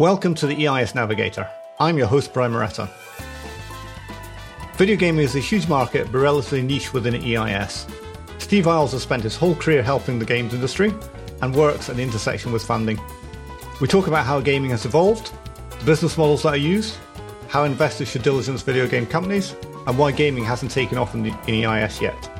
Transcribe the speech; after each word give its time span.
Welcome 0.00 0.34
to 0.36 0.46
the 0.46 0.66
EIS 0.66 0.94
Navigator. 0.94 1.46
I'm 1.78 1.98
your 1.98 2.06
host, 2.06 2.32
Brian 2.32 2.52
Moretta. 2.52 2.88
Video 4.76 4.96
gaming 4.96 5.22
is 5.22 5.36
a 5.36 5.40
huge 5.40 5.68
market, 5.68 6.10
but 6.10 6.20
relatively 6.20 6.62
niche 6.62 6.94
within 6.94 7.16
EIS. 7.16 7.86
Steve 8.38 8.66
Iles 8.66 8.92
has 8.92 9.02
spent 9.02 9.24
his 9.24 9.36
whole 9.36 9.54
career 9.54 9.82
helping 9.82 10.18
the 10.18 10.24
games 10.24 10.54
industry 10.54 10.94
and 11.42 11.54
works 11.54 11.90
at 11.90 11.96
the 11.96 12.02
intersection 12.02 12.50
with 12.50 12.64
funding. 12.64 12.98
We 13.82 13.88
talk 13.88 14.06
about 14.06 14.24
how 14.24 14.40
gaming 14.40 14.70
has 14.70 14.86
evolved, 14.86 15.32
the 15.78 15.84
business 15.84 16.16
models 16.16 16.44
that 16.44 16.54
are 16.54 16.56
used, 16.56 16.96
how 17.48 17.64
investors 17.64 18.08
should 18.08 18.22
diligence 18.22 18.62
video 18.62 18.88
game 18.88 19.04
companies, 19.04 19.54
and 19.86 19.98
why 19.98 20.12
gaming 20.12 20.44
hasn't 20.44 20.70
taken 20.70 20.96
off 20.96 21.12
in, 21.12 21.24
the, 21.24 21.38
in 21.46 21.62
EIS 21.66 22.00
yet. 22.00 22.39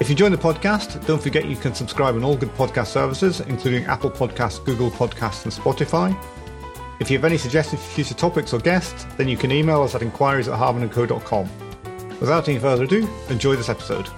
If 0.00 0.10
you 0.10 0.16
join 0.16 0.32
the 0.32 0.38
podcast, 0.38 1.06
don't 1.06 1.22
forget 1.22 1.46
you 1.46 1.54
can 1.54 1.72
subscribe 1.72 2.16
on 2.16 2.24
all 2.24 2.36
good 2.36 2.52
podcast 2.54 2.88
services, 2.88 3.40
including 3.40 3.84
Apple 3.84 4.10
Podcasts, 4.10 4.62
Google 4.64 4.90
Podcasts, 4.90 5.44
and 5.44 5.52
Spotify. 5.52 6.16
If 7.00 7.10
you 7.10 7.16
have 7.16 7.24
any 7.24 7.38
suggestions 7.38 7.80
for 7.80 7.90
future 7.90 8.14
topics 8.14 8.52
or 8.52 8.58
guests, 8.58 9.06
then 9.16 9.28
you 9.28 9.36
can 9.36 9.52
email 9.52 9.82
us 9.82 9.94
at 9.94 10.02
inquiries 10.02 10.48
at 10.48 10.58
hardmanandco.com. 10.58 11.48
Without 12.18 12.48
any 12.48 12.58
further 12.58 12.84
ado, 12.84 13.08
enjoy 13.28 13.54
this 13.54 13.68
episode. 13.68 14.08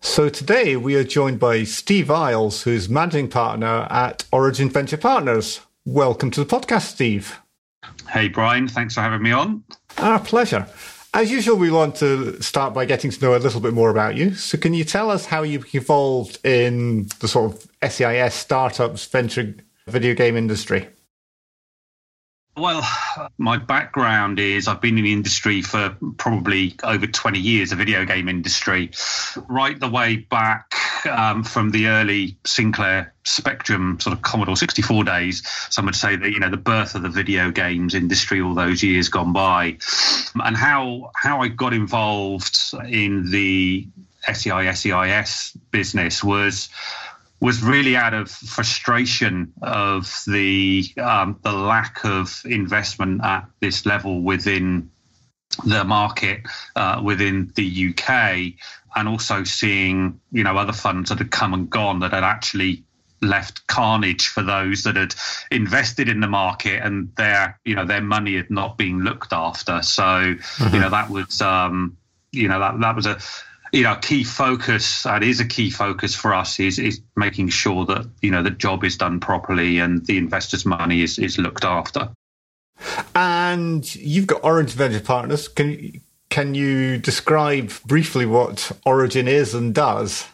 So 0.00 0.28
today 0.28 0.76
we 0.76 0.94
are 0.94 1.04
joined 1.04 1.40
by 1.40 1.64
Steve 1.64 2.10
Iles, 2.10 2.62
who's 2.62 2.88
managing 2.88 3.28
partner 3.28 3.88
at 3.90 4.24
Origin 4.30 4.70
Venture 4.70 4.96
Partners. 4.96 5.60
Welcome 5.84 6.30
to 6.30 6.44
the 6.44 6.46
podcast, 6.46 6.82
Steve. 6.92 7.40
Hey, 8.08 8.28
Brian. 8.28 8.68
Thanks 8.68 8.94
for 8.94 9.00
having 9.00 9.22
me 9.22 9.32
on. 9.32 9.64
Our 9.98 10.20
pleasure. 10.20 10.68
As 11.16 11.30
usual, 11.30 11.56
we 11.56 11.70
want 11.70 11.94
to 11.96 12.42
start 12.42 12.74
by 12.74 12.84
getting 12.84 13.10
to 13.10 13.20
know 13.22 13.34
a 13.34 13.38
little 13.38 13.62
bit 13.62 13.72
more 13.72 13.88
about 13.88 14.16
you. 14.16 14.34
So, 14.34 14.58
can 14.58 14.74
you 14.74 14.84
tell 14.84 15.10
us 15.10 15.24
how 15.24 15.44
you 15.44 15.64
evolved 15.72 16.44
in 16.44 17.08
the 17.20 17.26
sort 17.26 17.54
of 17.54 17.90
SEIS 17.90 18.34
startups 18.34 19.06
venture 19.06 19.54
video 19.86 20.12
game 20.12 20.36
industry? 20.36 20.90
Well, 22.56 22.88
my 23.36 23.58
background 23.58 24.40
is 24.40 24.66
I've 24.66 24.80
been 24.80 24.96
in 24.96 25.04
the 25.04 25.12
industry 25.12 25.60
for 25.60 25.94
probably 26.16 26.74
over 26.82 27.06
20 27.06 27.38
years, 27.38 27.68
the 27.68 27.76
video 27.76 28.06
game 28.06 28.30
industry, 28.30 28.92
right 29.46 29.78
the 29.78 29.90
way 29.90 30.16
back 30.16 30.72
um, 31.06 31.44
from 31.44 31.70
the 31.70 31.88
early 31.88 32.38
Sinclair 32.46 33.12
Spectrum 33.24 34.00
sort 34.00 34.16
of 34.16 34.22
Commodore 34.22 34.56
64 34.56 35.04
days. 35.04 35.46
Some 35.68 35.84
would 35.84 35.94
say 35.94 36.16
that, 36.16 36.30
you 36.30 36.40
know, 36.40 36.48
the 36.48 36.56
birth 36.56 36.94
of 36.94 37.02
the 37.02 37.10
video 37.10 37.50
games 37.50 37.94
industry 37.94 38.40
all 38.40 38.54
those 38.54 38.82
years 38.82 39.10
gone 39.10 39.34
by. 39.34 39.76
And 40.34 40.56
how, 40.56 41.10
how 41.14 41.42
I 41.42 41.48
got 41.48 41.74
involved 41.74 42.58
in 42.88 43.30
the 43.30 43.86
SEI, 44.32 44.72
SEIS 44.72 45.52
business 45.70 46.24
was 46.24 46.70
was 47.40 47.62
really 47.62 47.96
out 47.96 48.14
of 48.14 48.30
frustration 48.30 49.52
of 49.62 50.22
the 50.26 50.84
um, 50.98 51.38
the 51.42 51.52
lack 51.52 52.04
of 52.04 52.42
investment 52.44 53.22
at 53.22 53.46
this 53.60 53.84
level 53.84 54.22
within 54.22 54.90
the 55.64 55.84
market 55.84 56.40
uh, 56.74 57.00
within 57.04 57.52
the 57.54 57.90
UK, 57.90 58.54
and 58.96 59.08
also 59.08 59.44
seeing 59.44 60.20
you 60.32 60.42
know 60.42 60.56
other 60.56 60.72
funds 60.72 61.10
that 61.10 61.18
had 61.18 61.30
come 61.30 61.52
and 61.54 61.68
gone 61.70 62.00
that 62.00 62.12
had 62.12 62.24
actually 62.24 62.82
left 63.22 63.66
carnage 63.66 64.28
for 64.28 64.42
those 64.42 64.82
that 64.82 64.96
had 64.96 65.14
invested 65.50 66.08
in 66.08 66.20
the 66.20 66.26
market 66.26 66.82
and 66.82 67.14
their 67.16 67.58
you 67.64 67.74
know 67.74 67.84
their 67.84 68.02
money 68.02 68.36
had 68.36 68.50
not 68.50 68.78
been 68.78 69.00
looked 69.00 69.32
after. 69.32 69.82
So 69.82 70.02
mm-hmm. 70.02 70.74
you 70.74 70.80
know 70.80 70.90
that 70.90 71.10
was 71.10 71.40
um, 71.42 71.96
you 72.32 72.48
know 72.48 72.60
that 72.60 72.80
that 72.80 72.96
was 72.96 73.06
a 73.06 73.18
you 73.72 73.82
know, 73.82 73.96
key 73.96 74.24
focus 74.24 75.02
that 75.02 75.22
is 75.22 75.40
a 75.40 75.44
key 75.44 75.70
focus 75.70 76.14
for 76.14 76.34
us 76.34 76.60
is 76.60 76.78
is 76.78 77.00
making 77.16 77.48
sure 77.48 77.84
that 77.86 78.08
you 78.22 78.30
know 78.30 78.42
the 78.42 78.50
job 78.50 78.84
is 78.84 78.96
done 78.96 79.20
properly 79.20 79.78
and 79.78 80.04
the 80.06 80.18
investors' 80.18 80.66
money 80.66 81.02
is 81.02 81.18
is 81.18 81.38
looked 81.38 81.64
after. 81.64 82.10
And 83.14 83.94
you've 83.94 84.26
got 84.26 84.44
Origin 84.44 84.76
Venture 84.76 85.00
Partners. 85.00 85.48
Can 85.48 86.00
can 86.28 86.54
you 86.54 86.98
describe 86.98 87.72
briefly 87.84 88.26
what 88.26 88.72
Origin 88.84 89.28
is 89.28 89.54
and 89.54 89.74
does? 89.74 90.26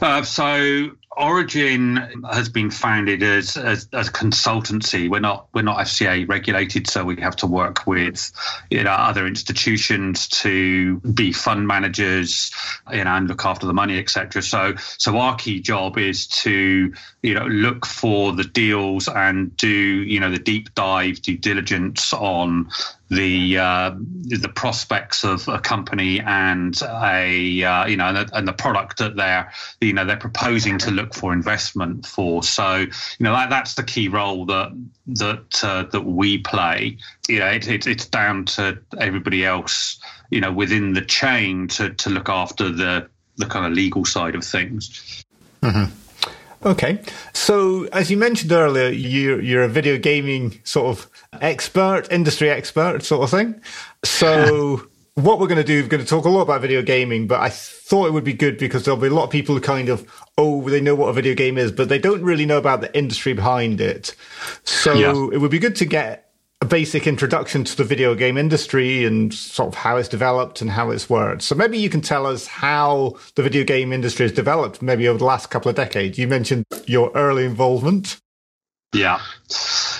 Uh, 0.00 0.22
so 0.22 0.90
Origin 1.18 2.22
has 2.30 2.48
been 2.48 2.70
founded 2.70 3.22
as, 3.22 3.56
as, 3.56 3.88
as 3.92 4.08
a 4.08 4.12
consultancy. 4.12 5.10
We're 5.10 5.20
not 5.20 5.48
we're 5.52 5.62
not 5.62 5.78
FCA 5.78 6.28
regulated, 6.28 6.88
so 6.88 7.04
we 7.04 7.16
have 7.16 7.34
to 7.36 7.46
work 7.46 7.86
with 7.86 8.30
you 8.70 8.84
know 8.84 8.92
other 8.92 9.26
institutions 9.26 10.28
to 10.28 11.00
be 11.00 11.32
fund 11.32 11.66
managers, 11.66 12.52
you 12.92 13.02
know, 13.02 13.10
and 13.10 13.28
look 13.28 13.44
after 13.44 13.66
the 13.66 13.74
money, 13.74 13.98
etc. 13.98 14.42
So 14.42 14.74
so 14.76 15.18
our 15.18 15.34
key 15.34 15.60
job 15.60 15.98
is 15.98 16.28
to 16.28 16.94
you 17.22 17.34
know 17.34 17.46
look 17.46 17.84
for 17.84 18.32
the 18.32 18.44
deals 18.44 19.08
and 19.08 19.56
do 19.56 19.68
you 19.68 20.20
know 20.20 20.30
the 20.30 20.38
deep 20.38 20.72
dive 20.74 21.20
due 21.20 21.36
diligence 21.36 22.12
on 22.12 22.70
the 23.10 23.58
uh, 23.58 23.94
the 23.96 24.50
prospects 24.54 25.24
of 25.24 25.48
a 25.48 25.58
company 25.58 26.20
and 26.20 26.80
a 26.82 27.62
uh, 27.62 27.86
you 27.86 27.96
know 27.96 28.08
and 28.08 28.16
the, 28.16 28.30
and 28.34 28.46
the, 28.46 28.52
product 28.52 28.98
that 28.98 29.16
they're 29.16 29.50
you 29.80 29.92
know 29.92 30.04
they're 30.04 30.16
proposing 30.16 30.78
to 30.78 30.90
look 30.90 31.14
for 31.14 31.32
investment 31.32 32.04
for. 32.04 32.42
So 32.42 32.76
you 32.76 32.88
know 33.20 33.32
that 33.32 33.50
that's 33.50 33.74
the 33.74 33.82
key 33.82 34.08
role 34.08 34.44
that 34.46 34.72
that 35.06 35.64
uh, 35.64 35.84
that 35.84 36.04
we 36.04 36.38
play. 36.38 36.98
You 37.28 37.38
know 37.38 37.46
it, 37.46 37.66
it, 37.66 37.86
it's 37.86 38.06
down 38.06 38.44
to 38.46 38.78
everybody 38.98 39.44
else 39.44 40.00
you 40.30 40.40
know 40.40 40.52
within 40.52 40.92
the 40.92 41.04
chain 41.04 41.68
to 41.68 41.94
to 41.94 42.10
look 42.10 42.28
after 42.28 42.70
the 42.70 43.08
the 43.36 43.46
kind 43.46 43.64
of 43.64 43.72
legal 43.72 44.04
side 44.04 44.34
of 44.34 44.44
things. 44.44 45.24
Mm-hmm. 45.62 46.07
Okay. 46.64 47.00
So, 47.32 47.84
as 47.92 48.10
you 48.10 48.16
mentioned 48.16 48.52
earlier, 48.52 48.88
you're, 48.88 49.40
you're 49.40 49.62
a 49.62 49.68
video 49.68 49.96
gaming 49.96 50.60
sort 50.64 50.86
of 50.86 51.10
expert, 51.40 52.10
industry 52.10 52.50
expert 52.50 53.02
sort 53.02 53.22
of 53.22 53.30
thing. 53.30 53.60
So, 54.04 54.88
what 55.14 55.38
we're 55.38 55.46
going 55.46 55.58
to 55.58 55.64
do, 55.64 55.82
we're 55.82 55.88
going 55.88 56.02
to 56.02 56.08
talk 56.08 56.24
a 56.24 56.28
lot 56.28 56.42
about 56.42 56.60
video 56.60 56.82
gaming, 56.82 57.26
but 57.26 57.40
I 57.40 57.48
thought 57.48 58.06
it 58.06 58.12
would 58.12 58.24
be 58.24 58.32
good 58.32 58.58
because 58.58 58.84
there'll 58.84 59.00
be 59.00 59.08
a 59.08 59.14
lot 59.14 59.24
of 59.24 59.30
people 59.30 59.54
who 59.54 59.60
kind 59.60 59.88
of, 59.88 60.10
oh, 60.36 60.68
they 60.68 60.80
know 60.80 60.94
what 60.94 61.08
a 61.08 61.12
video 61.12 61.34
game 61.34 61.58
is, 61.58 61.70
but 61.70 61.88
they 61.88 61.98
don't 61.98 62.22
really 62.22 62.46
know 62.46 62.58
about 62.58 62.80
the 62.80 62.96
industry 62.96 63.32
behind 63.32 63.80
it. 63.80 64.14
So, 64.64 64.94
yeah. 64.94 65.34
it 65.34 65.38
would 65.38 65.50
be 65.50 65.58
good 65.58 65.76
to 65.76 65.84
get 65.84 66.27
a 66.60 66.66
basic 66.66 67.06
introduction 67.06 67.62
to 67.62 67.76
the 67.76 67.84
video 67.84 68.14
game 68.14 68.36
industry 68.36 69.04
and 69.04 69.32
sort 69.32 69.68
of 69.68 69.74
how 69.76 69.96
it's 69.96 70.08
developed 70.08 70.60
and 70.60 70.70
how 70.70 70.90
it's 70.90 71.08
worked. 71.08 71.42
So 71.42 71.54
maybe 71.54 71.78
you 71.78 71.88
can 71.88 72.00
tell 72.00 72.26
us 72.26 72.48
how 72.48 73.14
the 73.36 73.42
video 73.44 73.62
game 73.62 73.92
industry 73.92 74.24
has 74.24 74.32
developed 74.32 74.82
maybe 74.82 75.06
over 75.06 75.18
the 75.18 75.24
last 75.24 75.50
couple 75.50 75.68
of 75.68 75.76
decades. 75.76 76.18
You 76.18 76.26
mentioned 76.26 76.64
your 76.86 77.12
early 77.14 77.44
involvement. 77.44 78.20
Yeah. 78.92 79.20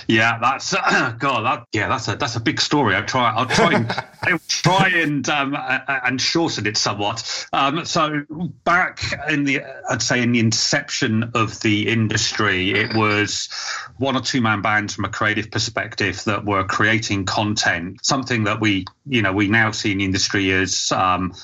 Yeah, 0.06 0.38
that's 0.40 0.72
uh, 0.72 1.14
God. 1.18 1.42
That, 1.42 1.66
yeah, 1.72 1.88
that's 1.88 2.08
a 2.08 2.16
that's 2.16 2.36
a 2.36 2.40
big 2.40 2.60
story. 2.60 2.94
I'll 2.94 3.04
try. 3.04 3.30
I'll 3.30 3.46
try 3.46 3.74
and 3.74 3.90
I'll 4.22 4.40
try 4.48 4.88
and 4.88 5.28
um, 5.28 5.54
and 5.56 6.18
shorten 6.18 6.66
it 6.66 6.78
somewhat. 6.78 7.46
Um, 7.52 7.84
so 7.84 8.24
back 8.64 9.02
in 9.28 9.44
the, 9.44 9.62
I'd 9.90 10.00
say 10.00 10.22
in 10.22 10.32
the 10.32 10.40
inception 10.40 11.32
of 11.34 11.60
the 11.60 11.88
industry, 11.88 12.72
it 12.72 12.94
was 12.94 13.50
one 13.98 14.16
or 14.16 14.22
two 14.22 14.40
man 14.40 14.62
bands 14.62 14.94
from 14.94 15.04
a 15.04 15.10
creative 15.10 15.50
perspective 15.50 16.24
that 16.24 16.46
were 16.46 16.64
creating 16.64 17.26
content. 17.26 17.98
Something 18.02 18.44
that 18.44 18.60
we, 18.60 18.86
you 19.04 19.20
know, 19.20 19.34
we 19.34 19.48
now 19.48 19.72
see 19.72 19.92
in 19.92 19.98
the 19.98 20.04
industry 20.06 20.50
as 20.52 20.90
um, 20.92 21.34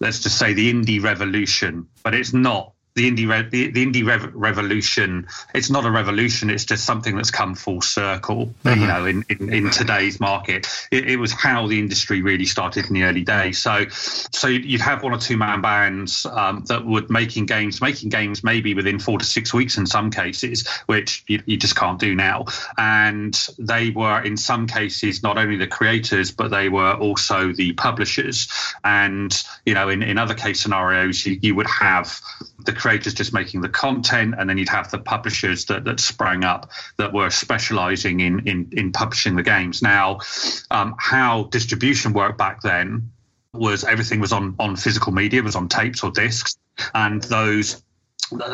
let's 0.00 0.20
just 0.20 0.38
say 0.38 0.54
the 0.54 0.72
indie 0.72 1.02
revolution, 1.02 1.88
but 2.02 2.14
it's 2.14 2.32
not 2.32 2.71
the 2.94 3.10
indie 3.10 3.28
re- 3.28 3.48
the, 3.48 3.70
the 3.70 3.86
indie 3.86 4.06
rev- 4.06 4.34
revolution. 4.34 5.26
It's 5.54 5.70
not 5.70 5.84
a 5.84 5.90
revolution 5.90 6.50
it's 6.50 6.64
just 6.64 6.84
something 6.84 7.16
that's 7.16 7.30
come 7.30 7.54
full 7.54 7.80
circle 7.80 8.54
mm-hmm. 8.64 8.80
you 8.80 8.86
know 8.86 9.06
in, 9.06 9.24
in, 9.28 9.52
in 9.52 9.70
today's 9.70 10.20
market. 10.20 10.66
It, 10.90 11.08
it, 11.08 11.16
was 11.16 11.32
how 11.32 11.68
the 11.68 11.78
industry 11.78 12.20
really 12.20 12.44
started 12.44 12.86
in 12.86 12.94
the 12.94 13.04
early 13.04 13.22
days. 13.22 13.58
So 13.58 13.86
so 13.88 14.48
you'd 14.48 14.80
have 14.80 15.02
one 15.02 15.14
or 15.14 15.18
two 15.18 15.36
man 15.36 15.60
bands 15.60 16.26
um, 16.26 16.64
that 16.66 16.84
would 16.84 17.10
making 17.10 17.46
games 17.46 17.80
making 17.80 18.10
games 18.10 18.44
maybe 18.44 18.74
within 18.74 18.98
four 18.98 19.18
to 19.18 19.24
six 19.24 19.54
weeks 19.54 19.78
in 19.78 19.86
some 19.86 20.10
cases 20.10 20.68
which 20.86 21.24
you, 21.28 21.42
you 21.46 21.56
just 21.56 21.76
can't 21.76 21.98
do 21.98 22.14
now. 22.14 22.46
And 22.76 23.34
they 23.58 23.90
were 23.90 24.22
in 24.22 24.36
some 24.36 24.66
cases 24.66 25.22
not 25.22 25.38
only 25.38 25.56
the 25.56 25.66
creators 25.66 26.30
but 26.30 26.48
they 26.48 26.68
were 26.68 26.94
also 26.94 27.52
the 27.52 27.72
publishers. 27.72 28.48
And 28.84 29.32
you 29.64 29.74
know 29.74 29.88
in, 29.88 30.02
in 30.02 30.18
other 30.18 30.34
case 30.34 30.60
scenarios 30.60 31.24
you, 31.24 31.38
you 31.40 31.54
would 31.54 31.68
have 31.68 32.20
the 32.64 32.72
creators 32.82 33.14
just 33.14 33.32
making 33.32 33.60
the 33.60 33.68
content, 33.68 34.34
and 34.36 34.50
then 34.50 34.58
you'd 34.58 34.68
have 34.68 34.90
the 34.90 34.98
publishers 34.98 35.66
that, 35.66 35.84
that 35.84 36.00
sprang 36.00 36.42
up 36.42 36.68
that 36.96 37.12
were 37.12 37.30
specializing 37.30 38.18
in, 38.18 38.48
in, 38.48 38.68
in 38.72 38.90
publishing 38.90 39.36
the 39.36 39.42
games. 39.44 39.82
Now, 39.82 40.18
um, 40.68 40.96
how 40.98 41.44
distribution 41.44 42.12
worked 42.12 42.38
back 42.38 42.60
then 42.60 43.12
was 43.52 43.84
everything 43.84 44.18
was 44.18 44.32
on, 44.32 44.56
on 44.58 44.74
physical 44.74 45.12
media, 45.12 45.44
was 45.44 45.54
on 45.54 45.68
tapes 45.68 46.02
or 46.02 46.10
discs, 46.10 46.56
and 46.92 47.22
those 47.22 47.82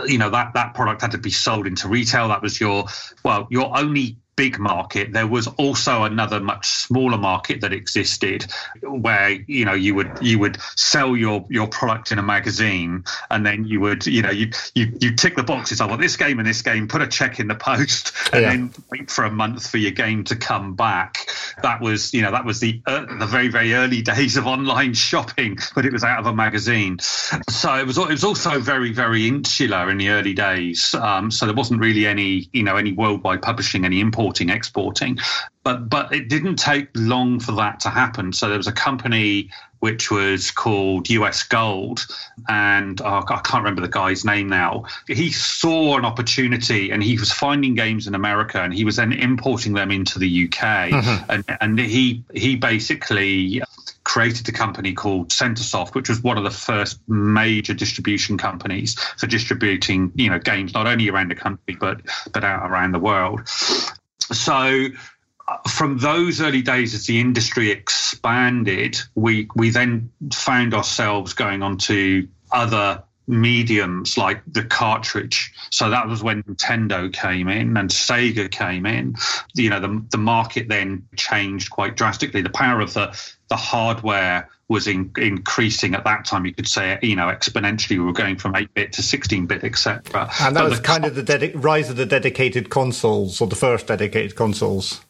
you 0.06 0.18
know 0.18 0.28
that 0.28 0.52
that 0.54 0.74
product 0.74 1.02
had 1.02 1.12
to 1.12 1.18
be 1.18 1.30
sold 1.30 1.64
into 1.64 1.86
retail 1.86 2.28
that 2.28 2.42
was 2.42 2.58
your 2.58 2.84
well 3.24 3.46
your 3.48 3.78
only 3.78 4.16
big 4.38 4.56
market, 4.60 5.12
there 5.12 5.26
was 5.26 5.48
also 5.58 6.04
another 6.04 6.38
much 6.38 6.68
smaller 6.68 7.18
market 7.18 7.60
that 7.60 7.72
existed, 7.72 8.46
where 8.82 9.30
you 9.30 9.64
know 9.64 9.74
you 9.74 9.96
would 9.96 10.10
you 10.22 10.38
would 10.38 10.58
sell 10.76 11.16
your 11.16 11.44
your 11.50 11.66
product 11.66 12.12
in 12.12 12.20
a 12.20 12.22
magazine, 12.22 13.02
and 13.32 13.44
then 13.44 13.64
you 13.64 13.80
would 13.80 14.06
you 14.06 14.22
know 14.22 14.30
you 14.30 14.48
you 14.76 14.96
you 15.00 15.12
tick 15.16 15.34
the 15.34 15.42
boxes. 15.42 15.80
I 15.80 15.86
want 15.86 16.00
this 16.00 16.16
game 16.16 16.38
and 16.38 16.46
this 16.46 16.62
game. 16.62 16.86
Put 16.86 17.02
a 17.02 17.08
check 17.08 17.40
in 17.40 17.48
the 17.48 17.56
post, 17.56 18.12
and 18.32 18.42
yeah. 18.42 18.50
then 18.50 18.70
wait 18.92 19.10
for 19.10 19.24
a 19.24 19.30
month 19.30 19.68
for 19.68 19.78
your 19.78 19.90
game 19.90 20.22
to 20.24 20.36
come 20.36 20.76
back. 20.76 21.28
That 21.64 21.80
was 21.80 22.14
you 22.14 22.22
know 22.22 22.30
that 22.30 22.44
was 22.44 22.60
the 22.60 22.80
uh, 22.86 23.06
the 23.18 23.26
very 23.26 23.48
very 23.48 23.74
early 23.74 24.02
days 24.02 24.36
of 24.36 24.46
online 24.46 24.94
shopping, 24.94 25.58
but 25.74 25.84
it 25.84 25.92
was 25.92 26.04
out 26.04 26.20
of 26.20 26.26
a 26.26 26.32
magazine. 26.32 27.00
So 27.00 27.74
it 27.74 27.88
was 27.88 27.98
it 27.98 28.08
was 28.08 28.22
also 28.22 28.60
very 28.60 28.92
very 28.92 29.26
insular 29.26 29.90
in 29.90 29.98
the 29.98 30.10
early 30.10 30.32
days. 30.32 30.94
Um, 30.94 31.32
so 31.32 31.44
there 31.44 31.56
wasn't 31.56 31.80
really 31.80 32.06
any 32.06 32.48
you 32.52 32.62
know 32.62 32.76
any 32.76 32.92
worldwide 32.92 33.42
publishing, 33.42 33.84
any 33.84 34.00
importing, 34.28 34.50
exporting. 34.50 35.18
But 35.62 35.88
but 35.88 36.14
it 36.14 36.28
didn't 36.28 36.56
take 36.56 36.88
long 36.94 37.40
for 37.40 37.52
that 37.52 37.80
to 37.80 37.90
happen. 37.90 38.32
So 38.32 38.48
there 38.48 38.56
was 38.56 38.66
a 38.66 38.72
company 38.72 39.50
which 39.80 40.10
was 40.10 40.50
called 40.50 41.08
US 41.08 41.44
Gold, 41.44 42.06
and 42.48 43.00
oh, 43.00 43.22
I 43.28 43.40
can't 43.44 43.62
remember 43.62 43.80
the 43.80 43.88
guy's 43.88 44.24
name 44.24 44.48
now. 44.48 44.86
He 45.06 45.30
saw 45.30 45.96
an 45.98 46.04
opportunity, 46.04 46.90
and 46.90 47.02
he 47.02 47.16
was 47.16 47.32
finding 47.32 47.74
games 47.74 48.06
in 48.06 48.14
America, 48.14 48.60
and 48.62 48.74
he 48.74 48.84
was 48.84 48.96
then 48.96 49.12
importing 49.12 49.74
them 49.74 49.90
into 49.90 50.18
the 50.18 50.44
UK, 50.44 50.90
mm-hmm. 50.90 51.30
and 51.30 51.44
and 51.60 51.78
he 51.78 52.24
he 52.34 52.56
basically 52.56 53.62
created 54.08 54.48
a 54.48 54.52
company 54.52 54.94
called 54.94 55.28
Centresoft, 55.28 55.94
which 55.94 56.08
was 56.08 56.22
one 56.22 56.38
of 56.38 56.44
the 56.44 56.50
first 56.50 56.98
major 57.08 57.74
distribution 57.74 58.38
companies 58.38 58.98
for 59.18 59.26
distributing, 59.26 60.10
you 60.14 60.30
know, 60.30 60.38
games 60.38 60.72
not 60.72 60.86
only 60.86 61.10
around 61.10 61.30
the 61.30 61.34
country 61.34 61.76
but 61.78 62.00
but 62.32 62.42
out 62.42 62.68
around 62.68 62.92
the 62.92 62.98
world. 62.98 63.40
So 64.32 64.88
uh, 65.46 65.56
from 65.68 65.98
those 65.98 66.40
early 66.40 66.62
days 66.62 66.94
as 66.94 67.06
the 67.06 67.20
industry 67.20 67.70
expanded, 67.70 68.98
we 69.14 69.48
we 69.54 69.70
then 69.70 70.10
found 70.32 70.74
ourselves 70.74 71.32
going 71.34 71.62
on 71.62 71.78
to 71.78 72.28
other 72.50 73.02
mediums 73.26 74.16
like 74.16 74.42
the 74.46 74.64
cartridge. 74.64 75.52
So 75.70 75.90
that 75.90 76.08
was 76.08 76.22
when 76.22 76.42
Nintendo 76.42 77.12
came 77.12 77.48
in 77.48 77.76
and 77.76 77.90
Sega 77.90 78.50
came 78.50 78.86
in. 78.86 79.16
You 79.54 79.70
know, 79.70 79.80
the 79.80 80.04
the 80.10 80.18
market 80.18 80.68
then 80.68 81.06
changed 81.16 81.70
quite 81.70 81.96
drastically. 81.96 82.42
The 82.42 82.50
power 82.50 82.80
of 82.80 82.94
the 82.94 83.18
the 83.48 83.56
hardware 83.56 84.48
was 84.68 84.86
in, 84.86 85.10
increasing 85.16 85.94
at 85.94 86.04
that 86.04 86.24
time. 86.24 86.44
You 86.44 86.54
could 86.54 86.68
say, 86.68 86.98
you 87.02 87.16
know, 87.16 87.26
exponentially. 87.26 87.90
We 87.90 88.00
were 88.00 88.12
going 88.12 88.36
from 88.36 88.54
8 88.54 88.72
bit 88.74 88.92
to 88.94 89.02
16 89.02 89.46
bit, 89.46 89.64
etc. 89.64 90.30
And 90.40 90.56
that 90.56 90.62
but 90.62 90.70
was 90.70 90.80
kind 90.80 91.04
of 91.04 91.14
the 91.14 91.22
dedi- 91.22 91.52
rise 91.54 91.88
of 91.88 91.96
the 91.96 92.06
dedicated 92.06 92.70
consoles, 92.70 93.40
or 93.40 93.46
the 93.46 93.56
first 93.56 93.86
dedicated 93.86 94.36
consoles. 94.36 95.00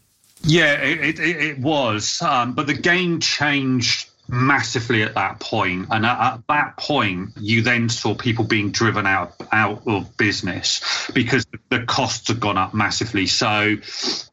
Yeah, 0.43 0.75
it, 0.75 1.19
it, 1.19 1.21
it 1.21 1.59
was. 1.59 2.23
Um, 2.23 2.55
but 2.55 2.67
the 2.69 2.75
game 2.75 3.19
changed 3.19 4.08
massively 4.29 5.03
at 5.03 5.15
that 5.15 5.41
point. 5.41 5.89
And 5.91 6.05
at, 6.05 6.35
at, 6.35 6.41
that 6.49 6.77
point 6.77 7.31
you 7.41 7.63
then 7.63 7.89
saw 7.89 8.15
people 8.15 8.45
being 8.45 8.71
driven 8.71 9.07
out 9.07 9.35
out 9.51 9.83
of 9.87 10.17
business 10.17 11.11
because 11.15 11.47
the 11.71 11.85
costs 11.85 12.29
had 12.29 12.39
gone 12.39 12.59
up 12.59 12.75
massively. 12.75 13.27
So 13.27 13.77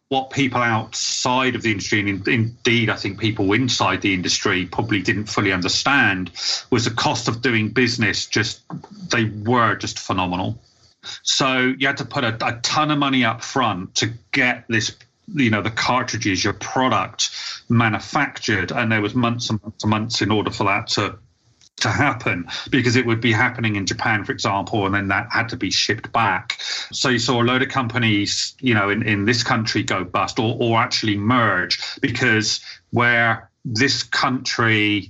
what 0.10 0.30
people 0.30 0.62
outside 0.62 1.56
of 1.56 1.62
the 1.62 1.72
industry 1.72 2.00
and 2.02 2.28
indeed 2.28 2.90
I 2.90 2.96
think 2.96 3.20
people 3.20 3.52
inside 3.54 4.02
the 4.02 4.14
industry 4.14 4.66
probably 4.66 5.02
didn't 5.02 5.26
fully 5.26 5.52
understand 5.52 6.32
was 6.70 6.86
the 6.86 6.92
cost 6.92 7.28
of 7.28 7.42
doing 7.42 7.70
business 7.70 8.26
just 8.26 8.62
they 9.10 9.26
were 9.26 9.76
just 9.76 10.00
phenomenal. 10.00 10.60
So 11.24 11.74
you 11.78 11.88
had 11.88 11.98
to 11.98 12.06
put 12.06 12.24
a, 12.24 12.36
a 12.46 12.60
ton 12.62 12.92
of 12.92 12.98
money 12.98 13.24
up 13.24 13.44
front 13.44 13.96
to 13.96 14.14
get 14.32 14.66
this 14.68 14.96
you 15.34 15.50
know 15.50 15.62
the 15.62 15.72
cartridges, 15.72 16.44
your 16.44 16.54
product 16.54 17.30
manufactured, 17.70 18.72
and 18.72 18.92
there 18.92 19.02
was 19.02 19.16
months 19.16 19.50
and 19.50 19.62
months 19.62 19.84
and 19.84 19.90
months 19.90 20.22
in 20.22 20.32
order 20.32 20.52
for 20.52 20.66
that 20.66 20.88
to 20.88 21.18
to 21.78 21.90
happen 21.90 22.48
because 22.70 22.96
it 22.96 23.06
would 23.06 23.20
be 23.20 23.34
happening 23.34 23.76
in 23.76 23.86
Japan, 23.86 24.24
for 24.24 24.32
example, 24.32 24.86
and 24.86 24.96
then 24.96 25.10
that 25.10 25.28
had 25.32 25.50
to 25.50 25.58
be 25.58 25.70
shipped 25.70 26.12
back. 26.12 26.58
So 26.92 27.10
you 27.10 27.20
saw 27.20 27.42
a 27.42 27.44
load 27.44 27.62
of 27.62 27.70
companies, 27.70 28.56
you 28.62 28.74
know, 28.74 28.90
in, 28.90 29.04
in 29.04 29.26
this 29.26 29.44
country 29.44 29.84
go 29.84 30.04
bust 30.06 30.40
or, 30.40 30.56
or 30.60 30.80
actually 30.80 31.18
merge 31.18 32.00
because 32.00 32.62
where 32.92 33.50
this 33.66 34.04
country 34.04 35.10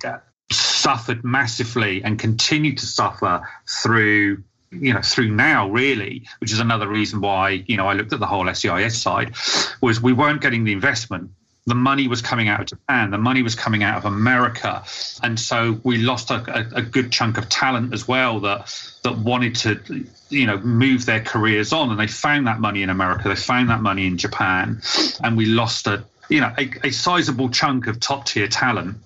suffered 0.51 1.23
massively 1.23 2.03
and 2.03 2.17
continued 2.17 2.77
to 2.79 2.85
suffer 2.85 3.47
through 3.67 4.43
you 4.71 4.93
know 4.93 5.01
through 5.01 5.29
now 5.29 5.69
really 5.69 6.23
which 6.39 6.51
is 6.51 6.59
another 6.59 6.87
reason 6.87 7.21
why 7.21 7.63
you 7.67 7.77
know 7.77 7.87
i 7.87 7.93
looked 7.93 8.13
at 8.13 8.19
the 8.19 8.25
whole 8.25 8.51
SEIS 8.53 8.99
side 8.99 9.33
was 9.81 10.01
we 10.01 10.13
weren't 10.13 10.41
getting 10.41 10.63
the 10.63 10.71
investment. 10.71 11.31
The 11.67 11.75
money 11.75 12.07
was 12.07 12.21
coming 12.21 12.47
out 12.47 12.59
of 12.59 12.67
japan. 12.67 13.09
The 13.09 13.17
money 13.17 13.41
was 13.41 13.55
coming 13.55 13.83
out 13.83 13.97
of 13.97 14.05
america. 14.05 14.83
And 15.23 15.39
so 15.39 15.79
we 15.83 15.97
lost 15.97 16.29
a, 16.29 16.35
a, 16.35 16.79
a 16.79 16.81
good 16.81 17.11
chunk 17.11 17.37
of 17.37 17.49
talent 17.49 17.93
as 17.93 18.07
well 18.07 18.39
that 18.41 18.71
that 19.03 19.17
wanted 19.17 19.55
to 19.55 20.05
you 20.29 20.45
know 20.45 20.57
move 20.59 21.05
their 21.05 21.21
careers 21.21 21.73
on. 21.73 21.89
And 21.89 21.99
they 21.99 22.07
found 22.07 22.47
that 22.47 22.59
money 22.59 22.83
in 22.83 22.89
america. 22.89 23.29
They 23.29 23.35
found 23.35 23.69
that 23.69 23.81
money 23.81 24.05
in 24.05 24.17
japan. 24.17 24.81
And 25.23 25.35
we 25.35 25.45
lost 25.45 25.87
a 25.87 26.03
you 26.29 26.41
know 26.41 26.53
a, 26.57 26.69
a 26.83 26.91
sizable 26.91 27.49
chunk 27.49 27.87
of 27.87 27.99
top 27.99 28.25
tier 28.25 28.47
talent 28.47 28.97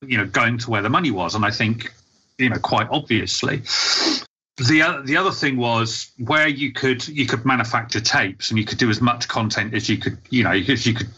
you 0.00 0.16
know 0.16 0.26
going 0.26 0.58
to 0.58 0.70
where 0.70 0.82
the 0.82 0.90
money 0.90 1.10
was. 1.10 1.34
And 1.36 1.44
i 1.44 1.50
think 1.50 1.92
you 2.36 2.48
know 2.48 2.58
quite 2.58 2.88
obviously 2.90 3.62
the 4.58 4.82
other, 4.82 5.02
the 5.02 5.16
other 5.16 5.30
thing 5.30 5.56
was 5.56 6.10
where 6.18 6.48
you 6.48 6.72
could 6.72 7.06
you 7.06 7.26
could 7.26 7.44
manufacture 7.44 8.00
tapes 8.00 8.50
and 8.50 8.58
you 8.58 8.64
could 8.64 8.78
do 8.78 8.90
as 8.90 9.00
much 9.00 9.28
content 9.28 9.72
as 9.72 9.88
you 9.88 9.98
could 9.98 10.18
you 10.30 10.42
know 10.42 10.50
as 10.50 10.84
you 10.84 10.94
could 10.94 11.08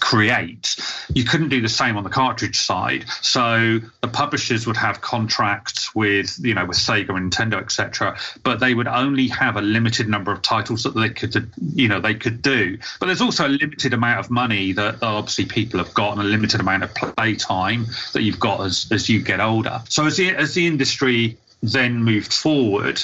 create. 0.00 0.76
You 1.14 1.22
couldn't 1.22 1.50
do 1.50 1.60
the 1.60 1.68
same 1.68 1.96
on 1.96 2.02
the 2.02 2.10
cartridge 2.10 2.58
side. 2.58 3.04
So 3.20 3.78
the 4.00 4.08
publishers 4.08 4.66
would 4.66 4.78
have 4.78 5.02
contracts 5.02 5.94
with 5.94 6.36
you 6.40 6.54
know 6.54 6.64
with 6.64 6.78
Sega 6.78 7.10
Nintendo 7.10 7.60
etc 7.60 8.18
but 8.42 8.58
they 8.58 8.74
would 8.74 8.88
only 8.88 9.28
have 9.28 9.56
a 9.56 9.62
limited 9.62 10.08
number 10.08 10.32
of 10.32 10.42
titles 10.42 10.82
that 10.82 10.94
they 10.94 11.10
could 11.10 11.52
you 11.74 11.86
know 11.86 12.00
they 12.00 12.14
could 12.14 12.42
do. 12.42 12.76
But 12.98 13.06
there's 13.06 13.22
also 13.22 13.46
a 13.46 13.50
limited 13.50 13.94
amount 13.94 14.18
of 14.18 14.30
money 14.30 14.72
that 14.72 15.00
obviously 15.00 15.44
people 15.44 15.78
have 15.78 15.94
got 15.94 16.12
and 16.12 16.22
a 16.22 16.24
limited 16.24 16.60
amount 16.60 16.82
of 16.82 16.94
play 16.94 17.36
time 17.36 17.86
that 18.14 18.22
you've 18.22 18.40
got 18.40 18.62
as 18.62 18.88
as 18.90 19.08
you 19.08 19.22
get 19.22 19.38
older. 19.38 19.80
So 19.88 20.06
as 20.06 20.16
the 20.16 20.30
as 20.30 20.54
the 20.54 20.66
industry 20.66 21.38
then 21.62 22.02
moved 22.02 22.32
forward, 22.32 23.02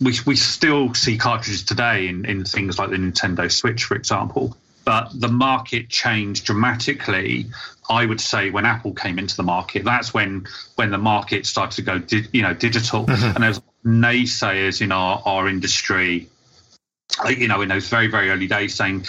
we, 0.00 0.14
we 0.26 0.36
still 0.36 0.92
see 0.94 1.16
cartridges 1.16 1.64
today 1.64 2.08
in, 2.08 2.24
in 2.24 2.44
things 2.44 2.78
like 2.78 2.90
the 2.90 2.96
Nintendo 2.96 3.50
Switch, 3.50 3.84
for 3.84 3.96
example. 3.96 4.56
But 4.84 5.18
the 5.18 5.28
market 5.28 5.88
changed 5.88 6.44
dramatically. 6.44 7.46
I 7.88 8.04
would 8.04 8.20
say 8.20 8.50
when 8.50 8.66
Apple 8.66 8.92
came 8.92 9.18
into 9.18 9.34
the 9.36 9.42
market, 9.42 9.84
that's 9.84 10.12
when 10.12 10.46
when 10.76 10.90
the 10.90 10.98
market 10.98 11.46
started 11.46 11.76
to 11.76 11.82
go, 11.82 11.98
di- 11.98 12.28
you 12.32 12.42
know, 12.42 12.52
digital. 12.52 13.06
Mm-hmm. 13.06 13.34
And 13.34 13.44
there's 13.44 13.60
naysayers 13.84 14.82
in 14.82 14.92
our, 14.92 15.22
our 15.24 15.48
industry, 15.48 16.28
you 17.26 17.48
know, 17.48 17.62
in 17.62 17.70
those 17.70 17.88
very 17.88 18.08
very 18.08 18.28
early 18.28 18.46
days, 18.46 18.74
saying, 18.74 19.06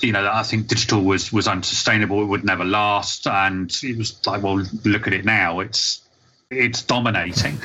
you 0.00 0.12
know, 0.12 0.30
I 0.32 0.44
think 0.44 0.68
digital 0.68 1.02
was 1.02 1.32
was 1.32 1.48
unsustainable. 1.48 2.22
It 2.22 2.26
would 2.26 2.44
never 2.44 2.64
last. 2.64 3.26
And 3.26 3.76
it 3.82 3.98
was 3.98 4.24
like, 4.24 4.44
well, 4.44 4.62
look 4.84 5.08
at 5.08 5.14
it 5.14 5.24
now. 5.24 5.58
It's 5.58 6.07
it's 6.50 6.82
dominating. 6.82 7.58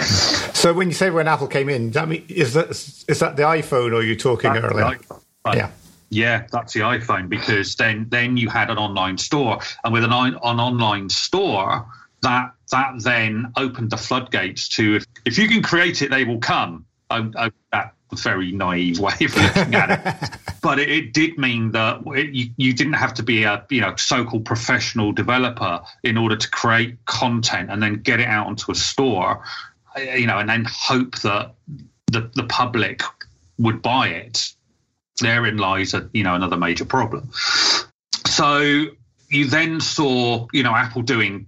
So 0.53 0.73
when 0.73 0.87
you 0.87 0.93
say 0.93 1.09
when 1.09 1.27
Apple 1.27 1.47
came 1.47 1.69
in, 1.69 1.91
that 1.91 2.07
mean 2.07 2.25
is 2.27 2.53
that 2.53 2.69
is 2.69 3.19
that 3.19 3.35
the 3.35 3.43
iPhone 3.43 3.91
or 3.91 3.95
are 3.95 4.03
you 4.03 4.15
talking 4.15 4.53
that's 4.53 4.65
earlier? 4.65 4.99
Yeah. 5.47 5.71
Yeah, 6.09 6.45
that's 6.51 6.73
the 6.73 6.81
iPhone 6.81 7.27
because 7.27 7.75
then 7.75 8.05
then 8.09 8.37
you 8.37 8.47
had 8.47 8.69
an 8.69 8.77
online 8.77 9.17
store, 9.17 9.59
and 9.83 9.91
with 9.91 10.03
an, 10.03 10.11
an 10.11 10.35
online 10.43 11.09
store, 11.09 11.87
that 12.21 12.53
that 12.71 12.93
then 12.99 13.51
opened 13.57 13.89
the 13.89 13.97
floodgates 13.97 14.69
to 14.69 14.97
if, 14.97 15.05
if 15.25 15.37
you 15.39 15.47
can 15.47 15.63
create 15.63 16.03
it, 16.03 16.11
they 16.11 16.23
will 16.23 16.37
come. 16.37 16.85
I, 17.09 17.29
I, 17.35 17.51
that 17.71 17.93
very 18.21 18.51
naive 18.51 18.99
way 18.99 19.13
of 19.21 19.35
looking 19.35 19.75
at 19.75 19.89
it. 19.89 20.39
but 20.61 20.79
it, 20.79 20.89
it, 20.89 21.13
did 21.13 21.37
mean 21.37 21.71
that 21.71 22.01
it, 22.07 22.33
you, 22.33 22.49
you 22.57 22.73
didn't 22.73 22.93
have 22.93 23.13
to 23.15 23.23
be 23.23 23.43
a 23.43 23.65
you 23.69 23.81
know 23.81 23.95
so-called 23.95 24.45
professional 24.45 25.11
developer 25.11 25.81
in 26.03 26.17
order 26.17 26.35
to 26.35 26.49
create 26.49 27.03
content 27.05 27.69
and 27.69 27.81
then 27.81 27.95
get 28.01 28.19
it 28.19 28.27
out 28.27 28.47
onto 28.47 28.71
a 28.71 28.75
store, 28.75 29.43
uh, 29.95 30.01
you 30.01 30.27
know, 30.27 30.39
and 30.39 30.49
then 30.49 30.65
hope 30.69 31.19
that 31.19 31.53
the, 32.07 32.29
the 32.35 32.43
public 32.43 33.01
would 33.57 33.81
buy 33.81 34.09
it. 34.09 34.53
Therein 35.19 35.57
lies 35.57 35.93
a 35.93 36.09
you 36.13 36.23
know 36.23 36.35
another 36.35 36.57
major 36.57 36.85
problem. 36.85 37.29
So 38.25 38.85
you 39.29 39.45
then 39.45 39.79
saw 39.79 40.47
you 40.53 40.63
know 40.63 40.75
Apple 40.75 41.01
doing 41.01 41.47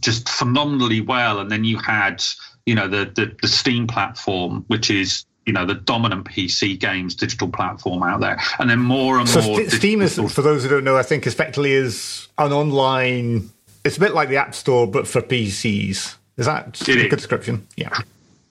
just 0.00 0.28
phenomenally 0.28 1.00
well, 1.00 1.40
and 1.40 1.50
then 1.50 1.64
you 1.64 1.78
had 1.78 2.22
you 2.64 2.74
know 2.74 2.88
the, 2.88 3.10
the, 3.14 3.36
the 3.40 3.48
Steam 3.48 3.86
platform, 3.86 4.64
which 4.66 4.90
is 4.90 5.24
you 5.46 5.52
know 5.52 5.64
the 5.64 5.74
dominant 5.74 6.26
PC 6.26 6.78
games 6.78 7.14
digital 7.14 7.48
platform 7.48 8.02
out 8.02 8.20
there, 8.20 8.38
and 8.58 8.68
then 8.68 8.80
more 8.80 9.18
and 9.18 9.28
so 9.28 9.40
more. 9.40 9.58
St- 9.58 9.72
Steam 9.72 10.02
is, 10.02 10.16
for 10.16 10.42
those 10.42 10.64
who 10.64 10.68
don't 10.68 10.84
know, 10.84 10.96
I 10.96 11.02
think 11.02 11.26
effectively 11.26 11.72
is 11.72 12.28
an 12.36 12.52
online. 12.52 13.50
It's 13.84 13.96
a 13.96 14.00
bit 14.00 14.12
like 14.12 14.28
the 14.28 14.36
App 14.36 14.54
Store, 14.54 14.86
but 14.86 15.06
for 15.06 15.22
PCs. 15.22 16.16
Is 16.36 16.46
that 16.46 16.80
a 16.88 17.08
good 17.08 17.10
description? 17.10 17.66
Yeah. 17.76 17.96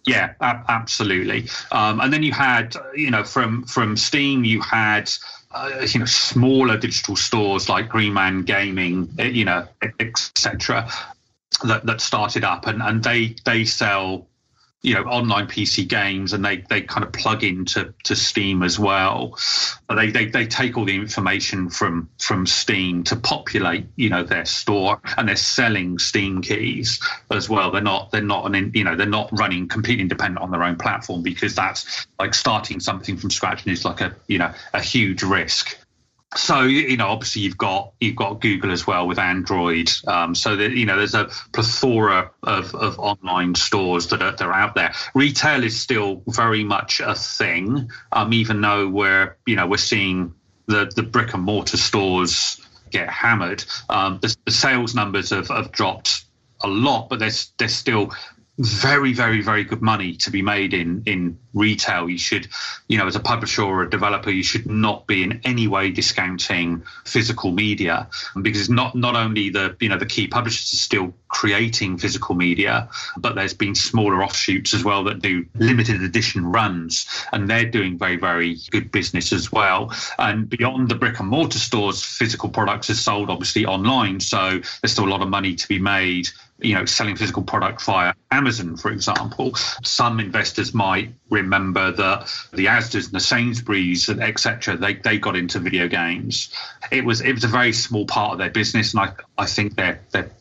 Yeah, 0.07 0.33
absolutely. 0.39 1.49
Um, 1.71 1.99
and 1.99 2.13
then 2.13 2.21
you 2.21 2.31
had, 2.31 2.75
you 2.95 3.09
know, 3.09 3.23
from 3.23 3.63
from 3.63 3.97
Steam, 3.97 4.43
you 4.45 4.61
had 4.61 5.11
uh, 5.51 5.85
you 5.87 5.99
know 5.99 6.05
smaller 6.05 6.77
digital 6.77 7.15
stores 7.15 7.69
like 7.69 7.89
Green 7.89 8.13
Man 8.13 8.43
Gaming, 8.43 9.09
eh, 9.17 9.27
you 9.27 9.45
know, 9.45 9.67
etc. 9.99 10.89
That, 11.63 11.85
that 11.85 12.01
started 12.01 12.43
up 12.43 12.67
and, 12.67 12.81
and 12.81 13.03
they 13.03 13.35
they 13.45 13.65
sell 13.65 14.27
you 14.85 14.93
know 14.93 15.01
online 15.01 15.47
PC 15.47 15.87
games 15.87 16.33
and 16.33 16.45
they 16.45 16.57
they 16.57 16.81
kind 16.81 17.03
of 17.03 17.11
plug 17.11 17.43
into 17.43 17.93
to 18.03 18.15
Steam 18.15 18.61
as 18.61 18.77
well. 18.77 19.37
They, 19.89 20.11
they 20.11 20.27
they 20.27 20.45
take 20.45 20.77
all 20.77 20.85
the 20.85 20.95
information 20.95 21.69
from 21.69 22.09
from 22.19 22.45
Steam 22.45 23.03
to 23.05 23.15
populate 23.15 23.87
you 23.95 24.09
know 24.09 24.23
their 24.23 24.45
store 24.45 25.01
and 25.17 25.27
they're 25.27 25.35
selling 25.35 25.97
Steam 25.97 26.43
keys 26.43 26.99
as 27.31 27.49
well. 27.49 27.71
They're 27.71 27.81
not 27.81 28.11
they're 28.11 28.21
not 28.21 28.53
an 28.53 28.71
you 28.75 28.83
know 28.83 28.95
they're 28.95 29.07
not 29.07 29.29
running 29.31 29.67
completely 29.67 30.03
independent 30.03 30.43
on 30.43 30.51
their 30.51 30.63
own 30.63 30.75
platform 30.75 31.23
because 31.23 31.55
that's 31.55 32.05
like 32.19 32.35
starting 32.35 32.79
something 32.79 33.17
from 33.17 33.31
scratch 33.31 33.63
and 33.63 33.73
is 33.73 33.85
like 33.85 34.01
a 34.01 34.15
you 34.27 34.37
know 34.37 34.53
a 34.73 34.81
huge 34.81 35.23
risk 35.23 35.77
so 36.35 36.63
you 36.63 36.97
know 36.97 37.07
obviously 37.07 37.43
you've 37.43 37.57
got 37.57 37.93
you've 37.99 38.15
got 38.15 38.41
google 38.41 38.71
as 38.71 38.85
well 38.85 39.07
with 39.07 39.19
android. 39.19 39.91
Um, 40.07 40.35
so 40.35 40.55
that 40.55 40.71
you 40.71 40.85
know 40.85 40.97
there's 40.97 41.13
a 41.13 41.29
plethora 41.53 42.31
of, 42.43 42.73
of 42.75 42.99
online 42.99 43.55
stores 43.55 44.07
that 44.07 44.21
are, 44.21 44.31
that 44.31 44.41
are 44.41 44.53
out 44.53 44.75
there. 44.75 44.93
Retail 45.13 45.63
is 45.63 45.79
still 45.79 46.23
very 46.27 46.63
much 46.63 46.99
a 46.99 47.15
thing 47.15 47.89
um, 48.11 48.33
even 48.33 48.61
though 48.61 48.87
we're 48.87 49.37
you 49.45 49.55
know 49.55 49.67
we're 49.67 49.77
seeing 49.77 50.33
the 50.65 50.91
the 50.95 51.03
brick 51.03 51.33
and 51.33 51.43
mortar 51.43 51.77
stores 51.77 52.61
get 52.91 53.09
hammered. 53.09 53.63
Um, 53.89 54.19
the, 54.21 54.35
the, 54.45 54.51
sales 54.51 54.95
numbers 54.95 55.31
have, 55.31 55.47
have 55.49 55.71
dropped 55.71 56.25
a 56.61 56.67
lot 56.67 57.09
but 57.09 57.19
there's 57.19 57.51
there's 57.57 57.75
still 57.75 58.11
very, 58.57 59.13
very, 59.13 59.41
very 59.41 59.63
good 59.65 59.81
money 59.81 60.15
to 60.15 60.31
be 60.31 60.41
made 60.41 60.73
in 60.73 61.03
in 61.05 61.37
retail. 61.53 62.09
You 62.09 62.17
should, 62.17 62.47
you 62.87 62.97
know, 62.97 63.07
as 63.07 63.15
a 63.15 63.19
publisher 63.19 63.63
or 63.63 63.83
a 63.83 63.89
developer, 63.89 64.29
you 64.29 64.43
should 64.43 64.65
not 64.65 65.07
be 65.07 65.23
in 65.23 65.41
any 65.43 65.67
way 65.67 65.91
discounting 65.91 66.83
physical 67.03 67.51
media 67.51 68.09
because 68.41 68.61
it's 68.61 68.69
not 68.69 68.95
not 68.95 69.15
only 69.15 69.49
the 69.49 69.75
you 69.79 69.89
know 69.89 69.97
the 69.97 70.05
key 70.05 70.27
publishers 70.27 70.73
are 70.73 70.77
still 70.77 71.13
creating 71.27 71.97
physical 71.97 72.33
media, 72.33 72.89
but 73.17 73.35
there's 73.35 73.53
been 73.53 73.75
smaller 73.75 74.23
offshoots 74.23 74.73
as 74.73 74.85
well 74.85 75.03
that 75.03 75.21
do 75.21 75.45
limited 75.55 76.01
edition 76.01 76.45
runs, 76.45 77.07
and 77.33 77.49
they're 77.49 77.69
doing 77.69 77.97
very, 77.97 78.15
very 78.15 78.57
good 78.69 78.89
business 78.89 79.33
as 79.33 79.51
well. 79.51 79.93
And 80.17 80.49
beyond 80.49 80.87
the 80.87 80.95
brick 80.95 81.19
and 81.19 81.27
mortar 81.27 81.59
stores, 81.59 82.01
physical 82.01 82.49
products 82.49 82.89
are 82.89 82.95
sold 82.95 83.29
obviously 83.29 83.65
online, 83.65 84.21
so 84.21 84.61
there's 84.81 84.93
still 84.93 85.07
a 85.07 85.11
lot 85.11 85.21
of 85.21 85.27
money 85.27 85.55
to 85.55 85.67
be 85.67 85.79
made 85.79 86.29
you 86.59 86.73
know, 86.73 86.85
selling 86.85 87.15
physical 87.15 87.43
product 87.43 87.81
via 87.83 88.13
Amazon, 88.31 88.77
for 88.77 88.91
example. 88.91 89.55
Some 89.83 90.19
investors 90.19 90.73
might 90.73 91.13
remember 91.29 91.91
that 91.91 92.33
the 92.53 92.67
Asda's 92.67 93.05
and 93.05 93.13
the 93.13 93.19
Sainsbury's 93.19 94.09
and 94.09 94.21
etc. 94.21 94.77
They 94.77 94.93
they 94.95 95.17
got 95.17 95.35
into 95.35 95.59
video 95.59 95.87
games. 95.87 96.53
It 96.91 97.03
was 97.03 97.21
it 97.21 97.33
was 97.33 97.43
a 97.43 97.49
very 97.49 97.73
small 97.73 98.05
part 98.05 98.33
of 98.33 98.37
their 98.37 98.51
business, 98.51 98.93
and 98.93 99.01
I 99.01 99.13
I 99.37 99.45
think 99.45 99.75
they're 99.75 99.99
they're 100.11 100.31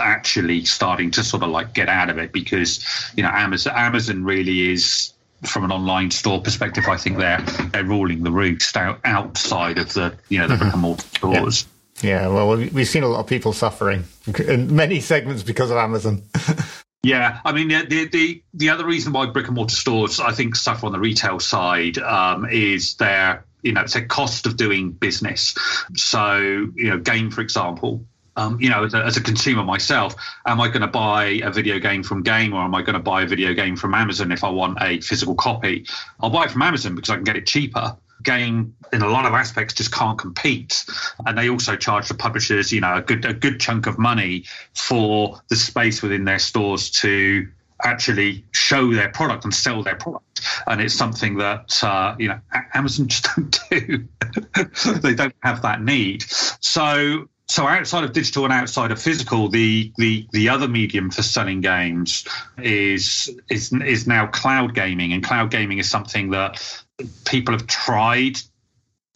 actually 0.00 0.64
starting 0.64 1.10
to 1.10 1.24
sort 1.24 1.42
of 1.42 1.50
like 1.50 1.74
get 1.74 1.88
out 1.88 2.08
of 2.08 2.18
it 2.18 2.32
because 2.32 2.84
you 3.16 3.22
know 3.22 3.30
Amazon 3.30 3.74
Amazon 3.76 4.24
really 4.24 4.70
is 4.70 5.12
from 5.44 5.64
an 5.64 5.72
online 5.72 6.10
store 6.10 6.40
perspective, 6.40 6.84
I 6.86 6.96
think 6.96 7.18
they're 7.18 7.40
they're 7.72 7.84
ruling 7.84 8.22
the 8.22 8.30
roost 8.30 8.76
out, 8.76 9.00
outside 9.04 9.78
of 9.78 9.92
the 9.92 10.14
you 10.28 10.38
know 10.38 10.46
the 10.46 10.54
mm-hmm. 10.54 10.62
brick 10.62 10.72
and 10.72 10.82
mortar 10.82 11.06
stores. 11.08 11.66
Yeah. 12.02 12.28
Well, 12.28 12.56
we've 12.56 12.88
seen 12.88 13.04
a 13.04 13.08
lot 13.08 13.20
of 13.20 13.26
people 13.26 13.52
suffering 13.52 14.04
in 14.46 14.74
many 14.74 15.00
segments 15.00 15.42
because 15.42 15.70
of 15.70 15.76
Amazon. 15.76 16.22
yeah, 17.02 17.40
I 17.44 17.52
mean, 17.52 17.68
the, 17.68 18.08
the 18.10 18.42
the 18.52 18.70
other 18.70 18.84
reason 18.84 19.12
why 19.12 19.26
brick 19.26 19.46
and 19.46 19.54
mortar 19.54 19.74
stores, 19.74 20.20
I 20.20 20.32
think, 20.32 20.56
suffer 20.56 20.86
on 20.86 20.92
the 20.92 20.98
retail 20.98 21.38
side 21.38 21.98
um, 21.98 22.46
is 22.50 22.96
their, 22.96 23.44
you 23.62 23.72
know, 23.72 23.82
it's 23.82 23.94
a 23.94 24.04
cost 24.04 24.46
of 24.46 24.56
doing 24.56 24.90
business. 24.90 25.56
So, 25.94 26.38
you 26.74 26.90
know, 26.90 26.98
game, 26.98 27.30
for 27.30 27.40
example, 27.40 28.04
um, 28.34 28.60
you 28.60 28.70
know, 28.70 28.84
as 28.84 28.94
a, 28.94 29.04
as 29.04 29.16
a, 29.16 29.22
consumer 29.22 29.62
myself, 29.62 30.14
am 30.46 30.60
I 30.60 30.68
going 30.68 30.80
to 30.80 30.86
buy 30.86 31.40
a 31.42 31.50
video 31.50 31.78
game 31.78 32.02
from 32.02 32.22
Game 32.22 32.54
or 32.54 32.62
am 32.62 32.74
I 32.74 32.80
going 32.80 32.94
to 32.94 33.00
buy 33.00 33.22
a 33.22 33.26
video 33.26 33.52
game 33.52 33.76
from 33.76 33.94
Amazon 33.94 34.32
if 34.32 34.42
I 34.42 34.48
want 34.48 34.78
a 34.80 35.00
physical 35.00 35.34
copy? 35.34 35.86
I'll 36.18 36.30
buy 36.30 36.44
it 36.44 36.50
from 36.50 36.62
Amazon 36.62 36.94
because 36.94 37.10
I 37.10 37.16
can 37.16 37.24
get 37.24 37.36
it 37.36 37.46
cheaper 37.46 37.96
game 38.22 38.74
in 38.92 39.02
a 39.02 39.08
lot 39.08 39.26
of 39.26 39.32
aspects 39.32 39.74
just 39.74 39.92
can't 39.92 40.18
compete. 40.18 40.84
And 41.26 41.36
they 41.36 41.48
also 41.48 41.76
charge 41.76 42.08
the 42.08 42.14
publishers 42.14 42.72
you 42.72 42.80
know 42.80 42.96
a 42.96 43.02
good 43.02 43.24
a 43.24 43.34
good 43.34 43.60
chunk 43.60 43.86
of 43.86 43.98
money 43.98 44.44
for 44.74 45.40
the 45.48 45.56
space 45.56 46.02
within 46.02 46.24
their 46.24 46.38
stores 46.38 46.90
to 46.90 47.48
actually 47.84 48.44
show 48.52 48.92
their 48.92 49.08
product 49.08 49.44
and 49.44 49.52
sell 49.52 49.82
their 49.82 49.96
product. 49.96 50.40
And 50.66 50.80
it's 50.80 50.94
something 50.94 51.38
that 51.38 51.82
uh, 51.82 52.14
you 52.18 52.28
know 52.28 52.40
amazon 52.74 53.08
just 53.08 53.28
don't 53.34 53.58
do. 53.70 54.08
They 55.00 55.14
don't 55.14 55.34
have 55.42 55.62
that 55.62 55.82
need. 55.82 56.24
So 56.60 57.28
so 57.52 57.66
outside 57.66 58.04
of 58.04 58.12
digital 58.12 58.44
and 58.44 58.52
outside 58.52 58.92
of 58.92 59.02
physical, 59.02 59.48
the 59.48 59.92
the 59.98 60.26
the 60.32 60.48
other 60.48 60.68
medium 60.68 61.10
for 61.10 61.22
selling 61.22 61.60
games 61.60 62.26
is 62.56 63.28
is 63.50 63.72
is 63.72 64.06
now 64.06 64.26
cloud 64.26 64.74
gaming, 64.74 65.12
and 65.12 65.22
cloud 65.22 65.50
gaming 65.50 65.78
is 65.78 65.90
something 65.90 66.30
that 66.30 66.82
people 67.24 67.54
have 67.54 67.66
tried 67.66 68.38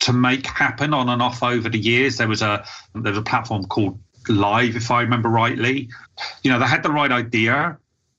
to 0.01 0.13
make 0.13 0.47
happen 0.47 0.93
on 0.95 1.09
and 1.09 1.23
off 1.23 1.43
over 1.43 1.69
the 1.69 1.79
years. 1.79 2.19
There 2.19 2.29
was 2.29 2.43
a 2.43 2.65
there 2.95 3.13
was 3.13 3.19
a 3.19 3.23
platform 3.23 3.65
called 3.65 3.99
Live, 4.29 4.77
if 4.77 4.91
I 4.91 5.03
remember 5.03 5.29
rightly. 5.29 5.89
You 6.43 6.51
know, 6.51 6.59
they 6.59 6.67
had 6.67 6.83
the 6.83 6.91
right 6.91 7.11
idea, 7.11 7.79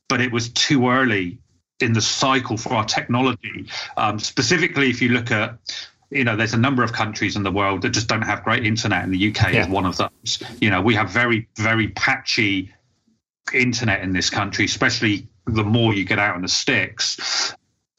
but 0.09 0.21
it 0.21 0.31
was 0.31 0.50
too 0.50 0.89
early 0.89 1.39
in 1.79 1.93
the 1.93 2.01
cycle 2.01 2.57
for 2.57 2.74
our 2.74 2.86
technology. 2.86 3.67
Um, 3.95 4.19
specifically, 4.19 4.89
if 4.89 5.01
you 5.01 5.09
look 5.09 5.31
at 5.31 5.57
you 6.09 6.24
know, 6.24 6.38
there's 6.38 6.53
a 6.53 6.57
number 6.57 6.83
of 6.83 6.93
countries 6.93 7.36
in 7.36 7.43
the 7.43 7.51
world 7.51 7.81
that 7.81 7.89
just 7.89 8.07
don't 8.07 8.21
have 8.21 8.43
great 8.43 8.65
internet, 8.65 9.03
and 9.03 9.13
the 9.13 9.29
UK 9.29 9.53
yeah. 9.53 9.63
is 9.63 9.67
one 9.67 9.86
of 9.86 9.97
those. 9.97 10.41
You 10.62 10.69
know, 10.69 10.81
we 10.81 10.95
have 10.95 11.09
very, 11.09 11.50
very 11.57 11.89
patchy 11.89 12.74
internet 13.53 14.01
in 14.01 14.13
this 14.13 14.29
country, 14.29 14.65
especially 14.65 15.27
the 15.45 15.63
more 15.63 15.93
you 15.93 16.05
get 16.05 16.19
out 16.19 16.36
in 16.38 16.41
the 16.41 16.47
sticks 16.47 17.53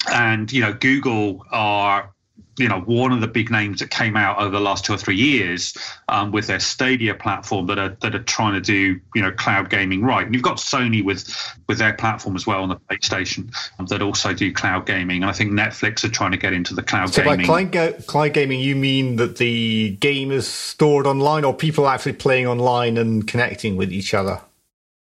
and 0.06 0.52
you 0.52 0.60
know 0.60 0.72
Google 0.72 1.44
are 1.50 2.12
you 2.58 2.68
know 2.68 2.80
one 2.80 3.12
of 3.12 3.20
the 3.20 3.28
big 3.28 3.50
names 3.50 3.80
that 3.80 3.90
came 3.90 4.16
out 4.16 4.38
over 4.38 4.50
the 4.50 4.60
last 4.60 4.84
two 4.84 4.92
or 4.92 4.96
three 4.98 5.16
years 5.16 5.76
um, 6.08 6.32
with 6.32 6.46
their 6.46 6.60
Stadia 6.60 7.14
platform 7.14 7.66
that 7.66 7.78
are 7.78 7.96
that 8.00 8.14
are 8.14 8.22
trying 8.22 8.54
to 8.54 8.60
do 8.60 9.00
you 9.14 9.22
know 9.22 9.30
cloud 9.32 9.70
gaming 9.70 10.02
right. 10.02 10.26
And 10.26 10.34
you've 10.34 10.42
got 10.42 10.56
Sony 10.56 11.04
with 11.04 11.28
with 11.68 11.78
their 11.78 11.94
platform 11.94 12.36
as 12.36 12.46
well 12.46 12.62
on 12.62 12.68
the 12.68 12.76
PlayStation 12.76 13.54
um, 13.78 13.86
that 13.86 14.02
also 14.02 14.34
do 14.34 14.52
cloud 14.52 14.86
gaming. 14.86 15.22
And 15.22 15.30
I 15.30 15.32
think 15.32 15.52
Netflix 15.52 16.04
are 16.04 16.10
trying 16.10 16.32
to 16.32 16.38
get 16.38 16.52
into 16.52 16.74
the 16.74 16.82
cloud 16.82 17.12
so 17.12 17.22
gaming. 17.22 17.46
So 17.46 17.52
by 17.52 17.64
cloud, 17.64 18.06
cloud 18.06 18.34
gaming, 18.34 18.60
you 18.60 18.76
mean 18.76 19.16
that 19.16 19.36
the 19.36 19.96
game 19.96 20.30
is 20.30 20.46
stored 20.46 21.06
online, 21.06 21.44
or 21.44 21.54
people 21.54 21.86
are 21.86 21.94
actually 21.94 22.14
playing 22.14 22.46
online 22.46 22.96
and 22.96 23.26
connecting 23.26 23.76
with 23.76 23.92
each 23.92 24.14
other? 24.14 24.40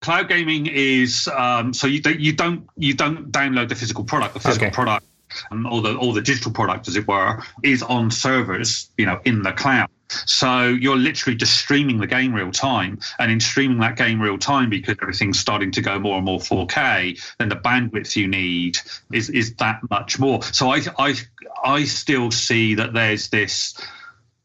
Cloud 0.08 0.30
gaming 0.30 0.68
is 0.68 1.28
um, 1.28 1.74
so 1.74 1.86
you 1.86 2.02
don't 2.02 2.18
you 2.18 2.32
don't 2.32 2.70
you 2.78 2.94
don't 2.94 3.30
download 3.30 3.68
the 3.68 3.76
physical 3.76 4.06
product. 4.06 4.36
The 4.36 4.40
physical 4.40 4.68
okay. 4.68 4.74
product 4.74 5.06
and 5.52 5.68
all 5.68 5.82
the 5.82 5.98
all 5.98 6.14
the 6.14 6.22
digital 6.22 6.54
product, 6.54 6.88
as 6.88 6.96
it 6.96 7.06
were, 7.06 7.44
is 7.62 7.84
on 7.84 8.10
servers, 8.10 8.90
you 8.98 9.06
know, 9.06 9.20
in 9.26 9.42
the 9.42 9.52
cloud. 9.52 9.90
So 10.08 10.70
you're 10.70 10.96
literally 10.96 11.36
just 11.36 11.60
streaming 11.60 11.98
the 11.98 12.08
game 12.08 12.34
real 12.34 12.54
time, 12.54 13.00
and 13.20 13.30
in 13.30 13.42
streaming 13.42 13.80
that 13.80 13.98
game 13.98 14.22
real 14.22 14.38
time, 14.38 14.70
because 14.70 14.96
everything's 15.02 15.40
starting 15.40 15.72
to 15.72 15.82
go 15.82 16.00
more 16.00 16.16
and 16.16 16.24
more 16.24 16.40
4K, 16.40 17.22
then 17.38 17.50
the 17.50 17.58
bandwidth 17.58 18.16
you 18.16 18.30
need 18.30 18.78
is 19.12 19.30
is 19.30 19.56
that 19.56 19.82
much 19.90 20.20
more. 20.20 20.42
So 20.42 20.72
I 20.72 20.84
I 20.98 21.16
I 21.66 21.84
still 21.84 22.32
see 22.32 22.76
that 22.76 22.94
there's 22.94 23.28
this 23.28 23.74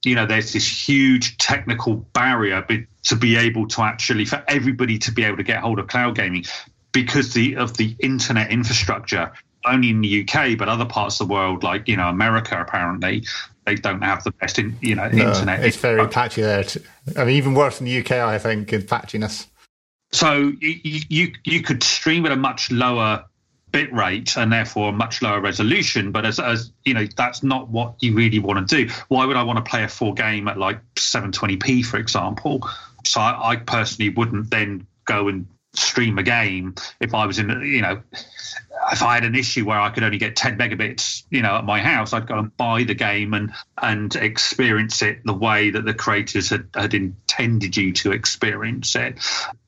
you 0.04 0.14
know 0.14 0.26
there's 0.26 0.52
this 0.52 0.66
huge 0.66 1.36
technical 1.38 1.96
barrier 2.12 2.66
to 3.04 3.16
be 3.16 3.36
able 3.36 3.66
to 3.68 3.82
actually 3.82 4.24
for 4.24 4.42
everybody 4.48 4.98
to 4.98 5.12
be 5.12 5.24
able 5.24 5.36
to 5.36 5.42
get 5.42 5.60
hold 5.60 5.78
of 5.78 5.86
cloud 5.88 6.14
gaming 6.14 6.44
because 6.92 7.32
the 7.32 7.56
of 7.56 7.76
the 7.76 7.96
internet 8.00 8.50
infrastructure 8.50 9.32
only 9.64 9.90
in 9.90 10.00
the 10.00 10.22
UK 10.22 10.58
but 10.58 10.68
other 10.68 10.84
parts 10.84 11.20
of 11.20 11.28
the 11.28 11.32
world 11.32 11.62
like 11.62 11.86
you 11.88 11.96
know 11.96 12.08
America 12.08 12.60
apparently 12.60 13.24
they 13.64 13.76
don't 13.76 14.02
have 14.02 14.24
the 14.24 14.32
best 14.32 14.58
in, 14.58 14.76
you 14.80 14.94
know 14.94 15.08
no, 15.08 15.28
internet 15.28 15.64
it's 15.64 15.76
very 15.76 16.06
patchy 16.08 16.42
there. 16.42 16.64
I 17.16 17.24
mean 17.24 17.36
even 17.36 17.54
worse 17.54 17.80
in 17.80 17.86
the 17.86 17.98
UK 17.98 18.12
I 18.12 18.38
think 18.38 18.72
in 18.72 18.82
patchiness. 18.82 19.46
So 20.10 20.52
you, 20.60 21.00
you 21.08 21.32
you 21.44 21.62
could 21.62 21.82
stream 21.82 22.26
at 22.26 22.32
a 22.32 22.36
much 22.36 22.70
lower 22.70 23.24
bit 23.72 23.92
rate 23.92 24.36
and 24.36 24.52
therefore 24.52 24.90
a 24.90 24.92
much 24.92 25.22
lower 25.22 25.40
resolution. 25.40 26.12
But 26.12 26.26
as, 26.26 26.38
as 26.38 26.70
you 26.84 26.94
know, 26.94 27.06
that's 27.16 27.42
not 27.42 27.68
what 27.68 27.94
you 28.00 28.14
really 28.14 28.38
want 28.38 28.68
to 28.68 28.84
do. 28.84 28.92
Why 29.08 29.26
would 29.26 29.36
I 29.36 29.42
want 29.42 29.64
to 29.64 29.68
play 29.68 29.82
a 29.82 29.88
full 29.88 30.12
game 30.12 30.46
at 30.48 30.58
like 30.58 30.80
720p, 30.94 31.84
for 31.84 31.96
example? 31.96 32.68
So 33.04 33.20
I, 33.20 33.52
I 33.52 33.56
personally 33.56 34.10
wouldn't 34.10 34.50
then 34.50 34.86
go 35.04 35.28
and 35.28 35.46
stream 35.74 36.18
a 36.18 36.22
game 36.22 36.74
if 37.00 37.14
I 37.14 37.26
was 37.26 37.38
in, 37.38 37.48
you 37.62 37.80
know, 37.80 38.02
if 38.90 39.02
I 39.02 39.14
had 39.14 39.24
an 39.24 39.34
issue 39.34 39.64
where 39.64 39.80
I 39.80 39.90
could 39.90 40.02
only 40.02 40.18
get 40.18 40.36
10 40.36 40.58
megabits, 40.58 41.22
you 41.30 41.40
know, 41.40 41.56
at 41.56 41.64
my 41.64 41.80
house, 41.80 42.12
I'd 42.12 42.26
go 42.26 42.38
and 42.38 42.54
buy 42.56 42.84
the 42.84 42.94
game 42.94 43.32
and 43.32 43.52
and 43.80 44.14
experience 44.14 45.02
it 45.02 45.20
the 45.24 45.32
way 45.32 45.70
that 45.70 45.84
the 45.84 45.94
creators 45.94 46.50
had, 46.50 46.68
had 46.74 46.92
intended 46.94 47.76
you 47.76 47.92
to 47.92 48.12
experience 48.12 48.94
it. 48.96 49.18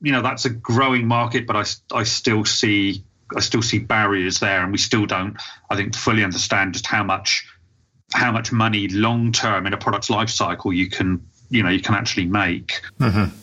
You 0.01 0.11
know, 0.11 0.21
that's 0.21 0.45
a 0.45 0.49
growing 0.49 1.07
market, 1.07 1.47
but 1.47 1.55
I, 1.55 1.63
I 1.97 2.03
still 2.03 2.45
see 2.45 3.03
I 3.35 3.39
still 3.39 3.61
see 3.61 3.79
barriers 3.79 4.39
there, 4.39 4.61
and 4.61 4.71
we 4.71 4.77
still 4.77 5.05
don't, 5.05 5.37
I 5.69 5.75
think, 5.75 5.95
fully 5.95 6.23
understand 6.23 6.73
just 6.73 6.85
how 6.85 7.03
much 7.03 7.47
how 8.13 8.31
much 8.31 8.51
money 8.51 8.87
long 8.87 9.31
term 9.31 9.65
in 9.65 9.73
a 9.73 9.77
product's 9.77 10.09
life 10.09 10.29
cycle 10.29 10.71
you 10.71 10.89
can 10.89 11.25
you 11.49 11.63
know 11.63 11.69
you 11.69 11.81
can 11.81 11.95
actually 11.95 12.25
make. 12.25 12.81
Mm-hmm. 12.99 13.35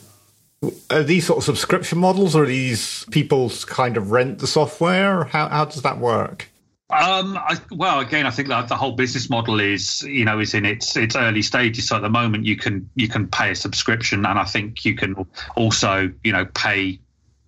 Are 0.90 1.02
these 1.02 1.26
sort 1.26 1.38
of 1.38 1.44
subscription 1.44 1.98
models, 1.98 2.36
or 2.36 2.46
these 2.46 3.04
people 3.10 3.50
kind 3.66 3.96
of 3.96 4.12
rent 4.12 4.38
the 4.38 4.46
software? 4.46 5.24
How 5.24 5.48
how 5.48 5.64
does 5.64 5.82
that 5.82 5.98
work? 5.98 6.48
Um, 6.90 7.38
I, 7.38 7.56
well, 7.70 8.00
again, 8.00 8.26
I 8.26 8.30
think 8.30 8.48
that 8.48 8.68
the 8.68 8.76
whole 8.76 8.92
business 8.92 9.30
model 9.30 9.60
is, 9.60 10.02
you 10.02 10.26
know, 10.26 10.40
is 10.40 10.52
in 10.52 10.66
its 10.66 10.96
its 10.96 11.16
early 11.16 11.42
stages. 11.42 11.88
So 11.88 11.96
at 11.96 12.02
the 12.02 12.10
moment, 12.10 12.44
you 12.44 12.56
can 12.56 12.90
you 12.94 13.08
can 13.08 13.28
pay 13.28 13.50
a 13.50 13.54
subscription, 13.54 14.26
and 14.26 14.38
I 14.38 14.44
think 14.44 14.84
you 14.84 14.94
can 14.94 15.26
also, 15.56 16.12
you 16.22 16.32
know, 16.32 16.44
pay 16.44 17.00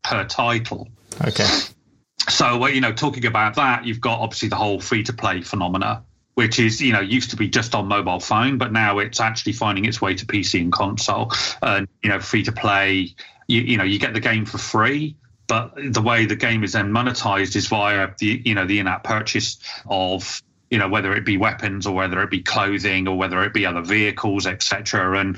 per 0.02 0.24
title. 0.24 0.88
Okay. 1.20 1.48
So, 2.28 2.66
you 2.66 2.80
know, 2.80 2.92
talking 2.92 3.26
about 3.26 3.54
that, 3.56 3.84
you've 3.84 4.00
got 4.00 4.20
obviously 4.20 4.48
the 4.48 4.56
whole 4.56 4.80
free 4.80 5.02
to 5.04 5.12
play 5.12 5.42
phenomena, 5.42 6.02
which 6.34 6.58
is, 6.58 6.80
you 6.80 6.92
know, 6.92 7.00
used 7.00 7.30
to 7.30 7.36
be 7.36 7.48
just 7.48 7.74
on 7.74 7.86
mobile 7.86 8.20
phone, 8.20 8.58
but 8.58 8.72
now 8.72 8.98
it's 8.98 9.20
actually 9.20 9.52
finding 9.52 9.84
its 9.84 10.00
way 10.00 10.14
to 10.14 10.26
PC 10.26 10.60
and 10.60 10.72
console. 10.72 11.32
And, 11.62 11.86
you 12.02 12.10
know, 12.10 12.20
free 12.20 12.42
to 12.44 12.52
play, 12.52 13.14
you, 13.46 13.60
you 13.60 13.76
know, 13.76 13.84
you 13.84 13.98
get 13.98 14.14
the 14.14 14.20
game 14.20 14.46
for 14.46 14.58
free 14.58 15.16
but 15.46 15.74
the 15.76 16.00
way 16.00 16.26
the 16.26 16.36
game 16.36 16.64
is 16.64 16.72
then 16.72 16.90
monetized 16.90 17.56
is 17.56 17.68
via 17.68 18.08
the 18.18 18.42
you 18.44 18.54
know 18.54 18.66
the 18.66 18.78
in-app 18.78 19.04
purchase 19.04 19.58
of 19.86 20.42
you 20.70 20.78
know 20.78 20.88
whether 20.88 21.14
it 21.14 21.24
be 21.24 21.36
weapons 21.36 21.86
or 21.86 21.94
whether 21.94 22.22
it 22.22 22.30
be 22.30 22.42
clothing 22.42 23.06
or 23.06 23.16
whether 23.16 23.42
it 23.44 23.52
be 23.52 23.66
other 23.66 23.82
vehicles 23.82 24.46
etc 24.46 25.18
and 25.18 25.36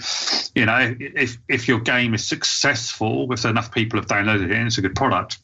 you 0.54 0.64
know 0.64 0.94
if 0.98 1.38
if 1.48 1.68
your 1.68 1.80
game 1.80 2.14
is 2.14 2.24
successful 2.24 3.30
if 3.32 3.44
enough 3.44 3.72
people 3.72 3.98
have 3.98 4.08
downloaded 4.08 4.44
it 4.44 4.52
and 4.52 4.66
it's 4.66 4.78
a 4.78 4.82
good 4.82 4.96
product 4.96 5.38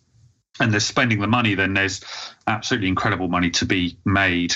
and 0.61 0.73
they're 0.73 0.80
spending 0.80 1.21
the 1.21 1.26
money 1.26 1.54
then 1.54 1.75
there's 1.75 2.02
absolutely 2.47 2.88
incredible 2.88 3.28
money 3.28 3.50
to 3.50 3.64
be 3.64 3.97
made 4.04 4.54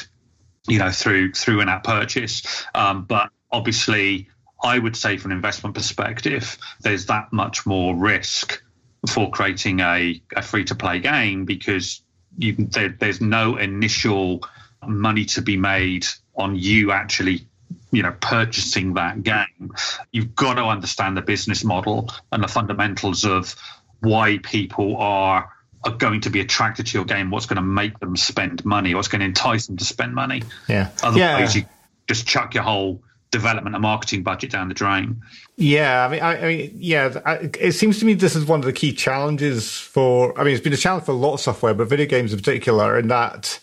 you 0.68 0.78
know 0.78 0.90
through 0.90 1.32
through 1.32 1.60
an 1.60 1.68
app 1.68 1.84
purchase. 1.84 2.64
Um, 2.74 3.04
but 3.04 3.30
obviously 3.52 4.28
i 4.64 4.78
would 4.78 4.96
say 4.96 5.16
from 5.16 5.30
an 5.30 5.36
investment 5.36 5.74
perspective 5.74 6.58
there's 6.80 7.06
that 7.06 7.32
much 7.32 7.64
more 7.66 7.94
risk 7.94 8.62
for 9.08 9.30
creating 9.30 9.80
a, 9.80 10.20
a 10.34 10.42
free 10.42 10.64
to 10.64 10.74
play 10.74 10.98
game 10.98 11.44
because 11.44 12.02
you, 12.38 12.54
there, 12.58 12.88
there's 12.88 13.20
no 13.20 13.56
initial 13.56 14.42
money 14.86 15.24
to 15.24 15.42
be 15.42 15.56
made 15.56 16.06
on 16.36 16.56
you 16.56 16.92
actually 16.92 17.46
you 17.90 18.02
know 18.02 18.14
purchasing 18.20 18.94
that 18.94 19.22
game. 19.22 19.72
You've 20.12 20.34
got 20.34 20.54
to 20.54 20.64
understand 20.64 21.16
the 21.16 21.22
business 21.22 21.64
model 21.64 22.10
and 22.32 22.42
the 22.42 22.48
fundamentals 22.48 23.24
of 23.24 23.54
why 24.00 24.38
people 24.38 24.96
are 24.96 25.50
are 25.86 25.96
going 25.96 26.20
to 26.20 26.30
be 26.30 26.40
attracted 26.40 26.86
to 26.86 26.98
your 26.98 27.04
game 27.04 27.30
what's 27.30 27.46
going 27.46 27.56
to 27.56 27.62
make 27.62 27.98
them 28.00 28.16
spend 28.16 28.64
money 28.64 28.94
what's 28.94 29.08
going 29.08 29.20
to 29.20 29.26
entice 29.26 29.66
them 29.66 29.76
to 29.76 29.84
spend 29.84 30.14
money 30.14 30.42
yeah 30.68 30.90
otherwise 31.02 31.54
yeah. 31.54 31.62
you 31.62 31.68
just 32.08 32.26
chuck 32.26 32.54
your 32.54 32.62
whole 32.62 33.02
development 33.30 33.74
and 33.74 33.82
marketing 33.82 34.22
budget 34.22 34.50
down 34.50 34.68
the 34.68 34.74
drain. 34.74 35.22
Yeah, 35.56 36.06
I 36.06 36.08
mean, 36.08 36.20
I, 36.20 36.38
I 36.38 36.48
mean, 36.48 36.76
yeah, 36.76 37.20
I, 37.24 37.50
it 37.60 37.72
seems 37.72 37.98
to 38.00 38.04
me 38.04 38.14
this 38.14 38.36
is 38.36 38.44
one 38.44 38.60
of 38.60 38.66
the 38.66 38.72
key 38.72 38.92
challenges 38.92 39.72
for. 39.72 40.38
I 40.38 40.44
mean, 40.44 40.54
it's 40.54 40.62
been 40.62 40.72
a 40.72 40.78
challenge 40.78 41.04
for 41.04 41.12
a 41.12 41.16
lot 41.16 41.34
of 41.34 41.40
software, 41.40 41.74
but 41.74 41.88
video 41.88 42.06
games 42.06 42.32
in 42.32 42.38
particular, 42.38 42.98
in 42.98 43.08
that 43.08 43.58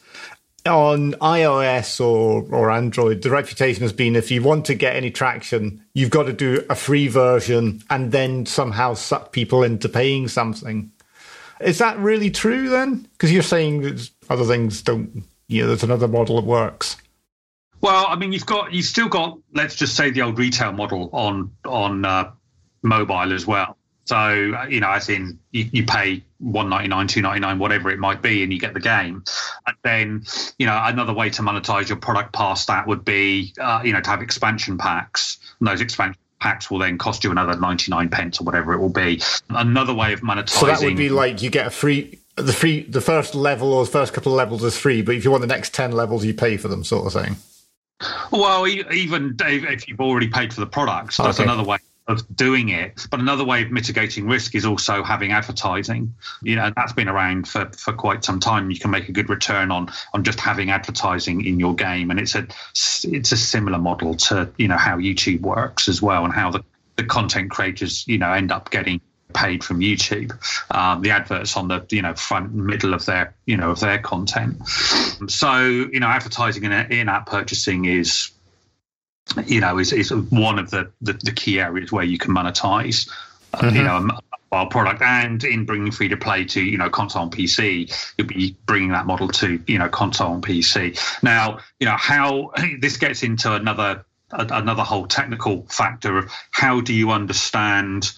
on 0.65 1.13
iOS 1.13 1.99
or 1.99 2.43
or 2.53 2.71
Android, 2.71 3.21
the 3.21 3.29
reputation 3.29 3.83
has 3.83 3.93
been 3.93 4.15
if 4.15 4.31
you 4.31 4.41
want 4.41 4.65
to 4.65 4.75
get 4.75 4.95
any 4.95 5.11
traction, 5.11 5.83
you've 5.93 6.09
got 6.09 6.23
to 6.23 6.33
do 6.33 6.63
a 6.69 6.75
free 6.75 7.07
version 7.07 7.81
and 7.89 8.11
then 8.11 8.45
somehow 8.45 8.93
suck 8.93 9.31
people 9.31 9.63
into 9.63 9.89
paying 9.89 10.27
something. 10.27 10.91
Is 11.63 11.77
that 11.79 11.97
really 11.99 12.29
true 12.29 12.69
then? 12.69 13.07
Because 13.13 13.31
you're 13.31 13.43
saying 13.43 13.81
that 13.81 14.09
other 14.29 14.45
things 14.45 14.81
don't. 14.81 15.23
You 15.47 15.61
know, 15.61 15.67
there's 15.67 15.83
another 15.83 16.07
model 16.07 16.37
that 16.37 16.47
works. 16.47 16.97
Well, 17.81 18.05
I 18.07 18.15
mean, 18.15 18.31
you've 18.31 18.45
got 18.45 18.73
you've 18.73 18.85
still 18.85 19.09
got 19.09 19.37
let's 19.53 19.75
just 19.75 19.95
say 19.95 20.09
the 20.09 20.21
old 20.21 20.39
retail 20.39 20.71
model 20.71 21.09
on 21.11 21.51
on 21.65 22.05
uh, 22.05 22.31
mobile 22.81 23.33
as 23.33 23.45
well. 23.45 23.77
So 24.05 24.65
you 24.69 24.79
know, 24.79 24.89
as 24.89 25.09
in 25.09 25.39
you, 25.51 25.69
you 25.71 25.85
pay 25.85 26.23
one 26.39 26.69
ninety 26.69 26.87
nine, 26.87 27.07
two 27.07 27.21
ninety 27.21 27.39
nine, 27.39 27.59
whatever 27.59 27.89
it 27.89 27.99
might 27.99 28.21
be, 28.21 28.43
and 28.43 28.51
you 28.53 28.59
get 28.59 28.73
the 28.73 28.79
game. 28.79 29.23
And 29.67 29.75
then 29.83 30.23
you 30.57 30.65
know 30.65 30.79
another 30.81 31.13
way 31.13 31.29
to 31.31 31.41
monetize 31.41 31.89
your 31.89 31.97
product 31.97 32.33
past 32.33 32.67
that 32.67 32.87
would 32.87 33.03
be 33.03 33.53
uh, 33.59 33.81
you 33.83 33.93
know 33.93 34.01
to 34.01 34.09
have 34.09 34.21
expansion 34.21 34.77
packs. 34.77 35.37
And 35.59 35.67
those 35.67 35.81
expansion 35.81 36.19
packs 36.43 36.69
will 36.69 36.79
then 36.79 36.97
cost 36.97 37.23
you 37.23 37.31
another 37.31 37.57
ninety 37.57 37.89
nine 37.89 38.09
pence 38.09 38.41
or 38.41 38.43
whatever 38.43 38.73
it 38.73 38.79
will 38.79 38.89
be. 38.89 39.21
Another 39.49 39.93
way 39.93 40.11
of 40.11 40.19
monetizing. 40.21 40.49
So 40.49 40.65
that 40.65 40.81
would 40.81 40.97
be 40.97 41.09
like 41.09 41.41
you 41.41 41.49
get 41.49 41.67
a 41.67 41.69
free 41.69 42.19
the 42.35 42.51
free 42.51 42.83
the 42.83 42.99
first 43.01 43.33
level 43.33 43.73
or 43.73 43.85
the 43.85 43.91
first 43.91 44.13
couple 44.13 44.33
of 44.33 44.37
levels 44.37 44.63
is 44.63 44.77
free, 44.77 45.01
but 45.01 45.15
if 45.15 45.23
you 45.23 45.31
want 45.31 45.41
the 45.41 45.47
next 45.47 45.73
ten 45.73 45.93
levels, 45.93 46.25
you 46.25 46.33
pay 46.33 46.57
for 46.57 46.67
them, 46.67 46.83
sort 46.83 47.07
of 47.07 47.23
thing. 47.23 47.37
Well, 48.31 48.67
even 48.67 49.37
if 49.39 49.87
you've 49.87 50.01
already 50.01 50.27
paid 50.27 50.53
for 50.53 50.59
the 50.59 50.67
product, 50.67 51.15
that's 51.15 51.39
okay. 51.39 51.43
another 51.43 51.63
way 51.63 51.77
of 52.07 52.35
doing 52.35 52.69
it. 52.69 53.07
But 53.09 53.19
another 53.19 53.45
way 53.45 53.63
of 53.63 53.71
mitigating 53.71 54.27
risk 54.27 54.55
is 54.55 54.65
also 54.65 55.03
having 55.03 55.31
advertising. 55.31 56.13
You 56.41 56.55
know, 56.55 56.71
that's 56.75 56.93
been 56.93 57.07
around 57.07 57.47
for, 57.47 57.69
for 57.77 57.93
quite 57.93 58.23
some 58.23 58.39
time. 58.39 58.69
You 58.71 58.79
can 58.79 58.91
make 58.91 59.09
a 59.09 59.11
good 59.11 59.29
return 59.29 59.71
on 59.71 59.89
on 60.13 60.23
just 60.23 60.39
having 60.39 60.69
advertising 60.69 61.45
in 61.45 61.59
your 61.59 61.75
game, 61.75 62.11
and 62.11 62.19
it's 62.19 62.35
a 62.35 62.47
it's 63.03 63.31
a 63.31 63.37
similar 63.37 63.77
model 63.77 64.15
to 64.15 64.51
you 64.57 64.67
know 64.67 64.77
how 64.77 64.97
YouTube 64.97 65.41
works 65.41 65.87
as 65.87 66.01
well, 66.01 66.25
and 66.25 66.33
how 66.33 66.51
the 66.51 66.63
the 66.95 67.03
content 67.03 67.51
creators 67.51 68.07
you 68.07 68.17
know 68.17 68.31
end 68.31 68.51
up 68.51 68.69
getting 68.69 69.01
paid 69.33 69.63
from 69.63 69.79
YouTube. 69.79 70.31
Um, 70.69 71.01
the 71.01 71.11
adverts 71.11 71.57
on 71.57 71.67
the 71.67 71.85
you 71.89 72.01
know 72.01 72.13
front 72.15 72.53
middle 72.53 72.93
of 72.93 73.05
their 73.05 73.33
you 73.45 73.57
know 73.57 73.71
of 73.71 73.79
their 73.79 73.99
content. 73.99 74.67
So 75.27 75.61
you 75.65 75.99
know 75.99 76.07
advertising 76.07 76.65
and 76.65 76.91
in-app 76.91 77.27
purchasing 77.27 77.85
is 77.85 78.32
you 79.45 79.61
know 79.61 79.77
is, 79.79 79.93
is 79.93 80.13
one 80.13 80.59
of 80.59 80.69
the, 80.71 80.91
the, 81.01 81.13
the 81.13 81.31
key 81.31 81.59
areas 81.59 81.91
where 81.91 82.03
you 82.03 82.17
can 82.17 82.33
monetize. 82.33 83.09
Uh, 83.53 83.61
mm-hmm. 83.61 83.75
You 83.75 83.83
know, 83.83 83.97
a 83.97 84.01
mobile 84.01 84.69
product, 84.71 85.01
and 85.01 85.43
in 85.43 85.65
bringing 85.65 85.91
free 85.91 86.07
to 86.09 86.17
play 86.17 86.45
to 86.45 86.61
you 86.61 86.77
know 86.77 86.89
console 86.89 87.23
and 87.23 87.31
PC, 87.31 88.13
you'll 88.17 88.27
be 88.27 88.55
bringing 88.65 88.89
that 88.89 89.05
model 89.05 89.27
to 89.27 89.61
you 89.67 89.77
know 89.77 89.89
console 89.89 90.33
and 90.33 90.43
PC. 90.43 90.97
Now, 91.21 91.59
you 91.79 91.85
know 91.85 91.97
how 91.97 92.51
this 92.79 92.97
gets 92.97 93.23
into 93.23 93.53
another 93.53 94.05
another 94.31 94.83
whole 94.83 95.05
technical 95.05 95.65
factor 95.69 96.17
of 96.17 96.31
how 96.51 96.81
do 96.81 96.93
you 96.93 97.11
understand 97.11 98.11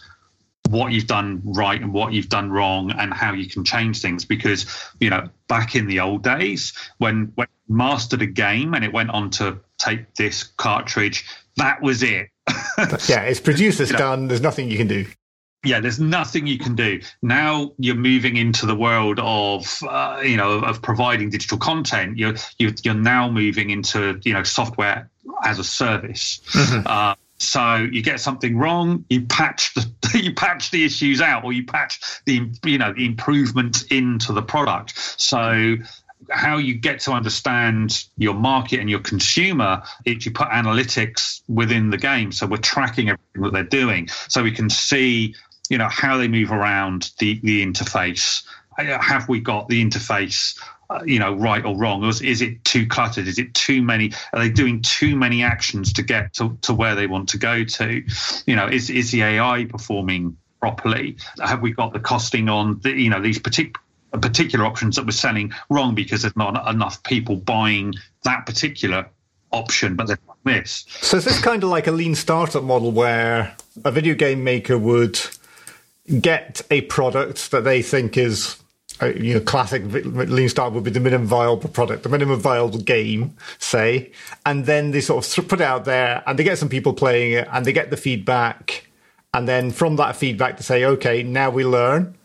what 0.69 0.91
you've 0.91 1.07
done 1.07 1.41
right 1.43 1.81
and 1.81 1.93
what 1.93 2.13
you've 2.13 2.29
done 2.29 2.51
wrong 2.51 2.91
and 2.91 3.13
how 3.13 3.33
you 3.33 3.49
can 3.49 3.63
change 3.63 4.01
things. 4.01 4.25
Because 4.25 4.65
you 4.99 5.09
know 5.09 5.29
back 5.47 5.75
in 5.75 5.87
the 5.87 5.99
old 5.99 6.23
days 6.23 6.73
when 6.97 7.31
when 7.35 7.47
mastered 7.67 8.21
a 8.21 8.27
game 8.27 8.73
and 8.73 8.83
it 8.83 8.93
went 8.93 9.09
on 9.09 9.29
to 9.31 9.59
take 9.77 10.15
this 10.15 10.43
cartridge 10.43 11.25
that 11.57 11.81
was 11.81 12.03
it. 12.03 12.29
Yeah 13.07 13.21
it's 13.21 13.39
produced 13.39 13.79
it's 13.79 13.91
done 13.91 14.27
there's 14.27 14.41
nothing 14.41 14.69
you 14.69 14.77
can 14.77 14.87
do. 14.87 15.05
Yeah 15.63 15.79
there's 15.79 15.99
nothing 15.99 16.45
you 16.45 16.59
can 16.59 16.75
do. 16.75 17.01
Now 17.21 17.71
you're 17.79 17.95
moving 17.95 18.37
into 18.37 18.65
the 18.65 18.75
world 18.75 19.19
of 19.19 19.79
uh, 19.87 20.21
you 20.23 20.37
know 20.37 20.59
of 20.59 20.81
providing 20.81 21.29
digital 21.29 21.57
content. 21.57 22.17
You're 22.17 22.35
you're 22.59 22.93
now 22.93 23.29
moving 23.29 23.69
into 23.69 24.19
you 24.23 24.33
know 24.33 24.43
software 24.43 25.09
as 25.43 25.59
a 25.59 25.63
service. 25.63 26.41
Mm-hmm. 26.51 26.87
uh, 26.87 27.15
so 27.45 27.87
you 27.91 28.01
get 28.01 28.19
something 28.19 28.57
wrong, 28.57 29.05
you 29.09 29.21
patch 29.21 29.73
the 29.73 29.89
you 30.19 30.33
patch 30.33 30.71
the 30.71 30.83
issues 30.83 31.21
out, 31.21 31.43
or 31.43 31.53
you 31.53 31.65
patch 31.65 31.99
the 32.25 32.49
you 32.65 32.77
know 32.77 32.93
the 32.93 33.05
improvements 33.05 33.83
into 33.83 34.33
the 34.33 34.41
product. 34.41 34.93
So 35.19 35.75
how 36.31 36.57
you 36.57 36.73
get 36.73 36.99
to 37.01 37.11
understand 37.11 38.05
your 38.17 38.33
market 38.33 38.79
and 38.79 38.89
your 38.89 38.99
consumer 38.99 39.83
is 40.05 40.25
you 40.25 40.31
put 40.31 40.47
analytics 40.47 41.41
within 41.47 41.89
the 41.89 41.97
game. 41.97 42.31
So 42.31 42.47
we're 42.47 42.57
tracking 42.57 43.09
everything 43.09 43.43
that 43.43 43.53
they're 43.53 43.63
doing, 43.63 44.07
so 44.27 44.43
we 44.43 44.51
can 44.51 44.69
see 44.69 45.35
you 45.69 45.77
know 45.77 45.89
how 45.89 46.17
they 46.17 46.27
move 46.27 46.51
around 46.51 47.11
the 47.19 47.39
the 47.43 47.65
interface. 47.65 48.43
Have 48.77 49.29
we 49.29 49.39
got 49.39 49.69
the 49.69 49.81
interface 49.83 50.59
uh, 50.61 50.74
Uh, 50.89 51.01
you 51.05 51.17
know, 51.17 51.33
right 51.33 51.65
or 51.65 51.75
wrong? 51.75 52.03
Or 52.03 52.09
is, 52.09 52.41
it 52.41 52.63
too 52.63 52.85
cluttered? 52.85 53.27
Is 53.27 53.39
it 53.39 53.53
too 53.55 53.81
many? 53.81 54.11
Are 54.33 54.39
they 54.39 54.49
doing 54.49 54.81
too 54.83 55.15
many 55.15 55.41
actions 55.41 55.93
to 55.93 56.03
get 56.03 56.33
to, 56.33 56.57
to 56.61 56.73
where 56.73 56.93
they 56.93 57.07
want 57.07 57.29
to 57.29 57.39
go 57.39 57.63
to? 57.63 58.03
You 58.45 58.55
know, 58.55 58.67
is 58.67 58.89
is 58.89 59.11
the 59.11 59.23
AI 59.23 59.65
performing 59.65 60.37
properly? 60.59 61.17
Have 61.43 61.61
we 61.61 61.71
got 61.71 61.93
the 61.93 61.99
costing 61.99 62.49
on 62.49 62.79
the, 62.81 62.91
you 62.91 63.09
know 63.09 63.21
these 63.21 63.39
particular 63.39 63.81
particular 64.11 64.65
options 64.65 64.95
that 64.95 65.05
we're 65.05 65.11
selling 65.11 65.51
wrong 65.69 65.93
because 65.93 66.21
there's 66.21 66.35
not 66.37 66.73
enough 66.73 67.03
people 67.03 67.35
buying 67.35 67.93
that 68.23 68.45
particular 68.45 69.09
option, 69.51 69.95
but 69.95 70.07
they're 70.07 70.19
this. 70.45 70.85
So 71.01 71.17
is 71.17 71.25
this 71.25 71.41
kind 71.41 71.63
of 71.63 71.69
like 71.69 71.87
a 71.87 71.91
lean 71.91 72.15
startup 72.15 72.63
model 72.63 72.91
where 72.91 73.55
a 73.83 73.91
video 73.91 74.15
game 74.15 74.43
maker 74.43 74.77
would 74.77 75.19
get 76.21 76.61
a 76.69 76.81
product 76.81 77.51
that 77.51 77.63
they 77.63 77.81
think 77.81 78.15
is 78.15 78.57
Uh, 79.01 79.07
you 79.07 79.33
know, 79.33 79.41
classic 79.41 79.83
lean 79.85 80.47
startup 80.47 80.73
would 80.73 80.85
be 80.85 80.89
the 80.89 81.01
minimum 81.01 81.27
viable 81.27 81.67
product, 81.67 82.03
the 82.03 82.09
minimum 82.09 82.39
viable 82.39 82.79
game, 82.79 83.35
say, 83.59 84.09
and 84.45 84.65
then 84.65 84.91
they 84.91 85.01
sort 85.01 85.37
of 85.37 85.47
put 85.49 85.59
it 85.59 85.65
out 85.65 85.83
there 85.83 86.23
and 86.25 86.39
they 86.39 86.45
get 86.45 86.57
some 86.57 86.69
people 86.69 86.93
playing 86.93 87.33
it 87.33 87.45
and 87.51 87.65
they 87.65 87.73
get 87.73 87.89
the 87.89 87.97
feedback. 87.97 88.87
And 89.33 89.49
then 89.49 89.71
from 89.71 89.97
that 89.97 90.15
feedback 90.15 90.55
to 90.57 90.63
say, 90.63 90.85
okay, 90.85 91.23
now 91.23 91.49
we 91.49 91.65
learn 91.65 92.15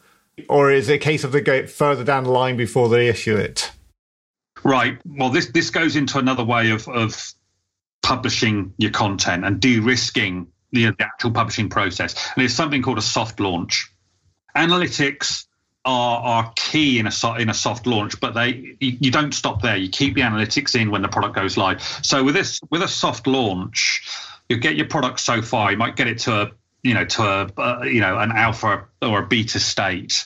or 0.48 0.70
is 0.70 0.88
it 0.88 0.94
a 0.94 0.98
case 0.98 1.24
of 1.24 1.32
they 1.32 1.40
go 1.40 1.66
further 1.66 2.04
down 2.04 2.24
the 2.24 2.30
line 2.30 2.56
before 2.56 2.88
they 2.88 3.08
issue 3.08 3.36
it? 3.36 3.72
Right. 4.62 4.98
Well, 5.06 5.30
this 5.30 5.46
this 5.46 5.70
goes 5.70 5.96
into 5.96 6.18
another 6.18 6.44
way 6.44 6.70
of 6.70 6.86
of 6.88 7.34
publishing 8.02 8.74
your 8.78 8.90
content 8.90 9.44
and 9.44 9.60
de-risking 9.60 10.48
the, 10.72 10.86
the 10.86 11.04
actual 11.04 11.30
publishing 11.30 11.68
process, 11.68 12.14
and 12.34 12.44
it's 12.44 12.54
something 12.54 12.82
called 12.82 12.98
a 12.98 13.02
soft 13.02 13.40
launch. 13.40 13.92
Analytics 14.56 15.46
are 15.84 16.20
are 16.20 16.52
key 16.56 16.98
in 16.98 17.06
a 17.06 17.34
in 17.38 17.48
a 17.48 17.54
soft 17.54 17.86
launch, 17.86 18.20
but 18.20 18.34
they 18.34 18.76
you, 18.80 18.96
you, 19.00 19.10
don't 19.10 19.32
stop 19.32 19.62
there. 19.62 19.76
You 19.76 19.88
keep 19.88 20.14
the 20.14 20.20
analytics 20.20 20.78
in 20.78 20.90
when 20.90 21.02
the 21.02 21.08
product 21.08 21.34
goes 21.34 21.56
live. 21.56 21.82
So 22.02 22.22
with 22.22 22.34
this 22.34 22.60
with 22.70 22.82
a 22.82 22.88
soft 22.88 23.26
launch, 23.26 24.06
you 24.48 24.58
get 24.58 24.76
your 24.76 24.86
product 24.86 25.20
so 25.20 25.40
far. 25.40 25.70
You 25.70 25.78
might 25.78 25.96
get 25.96 26.06
it 26.06 26.18
to 26.20 26.42
a 26.42 26.50
you 26.82 26.94
know 26.94 27.04
to 27.04 27.22
a 27.22 27.60
uh, 27.60 27.82
you 27.84 28.00
know 28.00 28.18
an 28.18 28.32
alpha 28.32 28.86
or 29.00 29.20
a 29.20 29.26
beta 29.26 29.58
state, 29.58 30.24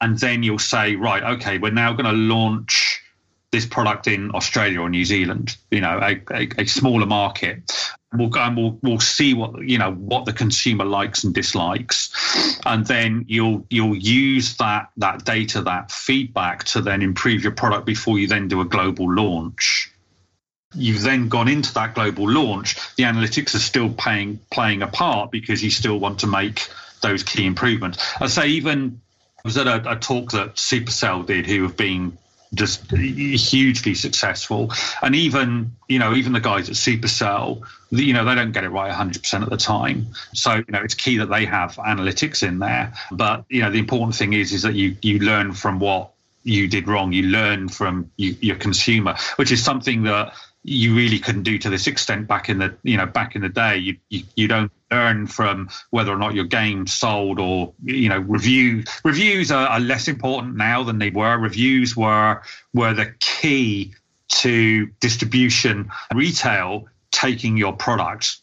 and 0.00 0.18
then 0.18 0.42
you'll 0.42 0.58
say 0.58 0.96
right, 0.96 1.22
okay, 1.36 1.58
we're 1.58 1.72
now 1.72 1.92
going 1.92 2.06
to 2.06 2.12
launch 2.12 3.02
this 3.52 3.66
product 3.66 4.08
in 4.08 4.34
Australia 4.34 4.80
or 4.80 4.88
New 4.88 5.04
Zealand, 5.04 5.56
you 5.70 5.82
know, 5.82 6.00
a, 6.02 6.22
a, 6.32 6.48
a 6.62 6.66
smaller 6.66 7.04
market. 7.04 7.70
We'll 8.14 8.28
go 8.28 8.40
and 8.40 8.56
we'll 8.56 8.78
we'll 8.82 9.00
see 9.00 9.32
what 9.32 9.62
you 9.62 9.78
know 9.78 9.92
what 9.92 10.26
the 10.26 10.32
consumer 10.32 10.84
likes 10.84 11.24
and 11.24 11.34
dislikes, 11.34 12.60
and 12.66 12.86
then 12.86 13.24
you'll 13.28 13.66
you'll 13.70 13.96
use 13.96 14.56
that 14.56 14.90
that 14.98 15.24
data, 15.24 15.62
that 15.62 15.90
feedback 15.90 16.64
to 16.64 16.82
then 16.82 17.02
improve 17.02 17.42
your 17.42 17.52
product 17.52 17.86
before 17.86 18.18
you 18.18 18.26
then 18.26 18.48
do 18.48 18.60
a 18.60 18.64
global 18.64 19.12
launch. 19.12 19.90
You've 20.74 21.02
then 21.02 21.28
gone 21.28 21.48
into 21.48 21.74
that 21.74 21.94
global 21.94 22.28
launch. 22.28 22.76
The 22.96 23.04
analytics 23.04 23.54
are 23.54 23.60
still 23.60 23.90
playing 23.90 24.40
playing 24.50 24.82
a 24.82 24.86
part 24.86 25.30
because 25.30 25.62
you 25.62 25.70
still 25.70 25.98
want 25.98 26.20
to 26.20 26.26
make 26.26 26.68
those 27.00 27.22
key 27.22 27.46
improvements. 27.46 27.98
I 28.20 28.26
say 28.26 28.48
even 28.48 29.00
I 29.38 29.48
was 29.48 29.58
at 29.58 29.66
a, 29.66 29.92
a 29.92 29.96
talk 29.96 30.32
that 30.32 30.54
Supercell 30.54 31.26
did, 31.26 31.46
who 31.46 31.64
have 31.64 31.76
been 31.76 32.16
just 32.54 32.90
hugely 32.90 33.94
successful. 33.94 34.72
And 35.02 35.14
even, 35.14 35.74
you 35.88 35.98
know, 35.98 36.14
even 36.14 36.32
the 36.32 36.40
guys 36.40 36.68
at 36.68 36.74
Supercell, 36.74 37.62
you 37.90 38.12
know, 38.12 38.24
they 38.24 38.34
don't 38.34 38.52
get 38.52 38.64
it 38.64 38.68
right 38.68 38.92
100% 38.92 39.42
of 39.42 39.50
the 39.50 39.56
time. 39.56 40.08
So, 40.34 40.56
you 40.56 40.64
know, 40.68 40.82
it's 40.82 40.94
key 40.94 41.18
that 41.18 41.30
they 41.30 41.46
have 41.46 41.76
analytics 41.76 42.46
in 42.46 42.58
there. 42.58 42.92
But, 43.10 43.44
you 43.48 43.62
know, 43.62 43.70
the 43.70 43.78
important 43.78 44.14
thing 44.16 44.34
is, 44.34 44.52
is 44.52 44.62
that 44.62 44.74
you, 44.74 44.96
you 45.02 45.20
learn 45.20 45.52
from 45.52 45.78
what 45.78 46.12
you 46.44 46.68
did 46.68 46.88
wrong. 46.88 47.12
You 47.12 47.24
learn 47.24 47.68
from 47.68 48.10
you, 48.16 48.36
your 48.40 48.56
consumer, 48.56 49.16
which 49.36 49.52
is 49.52 49.64
something 49.64 50.02
that 50.04 50.34
you 50.64 50.94
really 50.94 51.18
couldn't 51.18 51.42
do 51.42 51.58
to 51.58 51.70
this 51.70 51.86
extent 51.86 52.28
back 52.28 52.48
in 52.48 52.58
the 52.58 52.74
you 52.84 52.96
know 52.96 53.06
back 53.06 53.34
in 53.34 53.42
the 53.42 53.48
day 53.48 53.76
you 53.76 53.96
you, 54.10 54.22
you 54.36 54.46
don't 54.46 54.70
learn 54.92 55.26
from 55.26 55.68
whether 55.90 56.12
or 56.12 56.18
not 56.18 56.34
your 56.34 56.44
game 56.44 56.86
sold 56.86 57.38
or 57.40 57.72
you 57.84 58.08
know 58.08 58.18
review 58.18 58.84
reviews 59.04 59.50
are, 59.50 59.66
are 59.68 59.80
less 59.80 60.08
important 60.08 60.56
now 60.56 60.82
than 60.82 60.98
they 60.98 61.10
were 61.10 61.36
reviews 61.38 61.96
were 61.96 62.42
were 62.74 62.94
the 62.94 63.12
key 63.20 63.94
to 64.28 64.86
distribution 65.00 65.90
retail 66.14 66.86
taking 67.10 67.56
your 67.56 67.72
product 67.72 68.38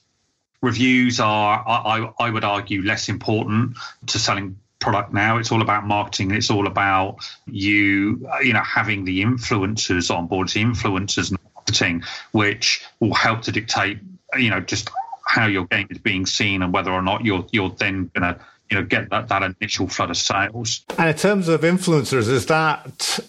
reviews 0.62 1.20
are 1.20 1.64
I, 1.68 2.12
I 2.20 2.30
would 2.30 2.44
argue 2.44 2.82
less 2.82 3.10
important 3.10 3.78
to 4.08 4.20
selling 4.20 4.58
product 4.80 5.14
now. 5.14 5.38
It's 5.38 5.52
all 5.52 5.62
about 5.62 5.86
marketing. 5.86 6.32
It's 6.32 6.50
all 6.50 6.66
about 6.66 7.18
you, 7.46 8.28
you 8.42 8.54
know, 8.54 8.64
having 8.64 9.04
the 9.06 9.22
influencers 9.22 10.14
on 10.16 10.28
board, 10.28 10.50
the 10.50 10.64
influencers 10.64 11.30
and 11.32 11.40
marketing, 11.54 12.04
which 12.32 12.82
will 13.00 13.14
help 13.14 13.42
to 13.44 13.52
dictate, 13.52 14.00
you 14.38 14.50
know, 14.50 14.62
just 14.62 14.90
how 15.30 15.46
your 15.46 15.65
game 15.65 15.86
is 15.92 16.00
being 16.00 16.26
seen 16.26 16.63
and 16.63 16.74
whether 16.74 16.92
or 16.92 17.04
not 17.04 17.24
you're 17.24 17.46
you're 17.52 17.70
then 17.70 18.10
going 18.15 18.34
to 18.34 18.39
you 18.72 18.78
know 18.78 18.84
get 18.84 19.10
that, 19.12 19.28
that 19.28 19.44
initial 19.44 19.88
flood 19.88 20.10
of 20.10 20.18
sales. 20.18 20.84
And 20.98 21.08
in 21.08 21.15
terms 21.15 21.48
of 21.48 21.62
influencers, 21.62 22.28
is 22.28 22.48
that 22.48 23.20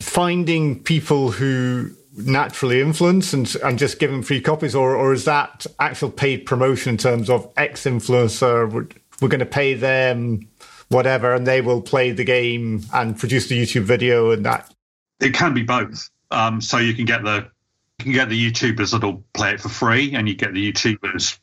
finding 0.00 0.82
people 0.82 1.32
who 1.32 1.90
naturally 2.16 2.80
influence 2.80 3.34
and, 3.34 3.54
and 3.62 3.78
just 3.78 3.98
giving 3.98 4.22
free 4.22 4.40
copies, 4.40 4.74
or, 4.74 4.96
or 4.96 5.12
is 5.12 5.26
that 5.26 5.66
actual 5.78 6.10
paid 6.10 6.46
promotion 6.46 6.92
in 6.92 6.96
terms 6.96 7.28
of 7.28 7.52
X 7.58 7.84
influencer? 7.84 8.70
We're, 8.70 8.88
we're 9.20 9.28
going 9.28 9.40
to 9.40 9.46
pay 9.46 9.74
them 9.74 10.48
whatever, 10.88 11.34
and 11.34 11.46
they 11.46 11.60
will 11.60 11.82
play 11.82 12.12
the 12.12 12.24
game 12.24 12.82
and 12.94 13.18
produce 13.18 13.48
the 13.48 13.62
YouTube 13.62 13.82
video 13.82 14.30
and 14.30 14.46
that. 14.46 14.72
It 15.20 15.34
can 15.34 15.52
be 15.52 15.64
both. 15.64 16.08
Um, 16.30 16.62
so 16.62 16.78
you 16.78 16.94
can 16.94 17.04
get 17.04 17.22
the 17.22 17.50
you 17.98 18.04
can 18.04 18.12
get 18.12 18.28
the 18.28 18.50
YouTubers 18.50 18.92
that'll 18.92 19.24
play 19.32 19.52
it 19.52 19.60
for 19.60 19.68
free, 19.68 20.14
and 20.14 20.28
you 20.28 20.34
get 20.34 20.52
the 20.52 20.72
YouTubers 20.72 21.38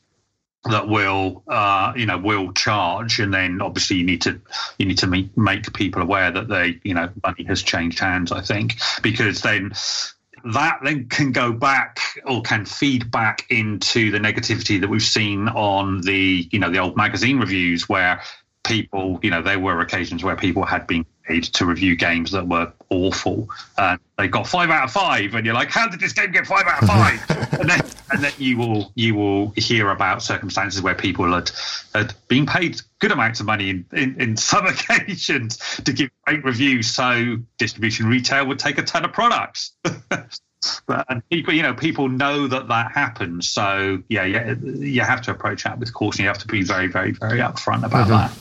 that 0.64 0.88
will 0.88 1.42
uh, 1.48 1.92
you 1.96 2.06
know 2.06 2.18
will 2.18 2.52
charge 2.52 3.18
and 3.20 3.34
then 3.34 3.60
obviously 3.60 3.96
you 3.96 4.04
need 4.04 4.22
to 4.22 4.40
you 4.78 4.86
need 4.86 4.98
to 4.98 5.06
make, 5.06 5.36
make 5.36 5.70
people 5.74 6.00
aware 6.00 6.30
that 6.30 6.48
they 6.48 6.80
you 6.82 6.94
know 6.94 7.10
money 7.22 7.44
has 7.44 7.62
changed 7.62 7.98
hands 7.98 8.32
i 8.32 8.40
think 8.40 8.76
because 9.02 9.42
then 9.42 9.70
that 10.54 10.78
then 10.82 11.06
can 11.06 11.32
go 11.32 11.52
back 11.52 11.98
or 12.26 12.40
can 12.40 12.64
feed 12.64 13.10
back 13.10 13.44
into 13.50 14.10
the 14.10 14.18
negativity 14.18 14.80
that 14.80 14.88
we've 14.88 15.02
seen 15.02 15.48
on 15.48 16.00
the 16.00 16.48
you 16.50 16.58
know 16.58 16.70
the 16.70 16.78
old 16.78 16.96
magazine 16.96 17.38
reviews 17.38 17.86
where 17.86 18.22
people, 18.64 19.20
you 19.22 19.30
know, 19.30 19.42
there 19.42 19.60
were 19.60 19.80
occasions 19.80 20.24
where 20.24 20.36
people 20.36 20.64
had 20.64 20.86
been 20.86 21.06
to 21.26 21.66
review 21.66 21.96
games 21.96 22.30
that 22.32 22.46
were 22.46 22.72
awful. 22.90 23.48
and 23.78 23.98
they 24.18 24.28
got 24.28 24.46
five 24.46 24.70
out 24.70 24.84
of 24.84 24.92
five, 24.92 25.34
and 25.34 25.44
you're 25.44 25.54
like, 25.54 25.70
"How 25.70 25.88
did 25.88 26.00
this 26.00 26.12
game 26.12 26.30
get 26.30 26.46
five 26.46 26.66
out 26.66 26.82
of 26.82 26.88
five? 26.88 27.30
and 27.60 27.68
then, 27.68 27.80
and 28.12 28.22
then 28.22 28.32
you 28.38 28.56
will 28.56 28.92
you 28.94 29.14
will 29.14 29.52
hear 29.56 29.90
about 29.90 30.22
circumstances 30.22 30.82
where 30.82 30.94
people 30.94 31.32
had 31.32 31.50
had 31.94 32.14
been 32.28 32.46
paid 32.46 32.80
good 33.00 33.10
amounts 33.10 33.40
of 33.40 33.46
money 33.46 33.70
in, 33.70 33.84
in, 33.92 34.20
in 34.20 34.36
some 34.52 34.66
occasions 34.66 35.56
to 35.84 35.92
give 35.92 36.10
great 36.26 36.44
reviews, 36.44 36.90
so 36.90 37.38
distribution 37.58 38.06
retail 38.06 38.46
would 38.46 38.58
take 38.58 38.78
a 38.78 38.82
ton 38.82 39.04
of 39.04 39.12
products. 39.12 39.72
But, 40.86 41.04
and 41.10 41.28
people, 41.28 41.52
you 41.52 41.62
know, 41.62 41.74
people 41.74 42.08
know 42.08 42.46
that 42.46 42.68
that 42.68 42.92
happens. 42.92 43.50
So 43.50 44.02
yeah, 44.08 44.24
yeah, 44.24 44.54
you 44.62 45.02
have 45.02 45.20
to 45.22 45.30
approach 45.30 45.64
that 45.64 45.78
with 45.78 45.92
caution. 45.92 46.22
You 46.22 46.28
have 46.28 46.38
to 46.38 46.46
be 46.46 46.62
very, 46.62 46.86
very, 46.86 47.10
very 47.12 47.40
upfront 47.40 47.84
about 47.84 48.08
mm-hmm. 48.08 48.12
that. 48.12 48.32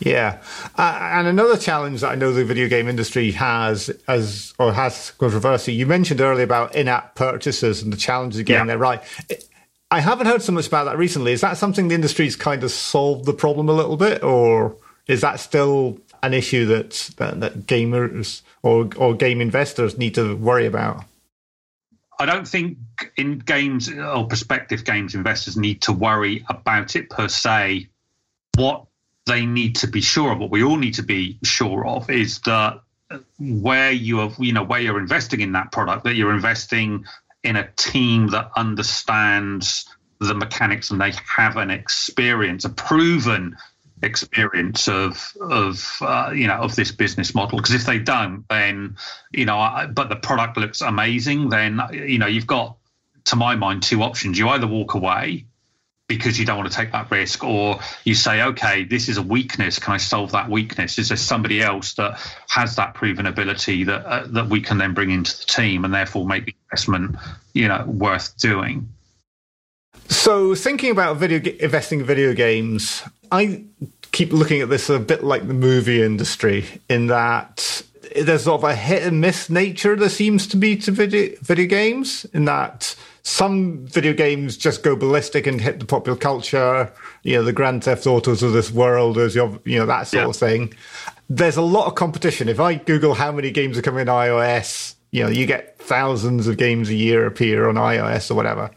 Yeah, 0.00 0.42
uh, 0.76 0.98
and 1.00 1.26
another 1.26 1.56
challenge 1.56 2.00
that 2.00 2.12
I 2.12 2.14
know 2.14 2.32
the 2.32 2.44
video 2.44 2.68
game 2.68 2.88
industry 2.88 3.30
has, 3.32 3.90
as 4.08 4.54
or 4.58 4.72
has 4.72 5.12
controversy. 5.12 5.72
You 5.72 5.86
mentioned 5.86 6.20
earlier 6.20 6.44
about 6.44 6.74
in-app 6.74 7.14
purchases 7.14 7.82
and 7.82 7.92
the 7.92 7.96
challenges 7.96 8.40
of 8.40 8.46
getting 8.46 8.66
yeah. 8.66 8.72
there 8.72 8.78
right. 8.78 9.02
I 9.90 10.00
haven't 10.00 10.26
heard 10.26 10.42
so 10.42 10.52
much 10.52 10.66
about 10.66 10.84
that 10.84 10.98
recently. 10.98 11.32
Is 11.32 11.42
that 11.42 11.56
something 11.56 11.88
the 11.88 11.94
industry's 11.94 12.36
kind 12.36 12.64
of 12.64 12.70
solved 12.70 13.24
the 13.24 13.32
problem 13.32 13.68
a 13.68 13.72
little 13.72 13.96
bit, 13.96 14.22
or 14.22 14.76
is 15.06 15.20
that 15.20 15.40
still 15.40 15.98
an 16.22 16.34
issue 16.34 16.66
that 16.66 17.10
that, 17.18 17.40
that 17.40 17.66
gamers 17.66 18.42
or 18.62 18.88
or 18.96 19.14
game 19.14 19.40
investors 19.40 19.96
need 19.96 20.14
to 20.16 20.34
worry 20.36 20.66
about? 20.66 21.04
I 22.18 22.26
don't 22.26 22.48
think 22.48 22.78
in 23.16 23.38
games 23.38 23.90
or 23.90 24.26
prospective 24.26 24.84
games 24.84 25.14
investors 25.14 25.56
need 25.56 25.82
to 25.82 25.92
worry 25.92 26.44
about 26.48 26.96
it 26.96 27.10
per 27.10 27.28
se. 27.28 27.88
What 28.56 28.85
they 29.26 29.44
need 29.44 29.76
to 29.76 29.86
be 29.86 30.00
sure 30.00 30.32
of, 30.32 30.38
what 30.38 30.50
we 30.50 30.62
all 30.62 30.76
need 30.76 30.94
to 30.94 31.02
be 31.02 31.38
sure 31.42 31.86
of, 31.86 32.08
is 32.08 32.40
that 32.40 32.80
where 33.38 33.92
you 33.92 34.20
are, 34.20 34.32
you 34.38 34.52
know, 34.52 34.62
where 34.62 34.80
you're 34.80 34.98
investing 34.98 35.40
in 35.40 35.52
that 35.52 35.72
product, 35.72 36.04
that 36.04 36.14
you're 36.14 36.34
investing 36.34 37.04
in 37.42 37.56
a 37.56 37.68
team 37.76 38.28
that 38.28 38.50
understands 38.56 39.86
the 40.20 40.34
mechanics 40.34 40.90
and 40.90 41.00
they 41.00 41.12
have 41.28 41.56
an 41.56 41.70
experience, 41.70 42.64
a 42.64 42.70
proven 42.70 43.56
experience 44.02 44.88
of 44.88 45.32
of 45.40 45.98
uh, 46.00 46.30
you 46.34 46.46
know 46.46 46.56
of 46.56 46.76
this 46.76 46.92
business 46.92 47.34
model. 47.34 47.58
Because 47.58 47.74
if 47.74 47.84
they 47.84 47.98
don't, 47.98 48.44
then 48.48 48.96
you 49.32 49.44
know, 49.44 49.58
I, 49.58 49.86
but 49.86 50.08
the 50.08 50.16
product 50.16 50.56
looks 50.56 50.80
amazing, 50.80 51.48
then 51.48 51.80
you 51.92 52.18
know 52.18 52.26
you've 52.26 52.46
got, 52.46 52.76
to 53.24 53.36
my 53.36 53.56
mind, 53.56 53.82
two 53.82 54.02
options. 54.02 54.38
You 54.38 54.48
either 54.48 54.66
walk 54.66 54.94
away 54.94 55.46
because 56.08 56.38
you 56.38 56.46
don't 56.46 56.56
want 56.56 56.70
to 56.70 56.76
take 56.76 56.92
that 56.92 57.10
risk, 57.10 57.42
or 57.42 57.80
you 58.04 58.14
say, 58.14 58.42
okay, 58.42 58.84
this 58.84 59.08
is 59.08 59.16
a 59.16 59.22
weakness. 59.22 59.78
Can 59.78 59.94
I 59.94 59.96
solve 59.96 60.32
that 60.32 60.48
weakness? 60.48 60.98
Is 60.98 61.08
there 61.08 61.16
somebody 61.16 61.60
else 61.60 61.94
that 61.94 62.20
has 62.48 62.76
that 62.76 62.94
proven 62.94 63.26
ability 63.26 63.84
that 63.84 64.04
uh, 64.06 64.26
that 64.28 64.48
we 64.48 64.60
can 64.60 64.78
then 64.78 64.94
bring 64.94 65.10
into 65.10 65.36
the 65.36 65.44
team 65.44 65.84
and 65.84 65.92
therefore 65.92 66.26
make 66.26 66.46
the 66.46 66.54
investment, 66.70 67.16
you 67.54 67.68
know, 67.68 67.84
worth 67.86 68.36
doing? 68.38 68.88
So, 70.08 70.54
thinking 70.54 70.92
about 70.92 71.16
video 71.16 71.52
investing 71.58 72.00
in 72.00 72.06
video 72.06 72.32
games, 72.34 73.02
I 73.32 73.64
keep 74.12 74.32
looking 74.32 74.60
at 74.60 74.68
this 74.68 74.88
a 74.88 75.00
bit 75.00 75.24
like 75.24 75.48
the 75.48 75.54
movie 75.54 76.02
industry, 76.02 76.66
in 76.88 77.08
that 77.08 77.82
there's 78.14 78.44
sort 78.44 78.62
of 78.62 78.70
a 78.70 78.76
hit 78.76 79.02
and 79.02 79.20
miss 79.20 79.50
nature 79.50 79.96
there 79.96 80.08
seems 80.08 80.46
to 80.46 80.56
be 80.56 80.76
to 80.76 80.92
video 80.92 81.34
video 81.40 81.66
games, 81.66 82.24
in 82.32 82.44
that 82.44 82.94
some 83.26 83.84
video 83.88 84.12
games 84.12 84.56
just 84.56 84.84
go 84.84 84.94
ballistic 84.94 85.48
and 85.48 85.60
hit 85.60 85.80
the 85.80 85.84
popular 85.84 86.16
culture. 86.16 86.92
You 87.24 87.34
know, 87.34 87.42
the 87.42 87.52
Grand 87.52 87.82
Theft 87.82 88.06
Autos 88.06 88.40
of 88.40 88.52
this 88.52 88.70
world, 88.70 89.18
as 89.18 89.34
you 89.34 89.60
know, 89.64 89.84
that 89.84 90.06
sort 90.06 90.22
yeah. 90.22 90.28
of 90.28 90.36
thing. 90.36 90.72
There's 91.28 91.56
a 91.56 91.62
lot 91.62 91.88
of 91.88 91.96
competition. 91.96 92.48
If 92.48 92.60
I 92.60 92.76
Google 92.76 93.14
how 93.14 93.32
many 93.32 93.50
games 93.50 93.76
are 93.76 93.82
coming 93.82 94.02
in 94.02 94.06
iOS, 94.06 94.94
you 95.10 95.24
know, 95.24 95.28
you 95.28 95.44
get 95.44 95.76
thousands 95.76 96.46
of 96.46 96.56
games 96.56 96.88
a 96.88 96.94
year 96.94 97.26
appear 97.26 97.68
on 97.68 97.74
iOS 97.74 98.30
or 98.30 98.34
whatever. 98.34 98.70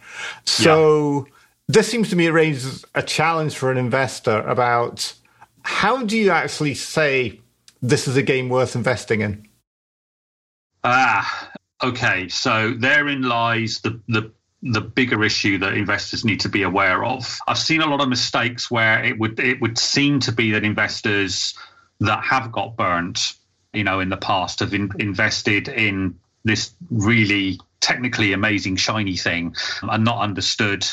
So 0.45 1.27
yeah. 1.27 1.33
this 1.67 1.87
seems 1.87 2.09
to 2.09 2.15
me 2.15 2.27
raises 2.29 2.83
a 2.95 3.03
challenge 3.03 3.55
for 3.55 3.71
an 3.71 3.77
investor 3.77 4.39
about 4.41 5.13
how 5.61 6.03
do 6.03 6.17
you 6.17 6.31
actually 6.31 6.73
say 6.73 7.39
this 7.83 8.07
is 8.07 8.17
a 8.17 8.23
game 8.23 8.49
worth 8.49 8.75
investing 8.75 9.21
in? 9.21 9.47
Ah, 10.83 11.51
okay. 11.83 12.27
So 12.29 12.73
therein 12.73 13.21
lies 13.21 13.81
the 13.81 14.01
the 14.07 14.31
the 14.61 14.81
bigger 14.81 15.23
issue 15.23 15.57
that 15.59 15.73
investors 15.73 16.25
need 16.25 16.41
to 16.41 16.49
be 16.49 16.63
aware 16.63 17.03
of. 17.05 17.39
I've 17.47 17.57
seen 17.57 17.81
a 17.81 17.87
lot 17.87 18.01
of 18.01 18.09
mistakes 18.09 18.69
where 18.69 19.03
it 19.03 19.17
would 19.17 19.39
it 19.39 19.61
would 19.61 19.77
seem 19.77 20.19
to 20.21 20.31
be 20.31 20.51
that 20.51 20.63
investors 20.63 21.53
that 21.99 22.23
have 22.23 22.51
got 22.51 22.75
burnt, 22.75 23.33
you 23.73 23.83
know, 23.83 23.99
in 23.99 24.09
the 24.09 24.17
past 24.17 24.59
have 24.59 24.73
in, 24.73 24.91
invested 24.99 25.67
in 25.67 26.19
this 26.43 26.71
really 26.89 27.59
technically 27.79 28.33
amazing 28.33 28.75
shiny 28.75 29.15
thing 29.15 29.55
and 29.81 30.03
not 30.03 30.19
understood 30.19 30.85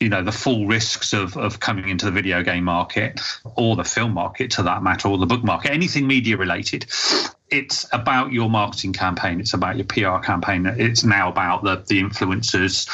you 0.00 0.08
know 0.08 0.22
the 0.22 0.32
full 0.32 0.66
risks 0.66 1.12
of 1.12 1.36
of 1.36 1.60
coming 1.60 1.88
into 1.88 2.06
the 2.06 2.12
video 2.12 2.42
game 2.42 2.64
market 2.64 3.20
or 3.56 3.76
the 3.76 3.84
film 3.84 4.14
market 4.14 4.50
to 4.52 4.62
that 4.62 4.82
matter 4.82 5.08
or 5.08 5.18
the 5.18 5.26
book 5.26 5.42
market 5.44 5.70
anything 5.70 6.06
media 6.06 6.36
related 6.36 6.86
it's 7.50 7.86
about 7.92 8.32
your 8.32 8.50
marketing 8.50 8.92
campaign 8.92 9.40
it's 9.40 9.54
about 9.54 9.76
your 9.76 9.86
PR 9.86 10.24
campaign 10.24 10.66
it's 10.66 11.04
now 11.04 11.28
about 11.28 11.64
the 11.64 11.76
the 11.88 12.02
influencers 12.02 12.88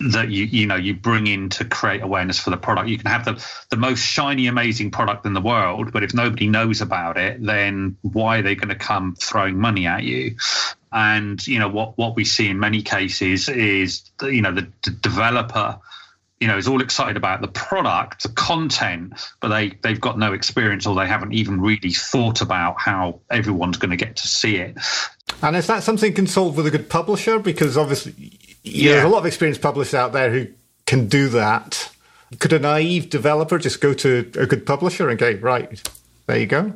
that 0.00 0.30
you 0.30 0.44
you 0.46 0.66
know 0.66 0.76
you 0.76 0.94
bring 0.94 1.26
in 1.26 1.48
to 1.50 1.64
create 1.64 2.02
awareness 2.02 2.38
for 2.38 2.50
the 2.50 2.56
product. 2.56 2.88
You 2.88 2.96
can 2.96 3.10
have 3.10 3.24
the 3.24 3.44
the 3.68 3.76
most 3.76 4.00
shiny 4.00 4.46
amazing 4.46 4.90
product 4.90 5.26
in 5.26 5.34
the 5.34 5.40
world 5.40 5.92
but 5.92 6.02
if 6.02 6.14
nobody 6.14 6.48
knows 6.48 6.80
about 6.80 7.18
it 7.18 7.44
then 7.44 7.96
why 8.00 8.38
are 8.38 8.42
they 8.42 8.54
going 8.54 8.70
to 8.70 8.74
come 8.74 9.14
throwing 9.14 9.58
money 9.58 9.86
at 9.86 10.02
you? 10.02 10.36
And 10.92 11.46
you 11.46 11.58
know 11.58 11.68
what 11.68 11.98
what 11.98 12.16
we 12.16 12.24
see 12.24 12.48
in 12.48 12.58
many 12.58 12.82
cases 12.82 13.48
is 13.48 14.10
you 14.22 14.40
know 14.42 14.52
the, 14.52 14.68
the 14.84 14.90
developer 14.90 15.78
you 16.40 16.48
know 16.48 16.56
is 16.56 16.66
all 16.66 16.80
excited 16.80 17.16
about 17.16 17.42
the 17.42 17.48
product 17.48 18.22
the 18.22 18.28
content 18.30 19.12
but 19.40 19.48
they 19.48 19.70
they've 19.82 20.00
got 20.00 20.18
no 20.18 20.32
experience 20.32 20.86
or 20.86 20.94
they 20.94 21.06
haven't 21.06 21.32
even 21.32 21.60
really 21.60 21.90
thought 21.90 22.40
about 22.40 22.80
how 22.80 23.20
everyone's 23.30 23.76
going 23.76 23.90
to 23.90 23.96
get 23.96 24.16
to 24.16 24.26
see 24.26 24.56
it. 24.56 24.76
And 25.42 25.54
is 25.54 25.66
that 25.68 25.82
something 25.82 26.10
you 26.10 26.14
can 26.14 26.26
solve 26.26 26.56
with 26.56 26.66
a 26.66 26.70
good 26.70 26.90
publisher? 26.90 27.38
Because 27.38 27.76
obviously 27.78 28.32
yeah. 28.62 28.92
there's 28.92 29.04
a 29.04 29.08
lot 29.08 29.18
of 29.18 29.26
experienced 29.26 29.62
publishers 29.62 29.94
out 29.94 30.12
there 30.12 30.30
who 30.30 30.48
can 30.86 31.06
do 31.06 31.28
that. 31.28 31.90
Could 32.38 32.52
a 32.52 32.58
naive 32.58 33.10
developer 33.10 33.58
just 33.58 33.80
go 33.80 33.92
to 33.94 34.30
a 34.38 34.46
good 34.46 34.64
publisher 34.66 35.08
and 35.08 35.18
go 35.18 35.32
right 35.32 35.88
there 36.26 36.38
you 36.38 36.46
go 36.46 36.72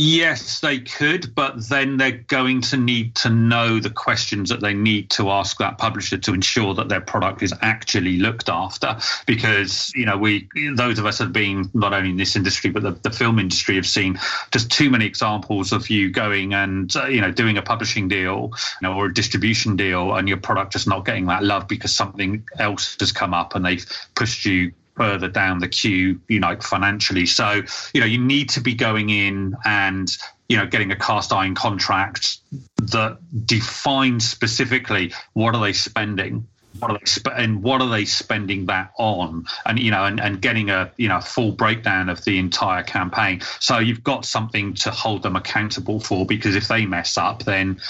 Yes, 0.00 0.60
they 0.60 0.78
could, 0.78 1.34
but 1.34 1.68
then 1.68 1.96
they're 1.96 2.12
going 2.12 2.60
to 2.62 2.76
need 2.76 3.16
to 3.16 3.30
know 3.30 3.80
the 3.80 3.90
questions 3.90 4.50
that 4.50 4.60
they 4.60 4.72
need 4.72 5.10
to 5.10 5.28
ask 5.30 5.58
that 5.58 5.76
publisher 5.76 6.18
to 6.18 6.34
ensure 6.34 6.72
that 6.74 6.88
their 6.88 7.00
product 7.00 7.42
is 7.42 7.52
actually 7.62 8.18
looked 8.18 8.48
after. 8.48 8.96
Because, 9.26 9.92
you 9.96 10.06
know, 10.06 10.16
we, 10.16 10.48
those 10.76 11.00
of 11.00 11.06
us 11.06 11.18
have 11.18 11.32
been 11.32 11.68
not 11.74 11.92
only 11.92 12.10
in 12.10 12.16
this 12.16 12.36
industry, 12.36 12.70
but 12.70 12.84
the, 12.84 12.92
the 12.92 13.10
film 13.10 13.40
industry 13.40 13.74
have 13.74 13.88
seen 13.88 14.20
just 14.52 14.70
too 14.70 14.88
many 14.88 15.04
examples 15.04 15.72
of 15.72 15.90
you 15.90 16.10
going 16.10 16.54
and, 16.54 16.94
uh, 16.94 17.06
you 17.06 17.20
know, 17.20 17.32
doing 17.32 17.58
a 17.58 17.62
publishing 17.62 18.06
deal 18.06 18.52
you 18.80 18.88
know, 18.88 18.94
or 18.94 19.06
a 19.06 19.14
distribution 19.14 19.74
deal 19.74 20.14
and 20.14 20.28
your 20.28 20.38
product 20.38 20.74
just 20.74 20.86
not 20.86 21.04
getting 21.04 21.26
that 21.26 21.42
love 21.42 21.66
because 21.66 21.92
something 21.92 22.46
else 22.56 22.96
has 23.00 23.10
come 23.10 23.34
up 23.34 23.56
and 23.56 23.64
they've 23.64 23.84
pushed 24.14 24.44
you 24.44 24.72
further 24.98 25.28
down 25.28 25.60
the 25.60 25.68
queue, 25.68 26.20
you 26.28 26.40
know, 26.40 26.56
financially. 26.60 27.24
So, 27.24 27.62
you 27.94 28.00
know, 28.00 28.06
you 28.06 28.22
need 28.22 28.50
to 28.50 28.60
be 28.60 28.74
going 28.74 29.10
in 29.10 29.56
and, 29.64 30.14
you 30.48 30.56
know, 30.56 30.66
getting 30.66 30.92
a 30.92 30.96
cast 30.96 31.32
iron 31.32 31.54
contract 31.54 32.38
that 32.82 33.18
defines 33.46 34.28
specifically 34.28 35.12
what 35.32 35.54
are 35.54 35.62
they 35.62 35.72
spending 35.72 36.46
what 36.78 36.90
are 36.90 36.98
they 36.98 37.04
sp- 37.10 37.34
and 37.36 37.62
what 37.62 37.80
are 37.80 37.88
they 37.88 38.04
spending 38.04 38.66
that 38.66 38.92
on 38.98 39.44
and 39.66 39.78
you 39.78 39.90
know 39.90 40.04
and, 40.04 40.20
and 40.20 40.40
getting 40.40 40.70
a 40.70 40.90
you 40.96 41.08
know 41.08 41.20
full 41.20 41.52
breakdown 41.52 42.08
of 42.08 42.24
the 42.24 42.38
entire 42.38 42.82
campaign 42.82 43.40
so 43.58 43.78
you've 43.78 44.04
got 44.04 44.24
something 44.24 44.74
to 44.74 44.90
hold 44.90 45.22
them 45.22 45.34
accountable 45.36 45.98
for 45.98 46.26
because 46.26 46.54
if 46.54 46.68
they 46.68 46.86
mess 46.86 47.16
up 47.16 47.44
then 47.44 47.80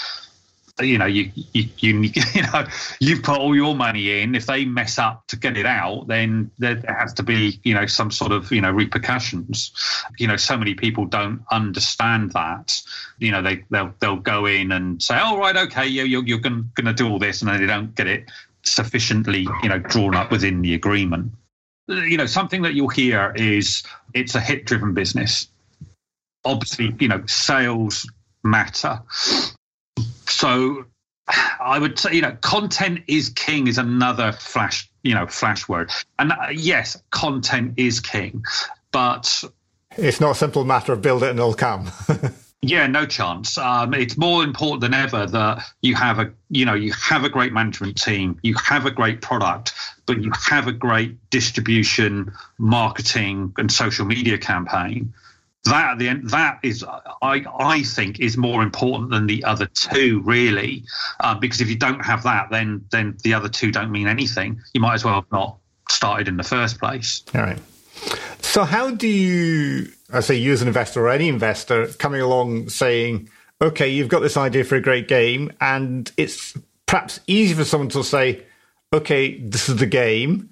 you 0.81 0.97
know 0.97 1.05
you, 1.05 1.31
you 1.53 1.65
you 1.77 2.01
you 2.33 2.41
know 2.41 2.65
you've 2.99 3.23
put 3.23 3.37
all 3.37 3.55
your 3.55 3.75
money 3.75 4.21
in 4.21 4.35
if 4.35 4.45
they 4.45 4.65
mess 4.65 4.97
up 4.97 5.25
to 5.27 5.35
get 5.35 5.57
it 5.57 5.65
out 5.65 6.07
then 6.07 6.51
there 6.57 6.81
has 6.87 7.13
to 7.13 7.23
be 7.23 7.59
you 7.63 7.73
know 7.73 7.85
some 7.85 8.11
sort 8.11 8.31
of 8.31 8.51
you 8.51 8.61
know 8.61 8.71
repercussions. 8.71 9.71
You 10.17 10.27
know 10.27 10.37
so 10.37 10.57
many 10.57 10.75
people 10.75 11.05
don't 11.05 11.43
understand 11.51 12.31
that. 12.33 12.81
You 13.19 13.31
know 13.31 13.41
they 13.41 13.63
they'll 13.69 13.93
they'll 13.99 14.17
go 14.17 14.45
in 14.45 14.71
and 14.71 15.01
say 15.01 15.17
oh 15.19 15.37
right 15.37 15.55
okay 15.55 15.87
yeah 15.87 16.03
you're, 16.03 16.25
you're 16.25 16.39
gonna, 16.39 16.63
gonna 16.75 16.93
do 16.93 17.09
all 17.09 17.19
this 17.19 17.41
and 17.41 17.49
then 17.49 17.59
they 17.59 17.67
don't 17.67 17.95
get 17.95 18.07
it 18.07 18.29
sufficiently 18.63 19.47
you 19.63 19.69
know 19.69 19.79
drawn 19.79 20.15
up 20.15 20.31
within 20.31 20.61
the 20.61 20.73
agreement. 20.73 21.31
You 21.87 22.17
know 22.17 22.25
something 22.25 22.61
that 22.63 22.73
you'll 22.73 22.89
hear 22.89 23.33
is 23.35 23.83
it's 24.13 24.35
a 24.35 24.39
hit 24.39 24.65
driven 24.65 24.93
business. 24.93 25.47
Obviously 26.45 26.95
you 26.99 27.07
know 27.07 27.25
sales 27.25 28.09
matter 28.43 29.01
so 30.29 30.85
I 31.59 31.79
would 31.79 31.99
say, 31.99 32.13
you 32.13 32.21
know, 32.21 32.37
content 32.41 33.01
is 33.07 33.29
king 33.29 33.67
is 33.67 33.77
another 33.77 34.31
flash, 34.31 34.89
you 35.03 35.13
know, 35.13 35.27
flash 35.27 35.67
word. 35.67 35.91
And 36.17 36.31
uh, 36.31 36.47
yes, 36.51 37.01
content 37.11 37.73
is 37.77 37.99
king, 37.99 38.43
but 38.91 39.43
it's 39.97 40.19
not 40.19 40.31
a 40.31 40.35
simple 40.35 40.63
matter 40.63 40.93
of 40.93 41.01
build 41.01 41.23
it 41.23 41.29
and 41.29 41.39
it'll 41.39 41.53
come. 41.53 41.91
yeah, 42.61 42.87
no 42.87 43.05
chance. 43.05 43.57
Um, 43.57 43.93
it's 43.93 44.17
more 44.17 44.43
important 44.43 44.81
than 44.81 44.93
ever 44.93 45.25
that 45.25 45.63
you 45.81 45.95
have 45.95 46.19
a, 46.19 46.31
you 46.49 46.65
know, 46.65 46.73
you 46.73 46.93
have 46.93 47.23
a 47.23 47.29
great 47.29 47.53
management 47.53 48.01
team, 48.01 48.39
you 48.41 48.55
have 48.55 48.85
a 48.85 48.91
great 48.91 49.21
product, 49.21 49.73
but 50.05 50.21
you 50.21 50.31
have 50.47 50.67
a 50.67 50.71
great 50.71 51.29
distribution, 51.29 52.31
marketing, 52.57 53.53
and 53.57 53.71
social 53.71 54.05
media 54.05 54.37
campaign 54.37 55.13
that 55.65 55.91
at 55.91 55.99
the 55.99 56.07
end 56.07 56.29
that 56.29 56.59
is 56.63 56.85
i 57.21 57.43
i 57.59 57.83
think 57.83 58.19
is 58.19 58.37
more 58.37 58.63
important 58.63 59.11
than 59.11 59.27
the 59.27 59.43
other 59.43 59.65
two 59.67 60.21
really. 60.23 60.83
Uh, 61.19 61.35
because 61.35 61.61
if 61.61 61.69
you 61.69 61.77
don't 61.77 61.99
have 61.99 62.23
that 62.23 62.49
then 62.49 62.85
then 62.91 63.17
the 63.23 63.33
other 63.33 63.49
two 63.49 63.71
don't 63.71 63.91
mean 63.91 64.07
anything. 64.07 64.61
You 64.73 64.81
might 64.81 64.95
as 64.95 65.05
well 65.05 65.15
have 65.15 65.31
not 65.31 65.57
started 65.89 66.27
in 66.27 66.37
the 66.37 66.43
first 66.43 66.79
place. 66.79 67.23
All 67.33 67.41
right. 67.41 67.59
So 68.41 68.63
how 68.63 68.91
do 68.91 69.07
you 69.07 69.91
i 70.11 70.21
say 70.21 70.35
you 70.35 70.51
as 70.53 70.61
an 70.61 70.67
investor 70.67 71.05
or 71.05 71.09
any 71.09 71.27
investor 71.27 71.87
coming 71.87 72.21
along 72.21 72.69
saying 72.69 73.29
okay 73.61 73.89
you've 73.89 74.07
got 74.07 74.21
this 74.21 74.37
idea 74.37 74.63
for 74.63 74.75
a 74.75 74.81
great 74.81 75.07
game 75.07 75.51
and 75.59 76.11
it's 76.17 76.57
perhaps 76.85 77.19
easy 77.27 77.53
for 77.53 77.65
someone 77.65 77.89
to 77.89 78.03
say 78.03 78.43
okay 78.93 79.37
this 79.39 79.69
is 79.69 79.75
the 79.75 79.85
game 79.85 80.49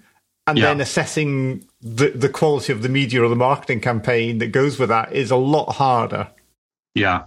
and 0.48 0.58
yeah. 0.58 0.66
then 0.66 0.82
assessing 0.82 1.66
the 1.82 2.10
the 2.10 2.30
quality 2.30 2.74
of 2.74 2.82
the 2.82 2.90
media 2.90 3.22
or 3.22 3.30
the 3.30 3.36
marketing 3.36 3.82
campaign 3.82 4.40
that 4.40 4.48
goes 4.48 4.80
with 4.80 4.90
that 4.90 5.14
is 5.14 5.30
a 5.30 5.36
lot 5.36 5.74
harder. 5.74 6.30
Yeah, 6.96 7.26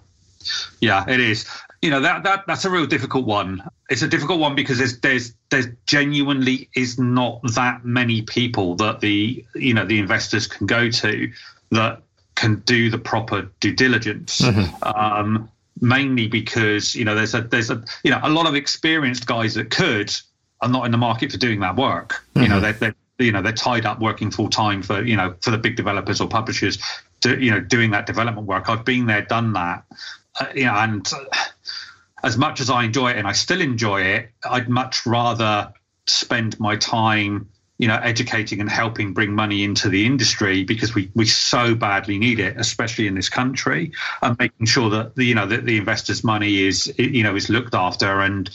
yeah, 0.80 1.04
it 1.08 1.20
is. 1.20 1.46
You 1.82 1.90
know 1.90 2.00
that 2.00 2.24
that 2.24 2.46
that's 2.46 2.64
a 2.64 2.70
real 2.70 2.86
difficult 2.86 3.26
one. 3.26 3.62
It's 3.88 4.02
a 4.02 4.08
difficult 4.08 4.40
one 4.40 4.54
because 4.54 4.78
there's 4.78 4.98
there's 5.00 5.34
there's 5.50 5.66
genuinely 5.86 6.68
is 6.74 6.98
not 6.98 7.40
that 7.54 7.84
many 7.84 8.22
people 8.22 8.74
that 8.76 9.00
the 9.00 9.44
you 9.54 9.74
know 9.74 9.84
the 9.84 9.98
investors 9.98 10.46
can 10.46 10.66
go 10.66 10.90
to 10.90 11.30
that 11.70 12.02
can 12.34 12.56
do 12.60 12.90
the 12.90 12.98
proper 12.98 13.48
due 13.60 13.74
diligence. 13.74 14.40
Mm-hmm. 14.40 14.82
Um, 14.82 15.50
mainly 15.80 16.26
because 16.26 16.94
you 16.94 17.04
know 17.04 17.14
there's 17.14 17.34
a 17.34 17.42
there's 17.42 17.70
a 17.70 17.82
you 18.02 18.10
know 18.10 18.20
a 18.22 18.30
lot 18.30 18.46
of 18.46 18.54
experienced 18.54 19.26
guys 19.26 19.54
that 19.54 19.70
could 19.70 20.14
are 20.60 20.68
not 20.68 20.84
in 20.84 20.92
the 20.92 20.98
market 20.98 21.32
for 21.32 21.38
doing 21.38 21.60
that 21.60 21.76
work. 21.76 22.22
Mm-hmm. 22.34 22.42
You 22.42 22.48
know 22.48 22.54
mm-hmm. 22.56 22.62
they're, 22.64 22.72
they're 22.72 22.94
you 23.20 23.32
know 23.32 23.42
they're 23.42 23.52
tied 23.52 23.86
up 23.86 24.00
working 24.00 24.30
full 24.30 24.48
time 24.48 24.82
for 24.82 25.02
you 25.04 25.16
know 25.16 25.34
for 25.40 25.50
the 25.50 25.58
big 25.58 25.76
developers 25.76 26.20
or 26.20 26.28
publishers, 26.28 26.78
to, 27.20 27.42
you 27.42 27.50
know 27.50 27.60
doing 27.60 27.90
that 27.92 28.06
development 28.06 28.46
work. 28.46 28.68
I've 28.68 28.84
been 28.84 29.06
there, 29.06 29.22
done 29.22 29.52
that, 29.54 29.84
uh, 30.38 30.46
you 30.54 30.64
know, 30.64 30.74
and 30.74 31.06
uh, 31.12 31.24
as 32.22 32.36
much 32.36 32.60
as 32.60 32.70
I 32.70 32.84
enjoy 32.84 33.10
it, 33.10 33.16
and 33.16 33.26
I 33.26 33.32
still 33.32 33.60
enjoy 33.60 34.02
it, 34.02 34.30
I'd 34.48 34.68
much 34.68 35.06
rather 35.06 35.72
spend 36.06 36.58
my 36.58 36.76
time 36.76 37.48
you 37.80 37.88
know, 37.88 37.96
educating 37.96 38.60
and 38.60 38.68
helping 38.68 39.14
bring 39.14 39.32
money 39.32 39.64
into 39.64 39.88
the 39.88 40.04
industry 40.04 40.64
because 40.64 40.94
we, 40.94 41.10
we 41.14 41.24
so 41.24 41.74
badly 41.74 42.18
need 42.18 42.38
it, 42.38 42.54
especially 42.58 43.06
in 43.06 43.14
this 43.14 43.30
country, 43.30 43.90
and 44.20 44.38
making 44.38 44.66
sure 44.66 44.90
that 44.90 45.16
the, 45.16 45.24
you 45.24 45.34
know 45.34 45.46
that 45.46 45.64
the 45.64 45.78
investors' 45.78 46.22
money 46.22 46.60
is 46.60 46.92
you 46.98 47.22
know 47.22 47.34
is 47.34 47.48
looked 47.48 47.72
after 47.72 48.20
and 48.20 48.50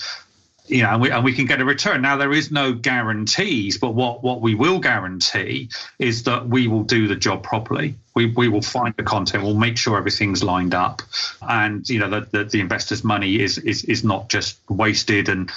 you 0.67 0.82
know, 0.82 0.89
and 0.89 1.01
we, 1.01 1.12
and 1.12 1.23
we 1.23 1.34
can 1.34 1.45
get 1.45 1.62
a 1.62 1.65
return. 1.65 2.01
Now 2.01 2.17
there 2.17 2.34
is 2.34 2.51
no 2.51 2.73
guarantees, 2.73 3.78
but 3.78 3.91
what, 3.91 4.23
what 4.23 4.41
we 4.41 4.56
will 4.56 4.80
guarantee 4.80 5.69
is 5.99 6.23
that 6.23 6.47
we 6.47 6.67
will 6.67 6.84
do 6.84 7.08
the 7.08 7.15
job 7.15 7.43
properly. 7.43 7.95
We, 8.15 8.28
we 8.28 8.47
will 8.47 8.62
find 8.62 8.93
the 8.97 9.04
content. 9.04 9.43
We'll 9.43 9.54
make 9.54 9.78
sure 9.78 9.97
everything's 9.97 10.43
lined 10.43 10.73
up, 10.73 11.01
and 11.41 11.88
you 11.89 11.99
know 11.99 12.10
that 12.10 12.32
the, 12.32 12.45
the 12.45 12.62
investors' 12.62 13.04
money 13.04 13.41
is, 13.41 13.58
is 13.58 13.84
is 13.84 14.04
not 14.04 14.30
just 14.30 14.58
wasted 14.69 15.28
and 15.30 15.51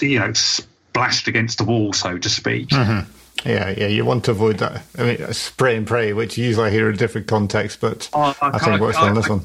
you 0.00 0.18
know 0.18 0.32
splashed 0.32 1.28
against 1.28 1.58
the 1.58 1.64
wall, 1.64 1.92
so 1.92 2.16
to 2.16 2.28
speak. 2.28 2.68
Mm-hmm. 2.68 3.48
Yeah, 3.48 3.74
yeah, 3.76 3.88
you 3.88 4.04
want 4.04 4.24
to 4.24 4.30
avoid 4.30 4.58
that. 4.58 4.82
I 4.96 5.02
mean, 5.02 5.32
spray 5.34 5.76
and 5.76 5.86
pray, 5.86 6.12
which 6.14 6.38
usually 6.38 6.68
I 6.68 6.70
hear 6.70 6.88
in 6.88 6.94
a 6.94 6.98
different 6.98 7.26
context, 7.26 7.80
but 7.80 8.08
uh, 8.14 8.32
I, 8.40 8.48
I, 8.48 8.58
think 8.58 8.80
works 8.80 8.96
on 8.96 9.14
this 9.14 9.28
one. 9.28 9.42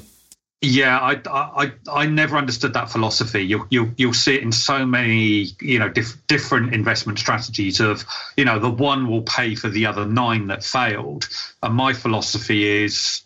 Yeah, 0.62 1.00
I, 1.00 1.22
I 1.26 1.72
I 1.90 2.06
never 2.08 2.36
understood 2.36 2.74
that 2.74 2.92
philosophy. 2.92 3.42
You'll 3.44 3.66
you'll 3.70 3.92
you'll 3.96 4.14
see 4.14 4.36
it 4.36 4.44
in 4.44 4.52
so 4.52 4.86
many 4.86 5.48
you 5.62 5.80
know 5.80 5.88
dif- 5.88 6.28
different 6.28 6.74
investment 6.74 7.18
strategies 7.18 7.80
of 7.80 8.04
you 8.36 8.44
know 8.44 8.60
the 8.60 8.70
one 8.70 9.08
will 9.10 9.22
pay 9.22 9.56
for 9.56 9.70
the 9.70 9.86
other 9.86 10.06
nine 10.06 10.48
that 10.48 10.64
failed. 10.66 11.30
And 11.64 11.76
my 11.76 11.94
philosophy 11.94 12.84
is 12.84 13.22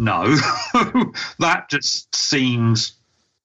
no, 0.00 0.34
that 1.38 1.66
just 1.68 2.14
seems 2.14 2.92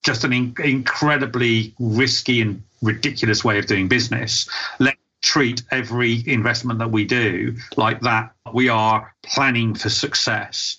just 0.03 0.23
an 0.23 0.31
in- 0.31 0.55
incredibly 0.63 1.73
risky 1.77 2.39
and 2.39 2.63
ridiculous 2.81 3.43
way 3.43 3.59
of 3.59 3.65
doing 3.65 3.89
business. 3.89 4.47
Let's 4.79 4.97
treat 5.21 5.61
every 5.71 6.23
investment 6.25 6.79
that 6.79 6.91
we 6.91 7.03
do 7.03 7.57
like 7.75 7.99
that. 8.01 8.31
We 8.53 8.69
are 8.69 9.13
planning 9.23 9.75
for 9.75 9.89
success. 9.89 10.77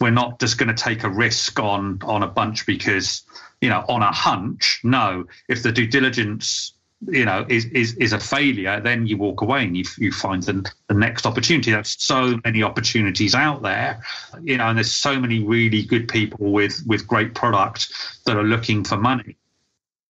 We're 0.00 0.10
not 0.10 0.40
just 0.40 0.58
going 0.58 0.74
to 0.74 0.82
take 0.82 1.04
a 1.04 1.08
risk 1.08 1.60
on 1.60 2.00
on 2.04 2.22
a 2.22 2.28
bunch 2.28 2.66
because 2.66 3.22
you 3.60 3.68
know 3.68 3.84
on 3.88 4.02
a 4.02 4.12
hunch. 4.12 4.80
No, 4.82 5.24
if 5.48 5.62
the 5.62 5.72
due 5.72 5.86
diligence 5.86 6.74
you 7.08 7.24
know 7.24 7.44
is, 7.48 7.66
is 7.66 7.94
is 7.94 8.12
a 8.12 8.20
failure 8.20 8.80
then 8.80 9.06
you 9.06 9.16
walk 9.16 9.42
away 9.42 9.64
and 9.64 9.76
you, 9.76 9.84
you 9.98 10.12
find 10.12 10.42
the, 10.42 10.70
the 10.88 10.94
next 10.94 11.26
opportunity. 11.26 11.70
There's 11.70 11.96
so 12.02 12.38
many 12.44 12.62
opportunities 12.62 13.34
out 13.34 13.62
there 13.62 14.02
you 14.42 14.56
know 14.56 14.64
and 14.64 14.78
there's 14.78 14.92
so 14.92 15.18
many 15.18 15.42
really 15.42 15.82
good 15.82 16.08
people 16.08 16.52
with 16.52 16.82
with 16.86 17.06
great 17.06 17.34
product 17.34 17.92
that 18.26 18.36
are 18.36 18.44
looking 18.44 18.84
for 18.84 18.96
money. 18.96 19.36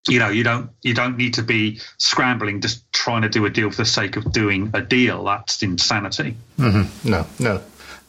You 0.08 0.18
know 0.18 0.28
you 0.28 0.44
don't 0.44 0.70
you 0.82 0.94
don't 0.94 1.16
need 1.16 1.34
to 1.34 1.42
be 1.42 1.80
scrambling 1.98 2.60
just 2.60 2.90
trying 2.92 3.22
to 3.22 3.28
do 3.28 3.44
a 3.46 3.50
deal 3.50 3.70
for 3.70 3.78
the 3.78 3.86
sake 3.86 4.16
of 4.16 4.32
doing 4.32 4.70
a 4.74 4.82
deal. 4.82 5.24
That's 5.24 5.62
insanity. 5.62 6.36
Mm-hmm. 6.58 7.10
no 7.10 7.26
no 7.38 7.62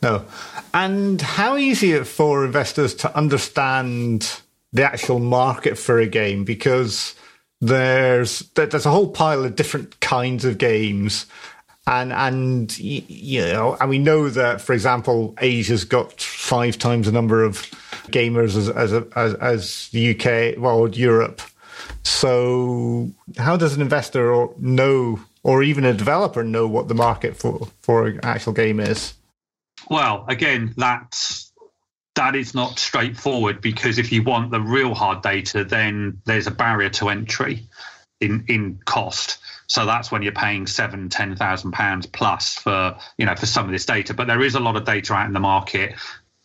no. 0.06 0.26
And 0.72 1.20
how 1.20 1.58
easy 1.58 1.94
it 1.94 2.06
for 2.06 2.46
investors 2.46 2.94
to 2.96 3.18
understand 3.18 4.40
the 4.72 4.84
actual 4.84 5.20
market 5.20 5.80
for 5.80 5.98
a 5.98 6.06
game? 6.06 6.44
Because 6.44 7.16
there's 7.60 8.40
there's 8.54 8.86
a 8.86 8.92
whole 8.92 9.10
pile 9.10 9.44
of 9.44 9.56
different 9.56 10.00
kinds 10.02 10.46
of 10.46 10.60
games. 10.60 11.26
And 11.88 12.14
and 12.14 12.78
you 12.80 13.42
know 13.42 13.78
and 13.80 13.90
we 13.90 14.00
know 14.00 14.30
that 14.30 14.60
for 14.60 14.74
example 14.74 15.36
asia's 15.40 15.86
got 15.86 16.20
five 16.20 16.80
times 16.80 17.06
the 17.06 17.12
number 17.12 17.44
of 17.44 17.62
gamers 18.08 18.58
as 18.58 18.70
as 18.70 18.92
as, 19.16 19.34
as 19.36 19.90
the 19.90 20.12
uk 20.16 20.60
well 20.60 20.90
europe. 20.90 21.42
So 22.04 23.12
how 23.38 23.56
does 23.56 23.76
an 23.76 23.84
investor 23.84 24.48
know 24.58 25.20
or 25.44 25.62
even 25.62 25.86
a 25.86 25.94
developer 25.94 26.44
know 26.44 26.68
what 26.68 26.88
the 26.88 26.96
market 26.96 27.38
for 27.38 27.68
for 27.82 28.08
an 28.08 28.20
actual 28.24 28.54
game 28.54 28.80
is 28.80 29.14
well 29.90 30.26
again 30.28 30.74
that's 30.78 31.46
that 32.16 32.36
is 32.36 32.56
not 32.56 32.80
straightforward 32.80 33.62
because 33.62 33.98
if 33.98 34.12
you 34.12 34.24
want 34.24 34.52
the 34.52 34.62
real 34.62 34.94
hard 34.94 35.22
data, 35.22 35.64
then 35.64 36.22
there's 36.26 36.48
a 36.48 36.52
barrier 36.52 36.90
to 36.90 37.10
entry 37.10 37.68
in 38.22 38.46
in 38.48 38.80
cost. 38.86 39.38
So 39.68 39.86
that's 39.86 40.12
when 40.12 40.22
you're 40.22 40.32
paying 40.32 40.66
seven, 40.66 41.10
ten 41.10 41.36
thousand 41.36 41.74
pounds 41.74 42.06
plus 42.06 42.56
for 42.56 42.96
you 43.18 43.26
know 43.26 43.36
for 43.36 43.46
some 43.46 43.66
of 43.66 43.72
this 43.72 43.86
data. 43.86 44.14
But 44.14 44.28
there 44.28 44.42
is 44.42 44.56
a 44.56 44.60
lot 44.60 44.76
of 44.76 44.86
data 44.86 45.14
out 45.14 45.28
in 45.28 45.34
the 45.34 45.40
market. 45.40 45.96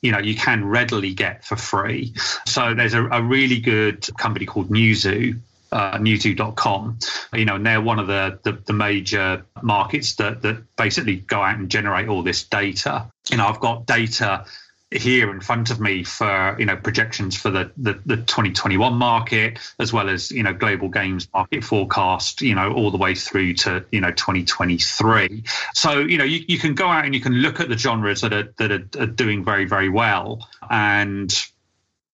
You 0.02 0.12
know, 0.12 0.18
you 0.18 0.34
can 0.34 0.64
readily 0.64 1.12
get 1.12 1.44
for 1.44 1.56
free. 1.56 2.14
So 2.46 2.74
there's 2.74 2.94
a, 2.94 3.04
a 3.08 3.22
really 3.22 3.60
good 3.60 4.08
company 4.16 4.46
called 4.46 4.70
Newzoo 4.70 5.38
uh, 5.72 5.98
you 6.02 7.44
know, 7.44 7.54
and 7.54 7.66
they're 7.66 7.80
one 7.80 7.98
of 7.98 8.06
the, 8.06 8.38
the, 8.42 8.52
the, 8.52 8.72
major 8.72 9.44
markets 9.62 10.14
that, 10.14 10.42
that 10.42 10.76
basically 10.76 11.16
go 11.16 11.42
out 11.42 11.58
and 11.58 11.70
generate 11.70 12.08
all 12.08 12.22
this 12.22 12.42
data. 12.44 13.06
You 13.30 13.36
know, 13.36 13.46
I've 13.46 13.60
got 13.60 13.86
data 13.86 14.44
here 14.90 15.30
in 15.30 15.40
front 15.40 15.70
of 15.70 15.80
me 15.80 16.02
for 16.02 16.56
you 16.58 16.66
know 16.66 16.76
projections 16.76 17.36
for 17.36 17.50
the, 17.50 17.70
the, 17.76 18.00
the 18.06 18.16
2021 18.16 18.92
market 18.94 19.58
as 19.78 19.92
well 19.92 20.08
as 20.08 20.32
you 20.32 20.42
know 20.42 20.52
global 20.52 20.88
games 20.88 21.28
market 21.32 21.62
forecast 21.62 22.42
you 22.42 22.56
know 22.56 22.72
all 22.72 22.90
the 22.90 22.98
way 22.98 23.14
through 23.14 23.54
to 23.54 23.84
you 23.92 24.00
know 24.00 24.10
2023 24.10 25.44
so 25.74 26.00
you 26.00 26.18
know 26.18 26.24
you, 26.24 26.40
you 26.48 26.58
can 26.58 26.74
go 26.74 26.88
out 26.88 27.04
and 27.04 27.14
you 27.14 27.20
can 27.20 27.34
look 27.34 27.60
at 27.60 27.68
the 27.68 27.78
genres 27.78 28.22
that 28.22 28.32
are 28.32 28.52
that 28.58 28.72
are, 28.72 28.88
are 29.00 29.06
doing 29.06 29.44
very 29.44 29.64
very 29.64 29.88
well 29.88 30.48
and 30.68 31.32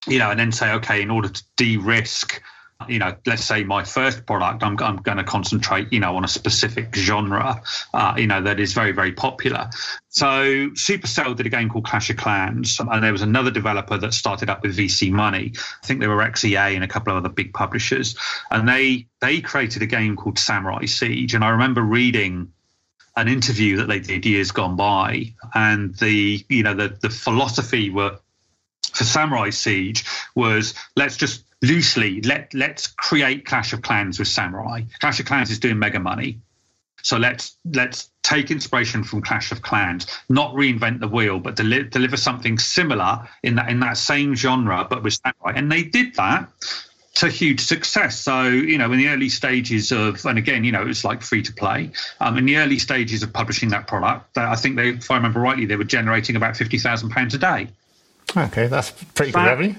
you 0.06 0.18
know 0.18 0.30
and 0.30 0.38
then 0.38 0.52
say 0.52 0.72
okay 0.72 1.00
in 1.00 1.10
order 1.10 1.30
to 1.30 1.42
de-risk 1.56 2.42
you 2.88 2.98
know, 2.98 3.16
let's 3.26 3.44
say 3.44 3.64
my 3.64 3.84
first 3.84 4.26
product, 4.26 4.62
I'm, 4.62 4.78
I'm 4.80 4.96
going 4.96 5.16
to 5.16 5.24
concentrate, 5.24 5.92
you 5.92 6.00
know, 6.00 6.16
on 6.16 6.24
a 6.24 6.28
specific 6.28 6.94
genre, 6.94 7.62
uh, 7.94 8.14
you 8.16 8.26
know, 8.26 8.42
that 8.42 8.60
is 8.60 8.74
very, 8.74 8.92
very 8.92 9.12
popular. 9.12 9.70
So 10.08 10.70
Supercell 10.70 11.34
did 11.36 11.46
a 11.46 11.48
game 11.48 11.68
called 11.68 11.86
Clash 11.86 12.10
of 12.10 12.16
Clans, 12.16 12.78
and 12.78 13.02
there 13.02 13.12
was 13.12 13.22
another 13.22 13.50
developer 13.50 13.96
that 13.98 14.14
started 14.14 14.50
up 14.50 14.62
with 14.62 14.76
VC 14.76 15.10
money. 15.10 15.52
I 15.82 15.86
think 15.86 16.00
they 16.00 16.06
were 16.06 16.18
XEA 16.18 16.74
and 16.74 16.84
a 16.84 16.88
couple 16.88 17.12
of 17.12 17.18
other 17.24 17.32
big 17.32 17.54
publishers, 17.54 18.16
and 18.50 18.68
they 18.68 19.06
they 19.20 19.40
created 19.40 19.82
a 19.82 19.86
game 19.86 20.16
called 20.16 20.38
Samurai 20.38 20.84
Siege. 20.84 21.34
And 21.34 21.42
I 21.42 21.50
remember 21.50 21.82
reading 21.82 22.52
an 23.16 23.28
interview 23.28 23.78
that 23.78 23.88
they 23.88 24.00
did 24.00 24.26
years 24.26 24.52
gone 24.52 24.76
by, 24.76 25.34
and 25.54 25.94
the 25.96 26.44
you 26.48 26.62
know 26.62 26.74
the 26.74 26.96
the 27.00 27.10
philosophy 27.10 27.90
were 27.90 28.18
for 28.92 29.04
Samurai 29.04 29.50
Siege 29.50 30.04
was 30.34 30.74
let's 30.96 31.16
just 31.16 31.45
loosely 31.62 32.20
let 32.22 32.52
let's 32.54 32.86
create 32.86 33.44
Clash 33.44 33.72
of 33.72 33.82
Clans 33.82 34.18
with 34.18 34.28
Samurai. 34.28 34.82
Clash 35.00 35.20
of 35.20 35.26
Clans 35.26 35.50
is 35.50 35.58
doing 35.58 35.78
mega 35.78 36.00
money. 36.00 36.40
So 37.02 37.18
let's 37.18 37.56
let's 37.72 38.10
take 38.22 38.50
inspiration 38.50 39.04
from 39.04 39.22
Clash 39.22 39.52
of 39.52 39.62
Clans, 39.62 40.06
not 40.28 40.52
reinvent 40.54 41.00
the 41.00 41.08
wheel, 41.08 41.38
but 41.38 41.54
deli- 41.54 41.84
deliver 41.84 42.16
something 42.16 42.58
similar 42.58 43.28
in 43.42 43.54
that 43.56 43.70
in 43.70 43.80
that 43.80 43.96
same 43.96 44.34
genre, 44.34 44.86
but 44.88 45.02
with 45.02 45.14
samurai. 45.14 45.56
And 45.56 45.70
they 45.70 45.84
did 45.84 46.14
that 46.16 46.48
to 47.14 47.28
huge 47.28 47.60
success. 47.60 48.18
So 48.18 48.42
you 48.48 48.76
know, 48.76 48.90
in 48.92 48.98
the 48.98 49.08
early 49.08 49.28
stages 49.28 49.92
of, 49.92 50.24
and 50.26 50.36
again, 50.36 50.64
you 50.64 50.72
know, 50.72 50.82
it 50.82 50.88
was 50.88 51.04
like 51.04 51.22
free 51.22 51.42
to 51.42 51.52
play. 51.52 51.92
Um, 52.20 52.36
in 52.38 52.44
the 52.44 52.56
early 52.56 52.78
stages 52.78 53.22
of 53.22 53.32
publishing 53.32 53.68
that 53.70 53.86
product, 53.86 54.36
I 54.36 54.56
think 54.56 54.76
they, 54.76 54.90
if 54.90 55.10
I 55.10 55.16
remember 55.16 55.40
rightly, 55.40 55.64
they 55.64 55.76
were 55.76 55.84
generating 55.84 56.36
about 56.36 56.56
fifty 56.56 56.78
thousand 56.78 57.10
pounds 57.10 57.34
a 57.34 57.38
day. 57.38 57.68
Okay, 58.36 58.66
that's 58.66 58.90
pretty 58.90 59.30
good 59.30 59.44
revenue 59.44 59.74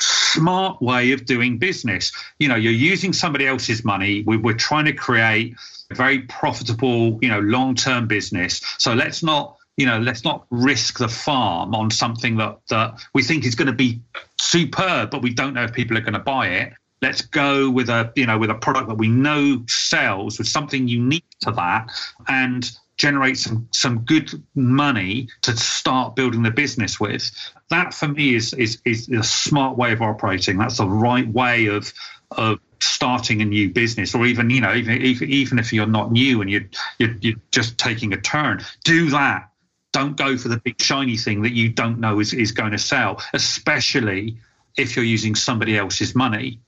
smart 0.00 0.80
way 0.82 1.12
of 1.12 1.24
doing 1.24 1.58
business. 1.58 2.12
You 2.38 2.48
know, 2.48 2.56
you're 2.56 2.72
using 2.72 3.12
somebody 3.12 3.46
else's 3.46 3.84
money. 3.84 4.22
We, 4.26 4.36
we're 4.36 4.54
trying 4.54 4.86
to 4.86 4.92
create 4.92 5.56
a 5.90 5.94
very 5.94 6.20
profitable, 6.20 7.18
you 7.22 7.28
know, 7.28 7.40
long-term 7.40 8.08
business. 8.08 8.60
So 8.78 8.94
let's 8.94 9.22
not 9.22 9.56
you 9.76 9.86
know, 9.86 9.98
let's 9.98 10.24
not 10.24 10.46
risk 10.50 10.98
the 10.98 11.08
farm 11.08 11.74
on 11.74 11.90
something 11.90 12.36
that, 12.36 12.58
that 12.68 13.04
we 13.12 13.22
think 13.22 13.44
is 13.44 13.54
going 13.54 13.66
to 13.66 13.72
be 13.72 14.00
superb, 14.38 15.10
but 15.10 15.22
we 15.22 15.34
don't 15.34 15.54
know 15.54 15.64
if 15.64 15.72
people 15.72 15.98
are 15.98 16.00
going 16.00 16.12
to 16.14 16.20
buy 16.20 16.46
it. 16.48 16.72
Let's 17.02 17.22
go 17.22 17.68
with 17.68 17.88
a, 17.88 18.12
you 18.14 18.26
know, 18.26 18.38
with 18.38 18.50
a 18.50 18.54
product 18.54 18.88
that 18.88 18.94
we 18.94 19.08
know 19.08 19.64
sells 19.66 20.38
with 20.38 20.46
something 20.46 20.86
unique 20.86 21.26
to 21.40 21.50
that 21.52 21.90
and 22.28 22.70
generate 22.96 23.36
some 23.36 23.68
some 23.72 24.00
good 24.00 24.30
money 24.54 25.28
to 25.42 25.56
start 25.56 26.16
building 26.16 26.42
the 26.42 26.50
business 26.50 27.00
with. 27.00 27.30
That 27.70 27.94
for 27.94 28.08
me 28.08 28.34
is 28.34 28.52
is 28.54 28.80
is 28.84 29.08
a 29.08 29.22
smart 29.22 29.76
way 29.76 29.92
of 29.92 30.02
operating. 30.02 30.58
That's 30.58 30.78
the 30.78 30.88
right 30.88 31.26
way 31.26 31.66
of 31.66 31.92
of 32.32 32.58
starting 32.80 33.42
a 33.42 33.44
new 33.44 33.70
business, 33.70 34.14
or 34.14 34.26
even 34.26 34.50
you 34.50 34.60
know 34.60 34.74
even 34.74 35.02
even, 35.02 35.30
even 35.30 35.58
if 35.58 35.72
you're 35.72 35.86
not 35.86 36.12
new 36.12 36.40
and 36.40 36.50
you're, 36.50 36.68
you're 36.98 37.14
you're 37.20 37.40
just 37.50 37.78
taking 37.78 38.12
a 38.12 38.20
turn, 38.20 38.64
do 38.84 39.10
that. 39.10 39.50
Don't 39.92 40.16
go 40.16 40.36
for 40.36 40.48
the 40.48 40.58
big 40.58 40.80
shiny 40.80 41.16
thing 41.16 41.42
that 41.42 41.52
you 41.52 41.68
don't 41.68 42.00
know 42.00 42.18
is, 42.18 42.34
is 42.34 42.50
going 42.50 42.72
to 42.72 42.78
sell, 42.78 43.22
especially 43.32 44.36
if 44.76 44.96
you're 44.96 45.04
using 45.04 45.36
somebody 45.36 45.78
else's 45.78 46.16
money 46.16 46.58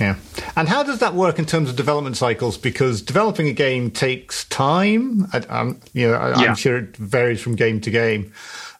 yeah. 0.00 0.16
And 0.56 0.68
how 0.68 0.82
does 0.82 0.98
that 1.00 1.14
work 1.14 1.38
in 1.38 1.46
terms 1.46 1.70
of 1.70 1.76
development 1.76 2.16
cycles? 2.16 2.58
Because 2.58 3.02
developing 3.02 3.48
a 3.48 3.52
game 3.52 3.90
takes 3.90 4.44
time. 4.46 5.26
I, 5.32 5.44
am 5.48 5.80
you 5.92 6.08
know, 6.08 6.14
I, 6.14 6.42
am 6.42 6.56
sure 6.56 6.78
it 6.78 6.96
varies 6.96 7.40
from 7.40 7.56
game 7.56 7.80
to 7.82 7.90
game. 7.90 8.32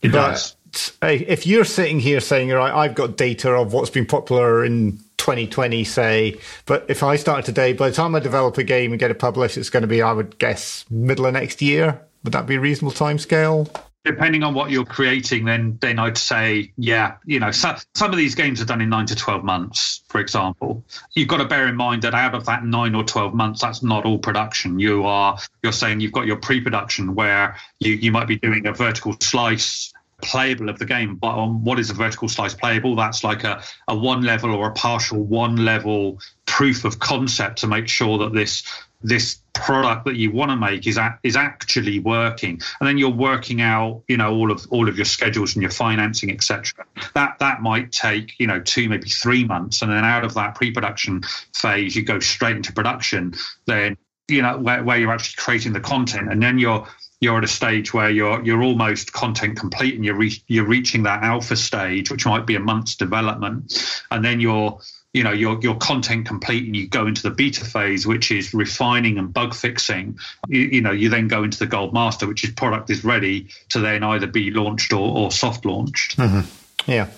It 0.03 0.12
but 0.12 0.31
does. 0.31 0.57
If 1.03 1.47
you're 1.47 1.64
sitting 1.64 2.01
here 2.01 2.21
saying, 2.21 2.51
right, 2.51 2.73
I've 2.73 2.95
got 2.95 3.16
data 3.16 3.51
of 3.53 3.73
what's 3.73 3.90
been 3.90 4.05
popular 4.05 4.64
in 4.64 4.99
2020, 5.16 5.85
say, 5.85 6.38
but 6.66 6.85
if 6.88 7.03
I 7.03 7.16
start 7.16 7.47
today, 7.47 7.73
by 7.73 7.88
the 7.88 7.97
time 7.97 8.14
I 8.14 8.21
develop 8.21 8.59
a 8.59 8.64
game 8.64 8.92
and 8.92 9.01
get 9.01 9.11
it 9.11 9.19
published, 9.19 9.57
it's 9.57 9.71
going 9.71 9.83
to 9.83 9.87
be, 9.87 10.03
I 10.03 10.12
would 10.12 10.38
guess, 10.38 10.85
middle 10.90 11.25
of 11.25 11.33
next 11.33 11.62
year. 11.62 12.01
Would 12.25 12.35
that 12.35 12.47
be 12.47 12.57
a 12.57 12.61
reasonable 12.61 12.92
time 12.92 13.19
scale? 13.19 13.71
Depending 14.07 14.42
on 14.42 14.55
what 14.55 14.71
you're 14.71 14.85
creating, 14.85 15.45
then 15.45 15.77
then 15.81 15.99
I'd 15.99 16.16
say, 16.16 16.73
yeah, 16.79 17.16
you 17.27 17.40
know, 17.40 17.51
so, 17.51 17.75
some 17.95 18.12
of 18.12 18.16
these 18.16 18.35
games 18.35 18.62
are 18.62 18.64
done 18.64 18.81
in 18.81 18.88
nine 18.88 19.07
to 19.07 19.16
twelve 19.16 19.45
months, 19.45 20.03
for 20.09 20.21
example. 20.21 20.85
You've 21.14 21.29
got 21.29 21.38
to 21.38 21.45
bear 21.45 21.66
in 21.66 21.77
mind 21.77 22.03
that 22.03 22.14
out 22.14 22.35
of 22.35 22.47
that 22.47 22.64
nine 22.64 22.95
or 22.95 23.05
twelve 23.05 23.35
months, 23.35 23.61
that's 23.61 23.83
not 23.83 24.07
all 24.07 24.19
production. 24.19 24.79
You 24.79 25.05
are 25.05 25.38
you're 25.62 25.73
saying 25.73 26.01
you've 26.01 26.12
got 26.12 26.27
your 26.27 26.37
pre-production 26.37 27.14
where 27.14 27.57
you 27.81 27.92
you 27.95 28.12
might 28.12 28.29
be 28.29 28.38
doing 28.38 28.66
a 28.66 28.73
vertical 28.73 29.14
slice 29.21 29.92
playable 30.23 30.69
of 30.69 30.79
the 30.79 30.87
game. 30.87 31.16
But 31.16 31.35
on 31.37 31.64
what 31.64 31.79
is 31.79 31.90
a 31.90 31.95
vertical 31.95 32.29
slice 32.29 32.55
playable? 32.55 32.97
That's 32.97 33.23
like 33.25 33.45
a, 33.45 33.62
a 33.88 33.97
one 33.97 34.23
level 34.23 34.54
or 34.54 34.69
a 34.69 34.73
partial 34.73 35.23
one 35.23 35.65
level 35.65 36.21
proof 36.46 36.85
of 36.85 36.98
concept 36.98 37.59
to 37.59 37.67
make 37.67 37.88
sure 37.88 38.19
that 38.19 38.33
this 38.33 38.63
this 39.03 39.40
product 39.53 40.05
that 40.05 40.17
you 40.17 40.31
want 40.31 40.51
to 40.51 40.57
make 40.57 40.87
is 40.87 40.97
a, 40.97 41.19
is 41.23 41.37
actually 41.37 41.99
working. 41.99 42.61
And 42.81 42.88
then 42.88 42.99
you're 42.99 43.11
working 43.11 43.61
out 43.61 44.03
you 44.09 44.17
know 44.17 44.35
all 44.35 44.51
of 44.51 44.67
all 44.71 44.88
of 44.88 44.97
your 44.97 45.05
schedules 45.05 45.55
and 45.55 45.63
your 45.63 45.71
financing 45.71 46.31
etc 46.31 46.85
that 47.15 47.38
that 47.38 47.63
might 47.63 47.92
take 47.92 48.38
you 48.38 48.47
know 48.47 48.61
two 48.61 48.88
maybe 48.88 49.09
three 49.09 49.44
months. 49.44 49.83
And 49.83 49.90
then 49.90 50.05
out 50.05 50.25
of 50.25 50.35
that 50.35 50.55
pre-production 50.55 51.23
phase 51.55 51.97
you 51.97 52.03
go 52.03 52.21
straight 52.21 52.57
into 52.57 52.73
production 52.73 53.35
then 53.67 53.97
you 54.29 54.42
know 54.42 54.59
where, 54.59 54.83
where 54.83 54.99
you're 54.99 55.13
actually 55.13 55.42
creating 55.42 55.73
the 55.73 55.81
content. 55.81 56.31
And 56.31 56.42
then 56.42 56.59
you're 56.59 56.87
you're 57.21 57.38
at 57.38 57.44
a 57.44 57.49
stage 57.49 57.94
where 57.94 58.11
you're 58.11 58.44
you're 58.44 58.63
almost 58.63 59.13
content 59.13 59.59
complete 59.59 59.94
and 59.94 60.05
you're 60.05 60.17
re- 60.17 60.42
you're 60.49 60.67
reaching 60.67 61.05
that 61.05 61.23
alpha 61.23 61.57
stage, 61.57 62.11
which 62.11 62.27
might 62.27 62.47
be 62.47 62.57
a 62.57 62.61
month's 62.61 62.97
development, 62.97 64.05
and 64.11 64.25
then 64.25 64.40
you're 64.40 64.79
you 65.17 65.25
know 65.25 65.33
your 65.33 65.58
your 65.62 65.75
content 65.77 66.27
complete 66.27 66.67
and 66.67 66.77
you 66.77 66.87
go 66.87 67.06
into 67.06 67.23
the 67.23 67.31
beta 67.31 67.64
phase 67.64 68.06
which 68.06 68.31
is 68.31 68.52
refining 68.52 69.17
and 69.17 69.33
bug 69.33 69.54
fixing 69.54 70.19
you, 70.48 70.60
you, 70.60 70.81
know 70.83 70.92
you 70.92 71.08
then 71.08 71.27
go 71.27 71.42
into 71.42 71.58
the 71.58 71.67
gold 71.67 71.94
master 71.94 72.27
which 72.27 72.44
is 72.44 72.50
product 72.50 72.90
is 72.90 73.02
ready 73.02 73.48
to 73.71 73.81
then 73.81 74.02
either 74.02 74.27
be 74.27 74.50
launched 74.50 74.92
or, 74.92 75.17
or 75.17 75.31
soft 75.31 75.64
launched. 75.64 76.19
Mm-hmm. 76.19 76.90
yeah. 76.90 77.08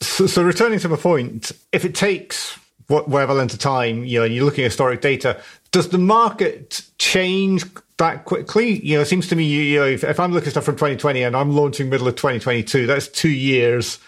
So, 0.00 0.26
so, 0.26 0.42
returning 0.42 0.78
to 0.80 0.88
my 0.88 0.96
point 0.96 1.52
if 1.70 1.84
it 1.84 1.94
takes 1.94 2.58
whatever 2.86 3.34
length 3.34 3.54
of 3.54 3.60
time 3.60 4.04
you 4.04 4.20
know 4.20 4.24
you're 4.24 4.44
looking 4.44 4.64
at 4.64 4.70
historic 4.70 5.02
data 5.02 5.40
does 5.70 5.88
the 5.90 5.98
market 5.98 6.82
change 6.98 7.64
that 7.96 8.24
quickly? 8.24 8.78
You 8.80 8.96
know 8.96 9.02
it 9.02 9.06
seems 9.06 9.28
to 9.28 9.36
me 9.36 9.44
you 9.44 9.80
know 9.80 9.86
if, 9.86 10.02
if 10.02 10.18
i'm 10.18 10.32
looking 10.32 10.48
at 10.48 10.52
stuff 10.52 10.64
from 10.64 10.76
2020 10.76 11.22
and 11.22 11.36
i'm 11.36 11.50
launching 11.50 11.90
middle 11.90 12.08
of 12.08 12.16
2022 12.16 12.86
that's 12.86 13.08
two 13.08 13.28
years 13.28 13.98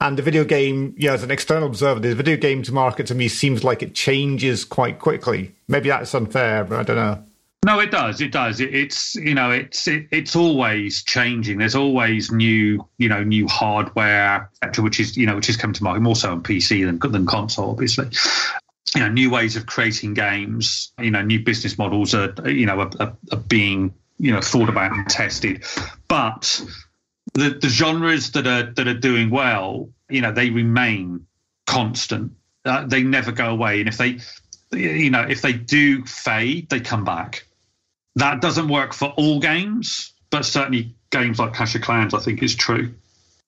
and 0.00 0.18
the 0.18 0.22
video 0.22 0.44
game, 0.44 0.94
yeah, 0.98 1.12
as 1.12 1.22
an 1.22 1.30
external 1.30 1.66
observer, 1.68 2.00
the 2.00 2.14
video 2.14 2.36
games 2.36 2.70
market 2.70 3.06
to 3.06 3.14
me 3.14 3.28
seems 3.28 3.64
like 3.64 3.82
it 3.82 3.94
changes 3.94 4.64
quite 4.64 4.98
quickly. 4.98 5.54
Maybe 5.68 5.88
that's 5.88 6.14
unfair, 6.14 6.64
but 6.64 6.80
I 6.80 6.82
don't 6.82 6.96
know. 6.96 7.24
No, 7.64 7.80
it 7.80 7.90
does. 7.90 8.20
It 8.20 8.30
does. 8.30 8.60
It, 8.60 8.74
it's 8.74 9.14
you 9.14 9.34
know, 9.34 9.50
it's 9.50 9.88
it, 9.88 10.06
it's 10.10 10.36
always 10.36 11.02
changing. 11.02 11.58
There's 11.58 11.74
always 11.74 12.30
new 12.30 12.86
you 12.98 13.08
know 13.08 13.22
new 13.24 13.48
hardware, 13.48 14.50
which 14.78 15.00
is 15.00 15.16
you 15.16 15.24
know 15.26 15.36
which 15.36 15.48
is 15.48 15.56
coming 15.56 15.72
to 15.74 15.82
market 15.82 16.00
more 16.00 16.16
so 16.16 16.32
on 16.32 16.42
PC 16.42 16.84
than 16.84 17.10
than 17.10 17.24
console, 17.24 17.70
obviously. 17.70 18.08
You 18.94 19.00
know, 19.00 19.08
new 19.08 19.30
ways 19.30 19.56
of 19.56 19.64
creating 19.64 20.12
games. 20.12 20.92
You 20.98 21.10
know, 21.10 21.22
new 21.22 21.42
business 21.42 21.78
models 21.78 22.14
are 22.14 22.34
you 22.44 22.66
know 22.66 22.80
are, 22.80 22.90
are, 23.00 23.16
are 23.32 23.38
being 23.38 23.94
you 24.18 24.32
know 24.32 24.42
thought 24.42 24.68
about 24.68 24.92
and 24.92 25.08
tested, 25.08 25.64
but 26.06 26.62
the, 27.34 27.50
the 27.50 27.68
genres 27.68 28.30
that 28.32 28.46
are 28.46 28.72
that 28.72 28.88
are 28.88 28.94
doing 28.94 29.30
well, 29.30 29.90
you 30.08 30.20
know, 30.20 30.32
they 30.32 30.50
remain 30.50 31.26
constant. 31.66 32.32
Uh, 32.64 32.86
they 32.86 33.02
never 33.02 33.32
go 33.32 33.50
away, 33.50 33.80
and 33.80 33.88
if 33.88 33.98
they, 33.98 34.18
you 34.72 35.10
know, 35.10 35.22
if 35.22 35.42
they 35.42 35.52
do 35.52 36.04
fade, 36.04 36.70
they 36.70 36.80
come 36.80 37.04
back. 37.04 37.46
That 38.16 38.40
doesn't 38.40 38.68
work 38.68 38.94
for 38.94 39.08
all 39.16 39.40
games, 39.40 40.12
but 40.30 40.44
certainly 40.44 40.94
games 41.10 41.38
like 41.38 41.52
Clash 41.52 41.74
of 41.74 41.82
Clans, 41.82 42.14
I 42.14 42.20
think, 42.20 42.42
is 42.42 42.54
true. 42.54 42.94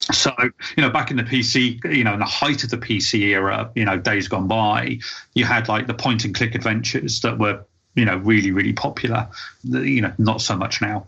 So, 0.01 0.33
you 0.77 0.83
know, 0.83 0.91
back 0.91 1.11
in 1.11 1.17
the 1.17 1.23
PC, 1.23 1.83
you 1.97 2.05
know, 2.05 2.13
in 2.13 2.19
the 2.19 2.27
height 2.27 2.65
of 2.65 2.71
the 2.71 2.77
PC 2.77 3.21
era, 3.21 3.71
you 3.75 3.85
know, 3.85 3.97
days 3.97 4.29
gone 4.29 4.49
by, 4.49 4.99
you 5.35 5.45
had 5.45 5.69
like 5.69 5.87
the 5.87 5.95
point 5.95 6.25
and 6.25 6.35
click 6.35 6.55
adventures 6.55 7.21
that 7.21 7.39
were, 7.39 7.65
you 7.95 8.05
know, 8.05 8.17
really, 8.19 8.51
really 8.51 8.75
popular. 8.75 9.29
You 9.63 10.03
know, 10.03 10.13
not 10.19 10.43
so 10.43 10.57
much 10.57 10.83
now 10.83 11.07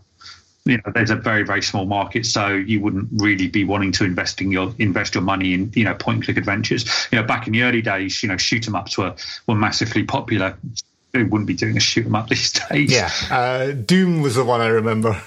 you 0.65 0.77
know 0.77 0.91
there's 0.93 1.09
a 1.09 1.15
very 1.15 1.43
very 1.43 1.61
small 1.61 1.85
market 1.85 2.25
so 2.25 2.49
you 2.49 2.79
wouldn't 2.81 3.07
really 3.13 3.47
be 3.47 3.63
wanting 3.63 3.91
to 3.91 4.03
invest 4.03 4.41
in 4.41 4.51
your 4.51 4.73
invest 4.79 5.15
your 5.15 5.23
money 5.23 5.53
in 5.53 5.71
you 5.75 5.83
know 5.83 5.93
point 5.95 6.17
and 6.17 6.25
click 6.25 6.37
adventures 6.37 6.85
you 7.11 7.19
know 7.19 7.25
back 7.25 7.47
in 7.47 7.53
the 7.53 7.63
early 7.63 7.81
days 7.81 8.21
you 8.21 8.29
know 8.29 8.37
shoot 8.37 8.67
'em 8.67 8.75
ups 8.75 8.97
were 8.97 9.15
were 9.47 9.55
massively 9.55 10.03
popular 10.03 10.57
who 11.13 11.25
wouldn't 11.25 11.47
be 11.47 11.53
doing 11.55 11.77
a 11.77 11.79
shoot 11.79 12.05
'em 12.05 12.15
up 12.15 12.27
these 12.29 12.51
days 12.51 12.91
yeah 12.91 13.11
uh, 13.31 13.71
doom 13.71 14.21
was 14.21 14.35
the 14.35 14.43
one 14.43 14.61
i 14.61 14.67
remember 14.67 15.21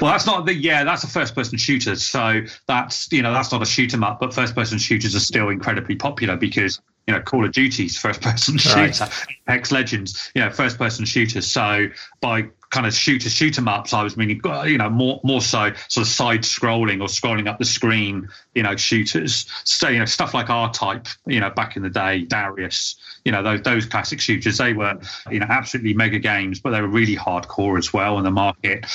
well, 0.00 0.12
that's 0.12 0.26
not 0.26 0.46
the 0.46 0.54
yeah. 0.54 0.84
That's 0.84 1.04
a 1.04 1.08
first-person 1.08 1.58
shooter, 1.58 1.96
so 1.96 2.42
that's 2.66 3.10
you 3.12 3.20
know 3.20 3.32
that's 3.32 3.52
not 3.52 3.62
a 3.62 3.66
shoot 3.66 3.92
'em 3.92 4.04
up. 4.04 4.20
But 4.20 4.32
first-person 4.32 4.78
shooters 4.78 5.14
are 5.14 5.20
still 5.20 5.48
incredibly 5.48 5.96
popular 5.96 6.36
because 6.36 6.80
you 7.06 7.12
know 7.12 7.20
Call 7.20 7.44
of 7.44 7.52
Duty's 7.52 7.98
first-person 7.98 8.58
shooter, 8.58 8.76
right. 8.76 9.26
Apex 9.48 9.72
Legends, 9.72 10.30
you 10.34 10.42
know 10.42 10.50
first-person 10.50 11.04
shooters. 11.04 11.46
So 11.46 11.88
by 12.20 12.48
kind 12.72 12.86
of 12.86 12.94
shooter 12.94 13.28
shoot 13.30 13.56
'em 13.58 13.68
ups. 13.68 13.92
I 13.92 14.02
was 14.02 14.16
meaning, 14.16 14.40
you 14.64 14.78
know, 14.78 14.90
more 14.90 15.20
more 15.22 15.40
so 15.40 15.72
sort 15.88 16.06
of 16.06 16.12
side 16.12 16.42
scrolling 16.42 17.00
or 17.00 17.06
scrolling 17.06 17.46
up 17.46 17.58
the 17.58 17.64
screen, 17.64 18.28
you 18.54 18.62
know, 18.62 18.74
shooters. 18.76 19.46
So 19.64 19.88
you 19.88 19.98
know, 19.98 20.06
stuff 20.06 20.34
like 20.34 20.50
R 20.50 20.72
Type, 20.72 21.06
you 21.26 21.38
know, 21.38 21.50
back 21.50 21.76
in 21.76 21.82
the 21.82 21.90
day, 21.90 22.22
Darius, 22.22 22.96
you 23.24 23.30
know, 23.30 23.42
those 23.42 23.62
those 23.62 23.86
classic 23.86 24.20
shooters. 24.20 24.56
They 24.58 24.72
were, 24.72 24.98
you 25.30 25.38
know, 25.38 25.46
absolutely 25.48 25.94
mega 25.94 26.18
games, 26.18 26.60
but 26.60 26.70
they 26.70 26.80
were 26.80 26.88
really 26.88 27.14
hardcore 27.14 27.78
as 27.78 27.92
well. 27.92 28.16
And 28.16 28.26
the 28.26 28.30
market, 28.30 28.86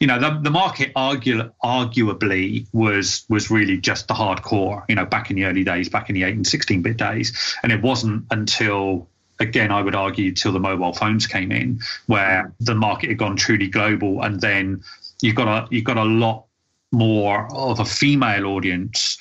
you 0.00 0.06
know, 0.06 0.18
the, 0.18 0.40
the 0.42 0.50
market 0.50 0.94
argu- 0.94 1.52
arguably 1.62 2.66
was 2.72 3.26
was 3.28 3.50
really 3.50 3.76
just 3.76 4.08
the 4.08 4.14
hardcore. 4.14 4.84
You 4.88 4.94
know, 4.94 5.04
back 5.04 5.30
in 5.30 5.36
the 5.36 5.44
early 5.44 5.62
days, 5.62 5.90
back 5.90 6.08
in 6.08 6.14
the 6.14 6.22
eight 6.22 6.36
and 6.36 6.46
sixteen 6.46 6.80
bit 6.80 6.96
days, 6.96 7.56
and 7.62 7.70
it 7.70 7.82
wasn't 7.82 8.24
until 8.30 9.08
again, 9.40 9.72
I 9.72 9.82
would 9.82 9.94
argue 9.94 10.32
till 10.32 10.52
the 10.52 10.60
mobile 10.60 10.92
phones 10.92 11.26
came 11.26 11.50
in, 11.50 11.80
where 12.06 12.52
the 12.60 12.74
market 12.74 13.08
had 13.08 13.18
gone 13.18 13.36
truly 13.36 13.66
global, 13.66 14.22
and 14.22 14.40
then 14.40 14.82
you've 15.22 15.34
got 15.34 15.48
a 15.48 15.66
you've 15.70 15.84
got 15.84 15.96
a 15.96 16.04
lot 16.04 16.44
more 16.92 17.48
of 17.52 17.80
a 17.80 17.84
female 17.84 18.46
audience 18.46 19.18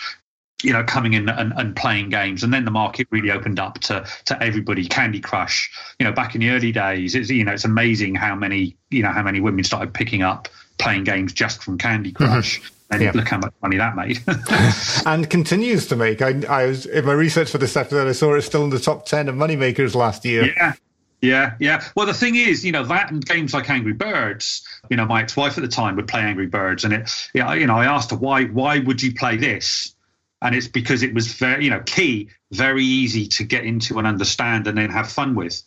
you 0.61 0.73
know, 0.73 0.83
coming 0.83 1.13
in 1.13 1.29
and, 1.29 1.53
and, 1.55 1.73
playing 1.73 2.09
games, 2.09 2.43
and 2.43 2.53
then 2.53 2.65
the 2.65 2.71
market 2.71 3.07
really 3.11 3.31
opened 3.31 3.59
up 3.59 3.79
to 3.79 4.05
to 4.25 4.43
everybody. 4.43 4.85
Candy 4.85 5.21
Crush, 5.21 5.71
you 5.99 6.05
know, 6.05 6.11
back 6.11 6.35
in 6.35 6.41
the 6.41 6.49
early 6.49 6.73
days, 6.73 7.15
it's 7.15 7.29
you 7.29 7.45
know, 7.45 7.53
it's 7.53 7.63
amazing 7.63 8.15
how 8.15 8.35
many 8.35 8.75
you 8.89 9.01
know 9.01 9.11
how 9.11 9.23
many 9.23 9.39
women 9.39 9.63
started 9.63 9.93
picking 9.93 10.21
up 10.21 10.49
playing 10.77 11.05
games 11.05 11.31
just 11.31 11.63
from 11.63 11.77
Candy 11.77 12.11
Crush. 12.11 12.59
Mm-hmm. 12.59 12.75
And 12.91 13.03
yeah. 13.03 13.11
look 13.13 13.27
how 13.27 13.37
much 13.37 13.53
money 13.61 13.77
that 13.77 13.95
made. 13.95 14.19
and 15.05 15.29
continues 15.29 15.87
to 15.87 15.95
make. 15.95 16.23
I, 16.23 16.41
I 16.49 16.65
was 16.65 16.87
in 16.87 17.05
my 17.05 17.13
research 17.13 17.51
for 17.51 17.59
this 17.59 17.77
episode. 17.77 18.07
I 18.07 18.13
saw 18.13 18.33
it 18.33 18.41
still 18.41 18.63
in 18.63 18.71
the 18.71 18.79
top 18.79 19.05
ten 19.05 19.29
of 19.29 19.35
moneymakers 19.35 19.93
last 19.93 20.25
year. 20.25 20.51
Yeah, 20.57 20.73
yeah, 21.21 21.55
yeah. 21.59 21.83
Well, 21.95 22.05
the 22.05 22.13
thing 22.13 22.35
is, 22.35 22.65
you 22.65 22.71
know, 22.71 22.85
that 22.85 23.11
and 23.11 23.25
games 23.25 23.53
like 23.53 23.69
Angry 23.69 23.93
Birds. 23.93 24.65
You 24.89 24.97
know, 24.97 25.05
my 25.05 25.21
ex-wife 25.21 25.57
at 25.57 25.61
the 25.61 25.67
time 25.67 25.95
would 25.97 26.07
play 26.07 26.21
Angry 26.21 26.47
Birds, 26.47 26.85
and 26.85 26.93
it, 26.93 27.11
yeah, 27.33 27.53
you 27.53 27.67
know, 27.67 27.75
I 27.75 27.85
asked 27.85 28.11
her 28.11 28.17
why, 28.17 28.45
why 28.45 28.79
would 28.79 29.01
you 29.01 29.13
play 29.13 29.35
this? 29.35 29.95
And 30.41 30.55
it's 30.55 30.69
because 30.69 31.03
it 31.03 31.13
was 31.13 31.33
very, 31.33 31.65
you 31.65 31.69
know, 31.69 31.81
key, 31.81 32.29
very 32.51 32.85
easy 32.85 33.27
to 33.27 33.43
get 33.43 33.65
into 33.65 33.97
and 33.97 34.07
understand, 34.07 34.67
and 34.67 34.77
then 34.77 34.89
have 34.89 35.11
fun 35.11 35.35
with. 35.35 35.61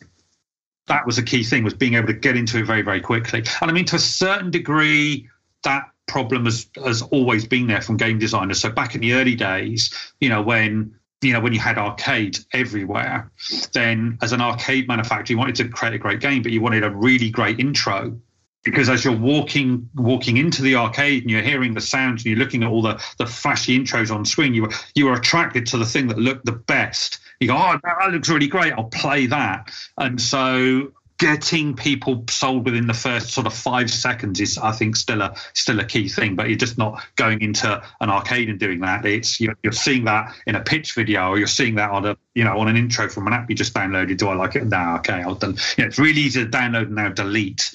That 0.87 1.05
was 1.05 1.17
a 1.17 1.23
key 1.23 1.43
thing 1.43 1.63
was 1.63 1.75
being 1.75 1.93
able 1.93 2.07
to 2.07 2.13
get 2.13 2.35
into 2.35 2.57
it 2.57 2.65
very, 2.65 2.81
very 2.81 2.99
quickly. 2.99 3.43
And 3.61 3.69
I 3.69 3.73
mean, 3.73 3.85
to 3.85 3.97
a 3.97 3.99
certain 3.99 4.51
degree, 4.51 5.29
that 5.63 5.92
problem 6.07 6.45
has 6.45 6.67
has 6.83 7.01
always 7.01 7.45
been 7.45 7.67
there 7.67 7.81
from 7.81 7.97
game 7.97 8.19
designers. 8.19 8.59
So 8.59 8.69
back 8.69 8.95
in 8.95 9.01
the 9.01 9.13
early 9.13 9.35
days, 9.35 9.93
you 10.19 10.29
know, 10.29 10.41
when 10.41 10.95
you 11.21 11.33
know 11.33 11.39
when 11.39 11.53
you 11.53 11.59
had 11.59 11.77
arcade 11.77 12.39
everywhere, 12.53 13.31
then 13.73 14.17
as 14.21 14.33
an 14.33 14.41
arcade 14.41 14.87
manufacturer, 14.87 15.33
you 15.33 15.37
wanted 15.37 15.55
to 15.55 15.69
create 15.69 15.93
a 15.93 15.97
great 15.97 16.19
game, 16.19 16.43
but 16.43 16.51
you 16.51 16.61
wanted 16.61 16.83
a 16.83 16.91
really 16.91 17.29
great 17.29 17.59
intro 17.59 18.17
because 18.63 18.89
as 18.89 19.03
you're 19.03 19.15
walking 19.15 19.89
walking 19.95 20.37
into 20.37 20.61
the 20.61 20.75
arcade 20.75 21.23
and 21.23 21.31
you're 21.31 21.41
hearing 21.41 21.73
the 21.73 21.81
sounds 21.81 22.23
and 22.23 22.31
you're 22.31 22.39
looking 22.39 22.63
at 22.63 22.69
all 22.69 22.81
the, 22.81 23.01
the 23.17 23.25
flashy 23.25 23.77
intros 23.77 24.13
on 24.13 24.25
screen, 24.25 24.53
you 24.53 24.63
were 24.63 24.73
you 24.95 25.05
were 25.05 25.13
attracted 25.13 25.65
to 25.67 25.77
the 25.77 25.85
thing 25.85 26.07
that 26.07 26.17
looked 26.17 26.45
the 26.45 26.53
best. 26.53 27.19
You 27.39 27.47
go, 27.47 27.57
oh, 27.57 27.77
that 27.83 28.11
looks 28.11 28.29
really 28.29 28.47
great. 28.47 28.73
I'll 28.73 28.85
play 28.85 29.25
that. 29.27 29.69
And 29.97 30.19
so 30.19 30.93
getting 31.23 31.73
people 31.73 32.25
sold 32.29 32.65
within 32.65 32.85
the 32.85 32.93
first 32.93 33.29
sort 33.29 33.47
of 33.47 33.53
five 33.53 33.89
seconds 33.89 34.41
is, 34.41 34.57
I 34.57 34.73
think, 34.73 34.97
still 34.97 35.21
a 35.21 35.33
still 35.53 35.79
a 35.79 35.85
key 35.85 36.09
thing. 36.09 36.35
But 36.35 36.49
you're 36.49 36.57
just 36.57 36.77
not 36.77 37.01
going 37.15 37.41
into 37.41 37.81
an 38.01 38.09
arcade 38.09 38.49
and 38.49 38.59
doing 38.59 38.81
that. 38.81 39.05
It's 39.05 39.39
you're, 39.39 39.55
you're 39.63 39.71
seeing 39.71 40.03
that 40.03 40.35
in 40.45 40.55
a 40.55 40.61
pitch 40.61 40.93
video, 40.93 41.29
or 41.29 41.37
you're 41.37 41.47
seeing 41.47 41.75
that 41.75 41.91
on 41.91 42.05
a 42.05 42.17
you 42.35 42.43
know 42.43 42.59
on 42.59 42.67
an 42.67 42.75
intro 42.75 43.07
from 43.07 43.27
an 43.27 43.33
app 43.33 43.49
you 43.49 43.55
just 43.55 43.73
downloaded. 43.73 44.17
Do 44.17 44.27
I 44.27 44.35
like 44.35 44.57
it? 44.57 44.65
No, 44.65 44.95
okay, 44.97 45.21
I'll. 45.21 45.35
Del- 45.35 45.51
you 45.51 45.57
know, 45.79 45.85
it's 45.85 45.97
really 45.97 46.19
easy 46.19 46.43
to 46.43 46.49
download 46.49 46.87
and 46.87 46.95
now 46.95 47.09
delete. 47.09 47.73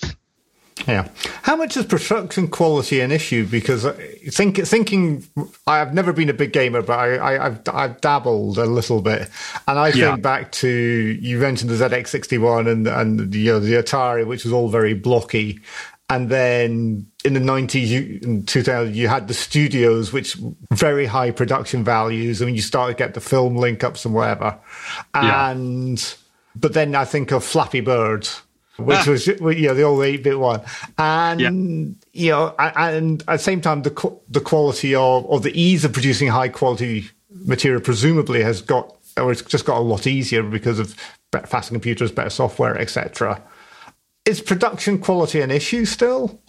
Yeah. 0.86 1.08
How 1.42 1.56
much 1.56 1.76
is 1.76 1.84
production 1.86 2.48
quality 2.48 3.00
an 3.00 3.10
issue? 3.10 3.46
Because 3.46 3.84
I 3.84 3.92
think, 4.30 4.58
thinking, 4.58 5.26
I've 5.66 5.94
never 5.94 6.12
been 6.12 6.28
a 6.28 6.34
big 6.34 6.52
gamer, 6.52 6.82
but 6.82 6.98
I, 6.98 7.32
have 7.32 7.62
I've 7.72 8.00
dabbled 8.00 8.58
a 8.58 8.66
little 8.66 9.02
bit, 9.02 9.28
and 9.66 9.78
I 9.78 9.88
yeah. 9.88 10.12
think 10.12 10.22
back 10.22 10.52
to 10.52 10.68
you 10.68 11.38
mentioned 11.38 11.70
the 11.70 11.88
ZX61 11.88 12.70
and 12.70 12.86
and 12.86 13.34
you 13.34 13.52
know 13.52 13.60
the 13.60 13.74
Atari, 13.74 14.26
which 14.26 14.44
was 14.44 14.52
all 14.52 14.68
very 14.68 14.94
blocky, 14.94 15.60
and 16.10 16.28
then 16.30 17.06
in 17.24 17.34
the 17.34 17.40
90s, 17.40 17.86
you, 17.86 18.20
in 18.22 18.46
2000, 18.46 18.94
you 18.94 19.08
had 19.08 19.28
the 19.28 19.34
studios, 19.34 20.12
which 20.12 20.36
very 20.72 21.06
high 21.06 21.30
production 21.30 21.84
values. 21.84 22.40
I 22.40 22.46
mean, 22.46 22.54
you 22.54 22.62
started 22.62 22.94
to 22.94 22.98
get 22.98 23.14
the 23.14 23.20
film 23.20 23.56
link 23.56 23.84
ups 23.84 24.04
and 24.04 24.14
whatever, 24.14 24.58
and 25.14 25.98
yeah. 25.98 26.16
but 26.56 26.72
then 26.72 26.94
I 26.94 27.04
think 27.04 27.32
of 27.32 27.44
Flappy 27.44 27.80
Bird 27.80 28.28
which 28.78 29.06
ah. 29.06 29.10
was 29.10 29.26
you 29.26 29.36
know 29.40 29.74
the 29.74 29.82
old 29.82 30.04
eight 30.04 30.22
bit 30.22 30.38
one, 30.38 30.62
and 30.96 31.40
yeah. 31.40 31.50
you 32.12 32.30
know, 32.30 32.54
and 32.58 33.22
at 33.22 33.26
the 33.26 33.38
same 33.38 33.60
time, 33.60 33.82
the 33.82 34.18
the 34.28 34.40
quality 34.40 34.94
of 34.94 35.24
or 35.26 35.40
the 35.40 35.60
ease 35.60 35.84
of 35.84 35.92
producing 35.92 36.28
high 36.28 36.48
quality 36.48 37.10
material 37.30 37.80
presumably 37.80 38.42
has 38.42 38.62
got 38.62 38.96
or 39.16 39.32
it's 39.32 39.42
just 39.42 39.64
got 39.64 39.78
a 39.78 39.80
lot 39.80 40.06
easier 40.06 40.42
because 40.42 40.78
of 40.78 40.94
better, 41.30 41.46
faster 41.46 41.72
computers, 41.72 42.12
better 42.12 42.30
software, 42.30 42.78
etc. 42.78 43.42
Is 44.24 44.40
production 44.40 44.98
quality 44.98 45.40
an 45.40 45.50
issue 45.50 45.84
still? 45.84 46.40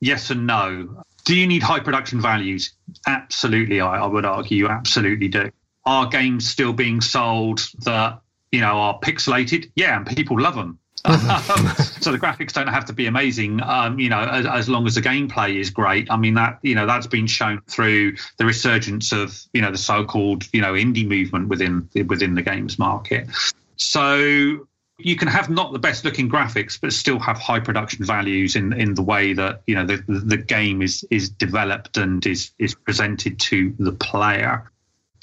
Yes 0.00 0.30
and 0.30 0.46
no. 0.46 1.02
Do 1.24 1.34
you 1.34 1.46
need 1.46 1.62
high 1.62 1.80
production 1.80 2.20
values? 2.20 2.72
Absolutely, 3.06 3.80
I, 3.80 4.02
I 4.02 4.06
would 4.06 4.24
argue 4.24 4.56
you 4.56 4.68
absolutely 4.68 5.28
do. 5.28 5.50
Are 5.84 6.06
games 6.06 6.48
still 6.48 6.72
being 6.72 7.00
sold 7.00 7.68
that 7.84 8.20
you 8.52 8.60
know 8.60 8.78
are 8.78 8.98
pixelated? 9.00 9.70
Yeah, 9.74 9.96
and 9.96 10.06
people 10.06 10.38
love 10.38 10.54
them 10.54 10.78
um, 11.04 11.20
so 12.00 12.12
the 12.12 12.18
graphics 12.18 12.52
don't 12.52 12.68
have 12.68 12.84
to 12.86 12.92
be 12.92 13.06
amazing, 13.06 13.62
um, 13.62 13.98
you 13.98 14.08
know, 14.08 14.20
as, 14.20 14.46
as, 14.46 14.68
long 14.68 14.86
as 14.86 14.94
the 14.94 15.00
gameplay 15.00 15.60
is 15.60 15.70
great. 15.70 16.10
I 16.10 16.16
mean 16.16 16.34
that 16.34 16.58
you 16.62 16.74
know 16.74 16.86
that's 16.86 17.06
been 17.06 17.26
shown 17.26 17.60
through 17.66 18.16
the 18.36 18.44
resurgence 18.44 19.12
of 19.12 19.38
you 19.52 19.62
know 19.62 19.70
the 19.70 19.78
so-called 19.78 20.44
you 20.52 20.60
know 20.60 20.72
indie 20.74 21.06
movement 21.06 21.48
within 21.48 21.88
within 22.06 22.34
the 22.34 22.42
games 22.42 22.78
market. 22.78 23.28
So 23.76 24.66
you 24.98 25.14
can 25.14 25.28
have 25.28 25.48
not 25.48 25.72
the 25.72 25.78
best 25.78 26.04
looking 26.04 26.28
graphics, 26.28 26.78
but 26.80 26.92
still 26.92 27.20
have 27.20 27.38
high 27.38 27.60
production 27.60 28.04
values 28.04 28.56
in 28.56 28.72
in 28.72 28.94
the 28.94 29.02
way 29.02 29.32
that 29.32 29.62
you 29.66 29.74
know 29.74 29.86
the 29.86 30.02
the 30.08 30.36
game 30.36 30.82
is 30.82 31.04
is 31.10 31.28
developed 31.28 31.96
and 31.96 32.24
is 32.26 32.50
is 32.58 32.74
presented 32.74 33.38
to 33.40 33.74
the 33.78 33.92
player. 33.92 34.70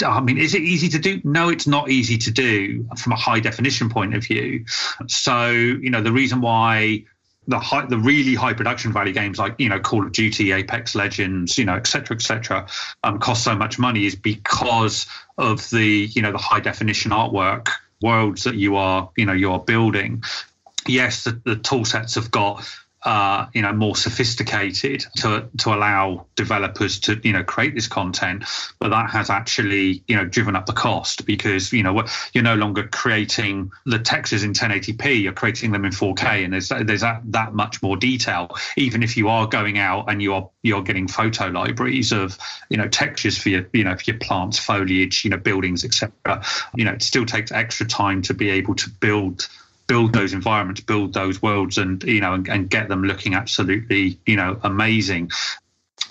I 0.03 0.19
mean, 0.21 0.37
is 0.37 0.53
it 0.55 0.61
easy 0.61 0.89
to 0.89 0.99
do? 0.99 1.21
No, 1.23 1.49
it's 1.49 1.67
not 1.67 1.89
easy 1.89 2.17
to 2.17 2.31
do 2.31 2.87
from 2.97 3.13
a 3.13 3.15
high 3.15 3.39
definition 3.39 3.89
point 3.89 4.15
of 4.15 4.23
view. 4.23 4.65
So, 5.07 5.49
you 5.51 5.89
know, 5.89 6.01
the 6.01 6.11
reason 6.11 6.41
why 6.41 7.05
the 7.47 7.59
high, 7.59 7.85
the 7.85 7.97
really 7.97 8.35
high 8.35 8.53
production 8.53 8.91
value 8.91 9.13
games 9.13 9.37
like 9.37 9.55
you 9.57 9.69
know 9.69 9.79
Call 9.79 10.05
of 10.05 10.11
Duty, 10.11 10.51
Apex 10.51 10.95
Legends, 10.95 11.57
you 11.57 11.65
know, 11.65 11.75
et 11.75 11.87
cetera, 11.87 12.15
et 12.15 12.21
cetera, 12.21 12.67
um, 13.03 13.19
cost 13.19 13.43
so 13.43 13.55
much 13.55 13.77
money 13.79 14.05
is 14.05 14.15
because 14.15 15.05
of 15.37 15.69
the 15.69 16.09
you 16.11 16.21
know 16.21 16.31
the 16.31 16.37
high 16.37 16.59
definition 16.59 17.11
artwork 17.11 17.69
worlds 18.01 18.43
that 18.43 18.55
you 18.55 18.75
are 18.75 19.09
you 19.15 19.25
know 19.25 19.33
you 19.33 19.51
are 19.51 19.59
building. 19.59 20.23
Yes, 20.87 21.23
the, 21.23 21.39
the 21.43 21.55
tool 21.55 21.85
sets 21.85 22.15
have 22.15 22.31
got 22.31 22.67
uh, 23.05 23.45
you 23.53 23.61
know 23.61 23.73
more 23.73 23.95
sophisticated 23.95 25.05
to 25.17 25.47
to 25.57 25.73
allow 25.73 26.25
developers 26.35 26.99
to 26.99 27.19
you 27.23 27.33
know 27.33 27.43
create 27.43 27.73
this 27.75 27.87
content 27.87 28.43
but 28.79 28.89
that 28.89 29.09
has 29.09 29.29
actually 29.29 30.03
you 30.07 30.15
know 30.15 30.25
driven 30.25 30.55
up 30.55 30.65
the 30.65 30.73
cost 30.73 31.25
because 31.25 31.71
you 31.71 31.83
know 31.83 32.03
you're 32.33 32.43
no 32.43 32.55
longer 32.55 32.87
creating 32.87 33.71
the 33.85 33.99
textures 33.99 34.43
in 34.43 34.53
1080p 34.53 35.21
you're 35.21 35.33
creating 35.33 35.71
them 35.71 35.85
in 35.85 35.91
4k 35.91 36.43
and 36.43 36.53
there's 36.53 36.69
there's 36.69 37.01
that, 37.01 37.21
that 37.31 37.53
much 37.53 37.81
more 37.81 37.97
detail. 37.97 38.55
Even 38.77 39.03
if 39.03 39.17
you 39.17 39.29
are 39.29 39.47
going 39.47 39.77
out 39.77 40.05
and 40.09 40.21
you're 40.21 40.49
you're 40.63 40.83
getting 40.83 41.07
photo 41.07 41.47
libraries 41.47 42.11
of 42.11 42.37
you 42.69 42.77
know 42.77 42.87
textures 42.87 43.37
for 43.37 43.49
your 43.49 43.67
you 43.73 43.83
know 43.83 43.95
for 43.95 44.03
your 44.05 44.17
plants 44.17 44.57
foliage 44.59 45.23
you 45.23 45.29
know 45.29 45.37
buildings 45.37 45.83
etc 45.83 46.43
you 46.75 46.85
know 46.85 46.93
it 46.93 47.01
still 47.01 47.25
takes 47.25 47.51
extra 47.51 47.85
time 47.85 48.21
to 48.21 48.33
be 48.33 48.49
able 48.49 48.75
to 48.75 48.89
build 48.89 49.47
build 49.87 50.13
those 50.13 50.33
environments, 50.33 50.81
build 50.81 51.13
those 51.13 51.41
worlds, 51.41 51.77
and 51.77 52.03
you 52.03 52.21
know, 52.21 52.33
and, 52.33 52.47
and 52.47 52.69
get 52.69 52.89
them 52.89 53.03
looking 53.03 53.33
absolutely, 53.33 54.19
you 54.25 54.35
know, 54.35 54.59
amazing. 54.63 55.31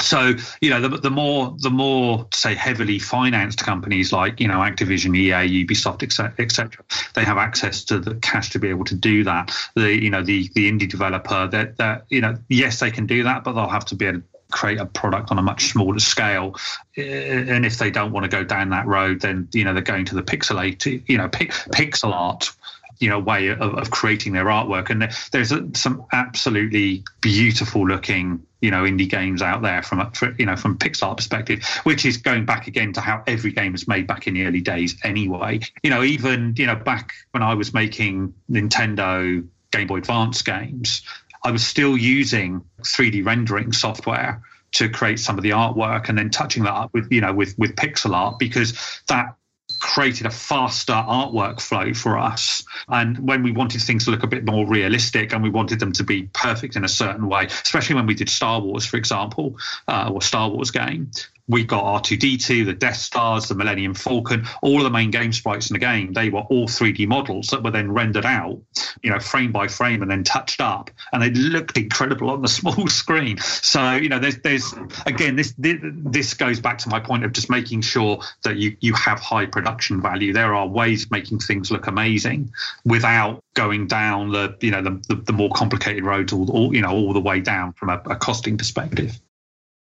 So 0.01 0.35
you 0.61 0.71
know, 0.71 0.81
the, 0.81 0.89
the 0.89 1.11
more 1.11 1.55
the 1.59 1.71
more 1.71 2.27
say 2.35 2.55
heavily 2.55 2.99
financed 2.99 3.65
companies 3.65 4.13
like 4.13 4.41
you 4.41 4.49
know 4.49 4.59
Activision, 4.59 5.17
EA, 5.17 5.65
Ubisoft, 5.65 6.03
etc., 6.39 6.85
they 7.15 7.25
have 7.25 7.39
access 7.39 7.85
to 7.85 8.01
the 8.01 8.15
cash 8.17 8.51
to 8.51 8.59
be 8.59 8.69
able 8.69 8.85
to 8.85 8.95
do 8.95 9.25
that. 9.25 9.55
The 9.75 9.95
you 9.95 10.11
know 10.11 10.23
the 10.23 10.51
the 10.55 10.71
indie 10.71 10.91
developer 10.91 11.47
that 11.49 11.77
that 11.77 12.07
you 12.11 12.21
know 12.21 12.37
yes 12.49 12.81
they 12.81 12.91
can 12.91 13.07
do 13.07 13.23
that, 13.25 13.45
but 13.45 13.53
they'll 13.53 13.69
have 13.69 13.85
to 13.87 13.95
be 13.95 14.07
able 14.07 14.21
to 14.21 14.27
create 14.51 14.79
a 14.79 14.87
product 14.87 15.31
on 15.31 15.39
a 15.39 15.43
much 15.43 15.67
smaller 15.73 15.99
scale. 15.99 16.57
And 16.97 17.67
if 17.67 17.79
they 17.79 17.91
don't 17.91 18.13
want 18.13 18.25
to 18.25 18.31
go 18.31 18.45
down 18.45 18.71
that 18.71 18.87
road, 18.87 19.21
then 19.21 19.49
you 19.53 19.65
know 19.65 19.75
they're 19.75 19.83
going 19.83 20.05
to 20.07 20.15
the 20.15 20.23
pixelated, 20.23 21.03
you 21.09 21.19
know, 21.19 21.29
pixel 21.29 22.13
art 22.13 22.51
you 22.99 23.09
know 23.09 23.19
way 23.19 23.49
of, 23.49 23.61
of 23.61 23.91
creating 23.91 24.33
their 24.33 24.47
artwork. 24.47 24.91
And 24.91 25.11
there's 25.33 25.53
some 25.81 26.07
absolutely 26.13 27.05
beautiful 27.21 27.87
looking 27.87 28.47
you 28.65 28.71
know 28.71 28.85
indie 28.85 29.09
games 29.09 29.43
out 29.43 29.61
there 29.61 29.83
from 29.83 30.11
you 30.39 30.47
know 30.47 30.57
from 30.57 30.79
pixel 30.79 31.09
art 31.09 31.19
perspective 31.19 31.63
which 31.83 32.07
is 32.07 32.17
going 32.17 32.47
back 32.47 32.67
again 32.67 32.95
to 32.95 33.01
how 33.01 33.23
every 33.27 33.53
game 33.53 33.73
was 33.73 33.87
made 33.87 34.07
back 34.07 34.27
in 34.27 34.33
the 34.35 34.47
early 34.47 34.63
days 34.63 34.97
anyway. 35.05 35.61
You 35.83 35.91
know 35.91 36.03
even 36.03 36.55
you 36.57 36.67
know 36.67 36.77
back 36.77 37.13
when 37.33 37.43
i 37.43 37.53
was 37.53 37.75
making 37.75 38.33
nintendo 38.51 39.47
game 39.71 39.87
boy 39.87 39.99
advance 39.99 40.41
games 40.41 41.03
i 41.43 41.51
was 41.51 41.67
still 41.67 41.97
using 41.97 42.63
3d 42.81 43.27
rendering 43.27 43.73
software 43.73 44.43
to 44.73 44.89
create 44.89 45.19
some 45.21 45.37
of 45.37 45.43
the 45.43 45.51
artwork 45.51 46.09
and 46.09 46.17
then 46.17 46.31
touching 46.31 46.65
that 46.65 46.73
up 46.73 46.91
with 46.95 47.13
you 47.13 47.21
know 47.21 47.35
with 47.35 47.55
with 47.59 47.77
pixel 47.77 48.15
art 48.15 48.39
because 48.39 49.03
that 49.09 49.37
created 49.85 50.27
a 50.27 50.31
faster 50.31 50.95
artwork 50.95 51.61
flow 51.61 51.93
for 51.93 52.17
us. 52.19 52.65
And 52.89 53.19
when 53.19 53.43
we 53.43 53.53
wanted 53.53 53.83
things 53.83 54.07
to 54.07 54.11
look 54.11 54.23
a 54.23 54.27
bit 54.27 54.47
more 54.47 54.67
realistic 54.67 55.35
and 55.35 55.43
we 55.43 55.51
wanted 55.51 55.79
them 55.79 55.93
to 55.93 56.03
be 56.03 56.23
perfect 56.33 56.75
in 56.75 56.85
a 56.85 56.89
certain 56.89 57.29
way, 57.29 57.45
especially 57.45 57.97
when 57.97 58.07
we 58.07 58.15
did 58.15 58.31
Star 58.31 58.61
Wars, 58.61 58.87
for 58.87 58.97
example, 58.97 59.59
uh, 59.87 60.11
or 60.11 60.23
Star 60.23 60.49
Wars 60.49 60.71
game, 60.71 61.11
we 61.47 61.65
got 61.65 62.03
R2D2, 62.03 62.65
the 62.65 62.73
Death 62.73 62.97
Stars, 62.97 63.49
the 63.49 63.55
Millennium 63.55 63.95
Falcon, 63.95 64.47
all 64.63 64.79
of 64.79 64.85
the 64.85 64.91
main 64.91 65.11
game 65.11 65.33
sprites 65.33 65.69
in 65.69 65.75
the 65.75 65.79
game. 65.79 66.13
They 66.13 66.31
were 66.31 66.41
all 66.41 66.67
3D 66.67 67.07
models 67.07 67.49
that 67.49 67.63
were 67.63 67.71
then 67.71 67.93
rendered 67.93 68.25
out, 68.25 68.61
you 69.03 69.11
know, 69.11 69.19
frame 69.19 69.53
by 69.53 69.69
frame 69.69 70.01
and 70.01 70.11
then 70.11 70.25
touched 70.25 70.61
up, 70.61 70.91
and 71.13 71.23
they 71.23 71.31
looked 71.31 71.77
incredible 71.77 72.31
on 72.31 72.41
the 72.41 72.49
small 72.55 72.87
screen. 72.89 73.39
So, 73.39 73.93
you 73.93 74.09
know, 74.09 74.19
there's, 74.19 74.39
there's 74.39 74.75
again, 75.07 75.37
this 75.37 75.55
this 75.59 76.35
goes 76.35 76.61
back 76.61 76.79
to 76.79 76.89
my 76.89 77.01
point 77.01 77.25
of 77.25 77.33
just 77.33 77.51
making 77.51 77.83
sure 77.83 78.21
that 78.43 78.57
you 78.57 78.77
you 78.81 78.95
have 78.95 79.21
high 79.21 79.47
production 79.47 80.01
value. 80.01 80.33
There 80.33 80.55
are 80.55 80.67
ways 80.67 81.05
of 81.05 81.11
making 81.11 81.41
things 81.41 81.71
look 81.71 81.87
amazing 81.87 82.53
without 82.85 83.43
going 83.55 83.87
down 83.87 84.31
the 84.31 84.57
you 84.61 84.71
know 84.71 84.83
the 84.83 85.03
the, 85.09 85.17
the 85.17 85.33
more 85.33 85.51
complicated 85.51 86.05
roads 86.05 86.33
all, 86.33 86.51
all 86.51 86.75
you 86.75 86.81
know 86.81 86.91
all 86.91 87.13
the 87.13 87.21
way 87.21 87.41
down 87.41 87.73
from 87.75 87.91
a, 87.91 88.01
a 88.07 88.17
costing 88.17 88.57
perspective. 88.57 89.21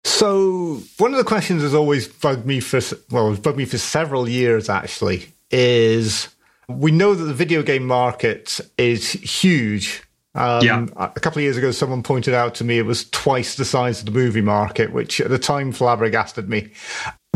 So 0.04 0.80
one 0.98 1.12
of 1.12 1.18
the 1.18 1.24
questions 1.24 1.62
that's 1.62 1.74
always 1.74 2.08
bugged 2.08 2.46
me 2.46 2.60
for 2.60 2.80
well, 3.10 3.34
bugged 3.36 3.58
me 3.58 3.64
for 3.64 3.78
several 3.78 4.28
years 4.28 4.68
actually 4.68 5.26
is 5.50 6.28
we 6.68 6.90
know 6.90 7.14
that 7.14 7.24
the 7.24 7.34
video 7.34 7.62
game 7.62 7.86
market 7.86 8.60
is 8.76 9.10
huge. 9.12 10.02
Um, 10.34 10.64
yeah. 10.64 10.86
A 10.96 11.20
couple 11.20 11.38
of 11.38 11.42
years 11.42 11.56
ago, 11.56 11.70
someone 11.70 12.02
pointed 12.02 12.34
out 12.34 12.54
to 12.56 12.64
me 12.64 12.78
it 12.78 12.86
was 12.86 13.08
twice 13.10 13.56
the 13.56 13.64
size 13.64 14.00
of 14.00 14.06
the 14.06 14.12
movie 14.12 14.40
market, 14.40 14.92
which 14.92 15.20
at 15.20 15.30
the 15.30 15.38
time 15.38 15.72
flabbergasted 15.72 16.48
me. 16.48 16.70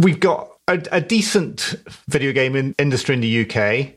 We've 0.01 0.21
got 0.21 0.51
a, 0.69 0.83
a 0.93 1.01
decent 1.01 1.75
video 2.09 2.33
game 2.33 2.55
in, 2.55 2.75
industry 2.79 3.15
in 3.15 3.21
the 3.21 3.43
UK, 3.43 3.95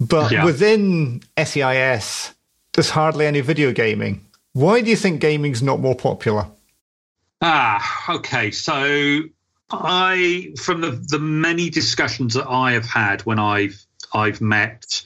but 0.00 0.30
yeah. 0.30 0.44
within 0.44 1.22
SEIS, 1.38 2.34
there's 2.74 2.90
hardly 2.90 3.26
any 3.26 3.40
video 3.40 3.72
gaming. 3.72 4.24
Why 4.52 4.82
do 4.82 4.90
you 4.90 4.96
think 4.96 5.20
gaming's 5.20 5.62
not 5.62 5.80
more 5.80 5.96
popular? 5.96 6.46
Ah, 7.46 8.14
okay. 8.14 8.50
So 8.50 9.20
I, 9.70 10.54
from 10.56 10.80
the 10.80 10.92
the 10.92 11.18
many 11.18 11.68
discussions 11.68 12.32
that 12.34 12.48
I 12.48 12.72
have 12.72 12.86
had 12.86 13.20
when 13.26 13.38
I've 13.38 13.84
I've 14.14 14.40
met 14.40 15.02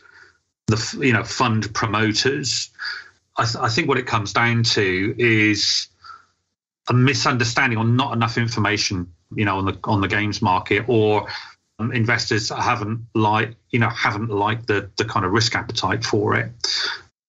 the 0.68 0.98
you 1.00 1.12
know 1.12 1.24
fund 1.24 1.74
promoters, 1.74 2.70
I, 3.36 3.44
th- 3.44 3.56
I 3.56 3.68
think 3.68 3.88
what 3.88 3.98
it 3.98 4.06
comes 4.06 4.32
down 4.32 4.62
to 4.62 5.14
is 5.18 5.88
a 6.88 6.94
misunderstanding 6.94 7.76
or 7.76 7.84
not 7.84 8.12
enough 8.14 8.38
information, 8.38 9.12
you 9.34 9.44
know, 9.44 9.58
on 9.58 9.64
the 9.64 9.78
on 9.82 10.00
the 10.00 10.08
games 10.08 10.40
market 10.40 10.84
or 10.86 11.26
um, 11.80 11.90
investors 11.90 12.50
haven't 12.50 13.00
like 13.16 13.56
you 13.70 13.80
know 13.80 13.88
haven't 13.88 14.30
liked 14.30 14.68
the 14.68 14.88
the 14.94 15.04
kind 15.04 15.26
of 15.26 15.32
risk 15.32 15.56
appetite 15.56 16.04
for 16.04 16.36
it. 16.36 16.52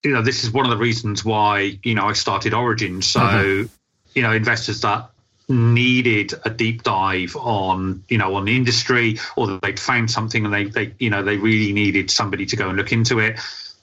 You 0.03 0.11
know, 0.11 0.21
this 0.21 0.43
is 0.43 0.51
one 0.51 0.65
of 0.65 0.69
the 0.69 0.77
reasons 0.77 1.25
why 1.25 1.79
you 1.81 1.95
know 1.95 2.05
I 2.05 2.13
started 2.13 2.53
Origin. 2.53 3.01
So 3.01 3.19
mm-hmm 3.21 3.75
you 4.13 4.21
know 4.21 4.31
investors 4.31 4.81
that 4.81 5.09
needed 5.47 6.33
a 6.45 6.49
deep 6.49 6.83
dive 6.83 7.35
on 7.35 8.03
you 8.07 8.17
know 8.17 8.35
on 8.35 8.45
the 8.45 8.55
industry 8.55 9.17
or 9.35 9.59
they'd 9.61 9.79
found 9.79 10.11
something 10.11 10.45
and 10.45 10.53
they 10.53 10.65
they 10.65 10.93
you 10.99 11.09
know 11.09 11.23
they 11.23 11.37
really 11.37 11.73
needed 11.73 12.11
somebody 12.11 12.45
to 12.45 12.55
go 12.55 12.69
and 12.69 12.77
look 12.77 12.91
into 12.91 13.19
it 13.19 13.39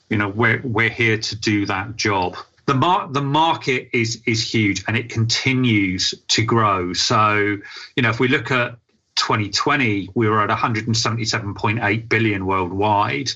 you 0.09 0.17
know 0.17 0.29
we're 0.29 0.61
we're 0.63 0.89
here 0.89 1.17
to 1.17 1.35
do 1.35 1.65
that 1.65 1.95
job. 1.95 2.37
The 2.65 2.73
mar- 2.73 3.07
the 3.09 3.21
market 3.21 3.89
is 3.93 4.21
is 4.25 4.41
huge 4.41 4.83
and 4.87 4.97
it 4.97 5.09
continues 5.09 6.13
to 6.29 6.43
grow. 6.43 6.93
So 6.93 7.57
you 7.95 8.03
know 8.03 8.09
if 8.09 8.19
we 8.19 8.27
look 8.27 8.51
at 8.51 8.77
2020 9.15 10.09
we 10.13 10.29
were 10.29 10.41
at 10.41 10.49
177.8 10.49 12.09
billion 12.09 12.45
worldwide 12.45 13.31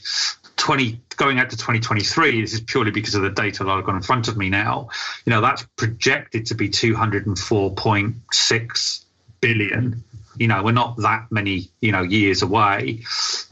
20 0.62 1.02
going 1.18 1.40
out 1.40 1.50
to 1.50 1.58
2023 1.58 2.42
this 2.42 2.54
is 2.54 2.62
purely 2.62 2.92
because 2.92 3.16
of 3.16 3.24
the 3.24 3.32
data 3.32 3.64
that 3.64 3.70
I've 3.70 3.84
got 3.84 3.96
in 3.96 4.02
front 4.02 4.28
of 4.28 4.38
me 4.38 4.50
now 4.50 4.90
you 5.26 5.32
know 5.32 5.42
that's 5.42 5.66
projected 5.76 6.46
to 6.48 6.56
be 6.56 6.70
204.6 6.70 9.06
billion. 9.42 10.04
You 10.38 10.48
know 10.48 10.64
we're 10.64 10.72
not 10.72 10.96
that 10.98 11.28
many 11.30 11.70
you 11.82 11.92
know 11.92 12.04
years 12.04 12.42
away. 12.42 13.02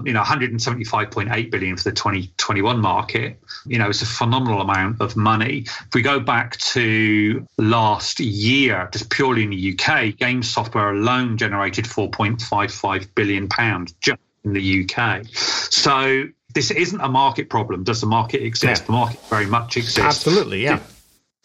You 0.03 0.13
know 0.13 0.21
175.8 0.21 1.51
billion 1.51 1.75
for 1.75 1.83
the 1.83 1.91
2021 1.91 2.79
market. 2.79 3.37
You 3.65 3.79
know 3.79 3.89
it's 3.89 4.01
a 4.01 4.05
phenomenal 4.05 4.61
amount 4.61 5.01
of 5.01 5.17
money. 5.17 5.65
If 5.65 5.93
we 5.93 6.01
go 6.01 6.21
back 6.21 6.55
to 6.57 7.45
last 7.57 8.21
year 8.21 8.87
just 8.93 9.09
purely 9.09 9.43
in 9.43 9.49
the 9.49 9.77
UK 9.77 10.15
game 10.15 10.41
software 10.41 10.91
alone 10.91 11.37
generated 11.37 11.85
4.55 11.85 13.13
billion 13.13 13.49
pounds 13.49 13.93
just 13.99 14.21
in 14.45 14.53
the 14.53 14.85
UK 14.85 15.25
so 15.69 16.23
this 16.53 16.71
isn't 16.71 16.99
a 16.99 17.09
market 17.09 17.49
problem. 17.49 17.83
Does 17.83 18.01
the 18.01 18.07
market 18.07 18.43
exist? 18.43 18.81
Yeah. 18.81 18.85
The 18.85 18.91
market 18.91 19.19
very 19.29 19.45
much 19.45 19.77
exists. 19.77 19.99
Absolutely, 19.99 20.63
yeah. 20.63 20.79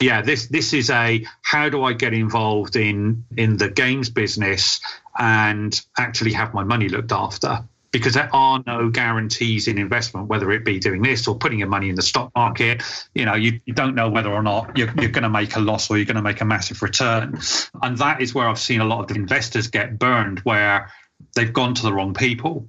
Yeah, 0.00 0.22
this 0.22 0.48
this 0.48 0.72
is 0.72 0.90
a 0.90 1.24
how 1.42 1.68
do 1.68 1.84
I 1.84 1.92
get 1.92 2.14
involved 2.14 2.76
in 2.76 3.24
in 3.36 3.56
the 3.56 3.68
games 3.68 4.10
business 4.10 4.80
and 5.16 5.80
actually 5.96 6.32
have 6.32 6.52
my 6.52 6.64
money 6.64 6.88
looked 6.88 7.12
after? 7.12 7.64
because 7.94 8.14
there 8.14 8.28
are 8.32 8.60
no 8.66 8.90
guarantees 8.90 9.68
in 9.68 9.78
investment, 9.78 10.26
whether 10.26 10.50
it 10.50 10.64
be 10.64 10.80
doing 10.80 11.00
this 11.00 11.28
or 11.28 11.36
putting 11.36 11.60
your 11.60 11.68
money 11.68 11.88
in 11.88 11.94
the 11.94 12.02
stock 12.02 12.32
market. 12.34 12.82
You 13.14 13.24
know, 13.24 13.34
you, 13.34 13.60
you 13.66 13.72
don't 13.72 13.94
know 13.94 14.10
whether 14.10 14.32
or 14.32 14.42
not 14.42 14.76
you're, 14.76 14.92
you're 15.00 15.12
going 15.12 15.22
to 15.22 15.28
make 15.28 15.54
a 15.54 15.60
loss 15.60 15.88
or 15.88 15.96
you're 15.96 16.04
going 16.04 16.16
to 16.16 16.22
make 16.22 16.40
a 16.40 16.44
massive 16.44 16.82
return. 16.82 17.38
And 17.80 17.96
that 17.98 18.20
is 18.20 18.34
where 18.34 18.48
I've 18.48 18.58
seen 18.58 18.80
a 18.80 18.84
lot 18.84 19.02
of 19.02 19.06
the 19.06 19.14
investors 19.14 19.68
get 19.68 19.96
burned, 19.96 20.40
where 20.40 20.90
they've 21.36 21.52
gone 21.52 21.74
to 21.74 21.82
the 21.82 21.92
wrong 21.92 22.14
people 22.14 22.66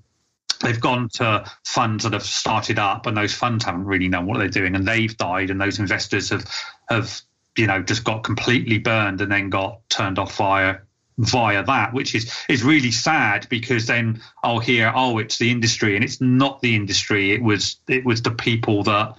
they've 0.66 0.82
gone 0.82 1.10
to 1.10 1.46
funds 1.64 2.04
that 2.04 2.14
have 2.14 2.24
started 2.24 2.80
up 2.80 3.06
and 3.06 3.16
those 3.16 3.34
funds 3.34 3.66
haven't 3.66 3.86
really 3.86 4.08
known 4.08 4.26
what 4.26 4.40
they're 4.40 4.48
doing 4.48 4.76
and 4.76 4.88
they've 4.88 5.16
died 5.18 5.50
and 5.50 5.62
those 5.62 5.80
investors 5.80 6.30
have 6.30 6.46
have 6.90 7.22
you 7.58 7.68
know 7.68 7.82
just 7.82 8.04
got 8.04 8.24
completely 8.24 8.78
burned 8.78 9.22
and 9.22 9.32
then 9.32 9.50
got 9.50 9.88
turned 9.90 10.20
off 10.20 10.36
via 10.38 10.78
via 11.18 11.64
that 11.64 11.94
which 11.94 12.14
is 12.14 12.34
is 12.50 12.64
really 12.64 12.92
sad 12.92 13.48
because 13.50 13.86
then 13.88 14.22
oh, 14.44 14.56
I'll 14.56 14.60
hear 14.60 14.92
oh 14.94 15.18
it's 15.18 15.38
the 15.38 15.52
industry 15.52 15.96
and 15.96 16.04
it's 16.04 16.20
not 16.20 16.62
the 16.62 16.76
industry. 16.76 17.32
It 17.32 17.42
was 17.42 17.78
it 17.88 18.04
was 18.04 18.22
the 18.22 18.32
people 18.32 18.84
that 18.84 19.16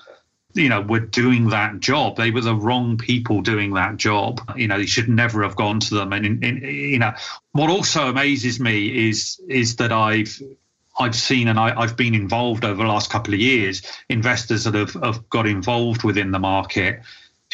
you 0.53 0.69
know 0.69 0.83
were 0.83 1.01
doing 1.01 1.49
that 1.51 1.81
job. 1.81 2.17
They 2.17 2.31
were 2.31 2.43
the 2.43 2.55
wrong 2.55 2.99
people 2.99 3.41
doing 3.41 3.75
that 3.75 3.97
job. 3.97 4.41
You 4.57 4.69
know 4.69 4.77
you 4.77 4.87
should 4.87 5.09
never 5.09 5.43
have 5.43 5.57
gone 5.57 5.81
to 5.81 5.95
them. 5.95 6.13
And 6.13 6.27
in, 6.27 6.45
in, 6.45 6.57
you 6.65 6.99
know 6.99 7.15
what 7.53 7.71
also 7.71 8.09
amazes 8.09 8.61
me 8.61 9.09
is 9.09 9.41
is 9.49 9.77
that 9.77 9.93
I've 9.93 10.39
I've 10.99 11.15
seen 11.15 11.49
and 11.49 11.59
I, 11.59 11.81
have 11.81 11.97
been 11.97 12.15
involved 12.15 12.65
over 12.65 12.83
the 12.83 12.89
last 12.89 13.11
couple 13.11 13.35
of 13.35 13.41
years, 13.41 13.83
investors 14.09 14.65
that 14.65 14.75
have, 14.75 14.95
have 14.95 15.29
got 15.29 15.47
involved 15.47 16.05
within 16.05 16.31
the 16.31 16.39
market 16.39 17.01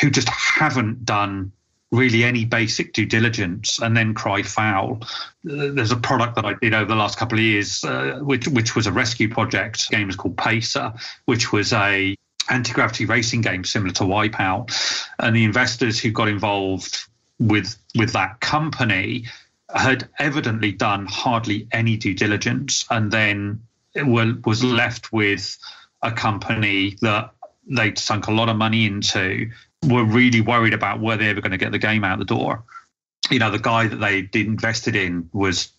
who 0.01 0.11
just 0.11 0.29
haven't 0.29 1.05
done 1.05 1.53
really 1.91 2.25
any 2.25 2.45
basic 2.45 2.95
due 2.95 3.05
diligence 3.05 3.79
and 3.79 3.97
then 3.97 4.15
cry 4.15 4.43
foul. 4.43 5.03
There's 5.45 5.93
a 5.93 5.97
product 5.97 6.37
that 6.37 6.45
I 6.45 6.55
did 6.55 6.73
over 6.73 6.87
the 6.87 6.97
last 6.97 7.19
couple 7.19 7.39
of 7.39 7.45
years, 7.45 7.85
uh, 7.85 8.19
which 8.23 8.49
which 8.49 8.75
was 8.75 8.87
a 8.87 8.93
rescue 8.93 9.29
project. 9.29 9.89
The 9.91 9.97
game 9.97 10.07
was 10.07 10.17
called 10.17 10.39
Pacer, 10.39 10.95
which 11.27 11.53
was 11.53 11.73
a 11.73 12.17
anti-gravity 12.51 13.05
racing 13.05 13.43
game 13.43 13.65
similar 13.65 13.93
to 13.95 14.05
Wipeout, 14.05 15.07
and 15.19 15.37
the 15.37 15.45
investors 15.45 16.01
who 16.01 16.11
got 16.11 16.29
involved 16.29 16.99
with 17.39 17.77
with 17.97 18.13
that 18.15 18.41
company 18.41 19.27
had 19.75 20.09
evidently 20.19 20.73
done 20.73 21.07
hardly 21.07 21.69
any 21.73 21.97
due 21.97 22.15
diligence 22.15 22.85
and 22.91 23.11
then 23.11 23.63
were, 23.95 24.35
was 24.45 24.63
left 24.63 25.13
with 25.13 25.59
a 26.03 26.13
company 26.13 26.97
that 27.01 27.33
they'd 27.67 27.99
sunk 27.99 28.27
a 28.27 28.33
lot 28.33 28.49
of 28.49 28.57
money 28.57 28.87
into, 28.87 29.51
were 29.85 30.05
really 30.05 30.41
worried 30.41 30.75
about 30.75 31.01
were 31.01 31.17
they 31.17 31.29
ever 31.29 31.41
going 31.41 31.53
to 31.53 31.59
get 31.59 31.73
the 31.73 31.79
game 31.79 32.05
out 32.05 32.19
the 32.19 32.25
door. 32.25 32.65
You 33.31 33.39
know, 33.39 33.51
the 33.51 33.59
guy 33.59 33.87
that 33.87 33.97
they'd 33.97 34.35
invested 34.35 34.97
in 34.97 35.31
was 35.33 35.73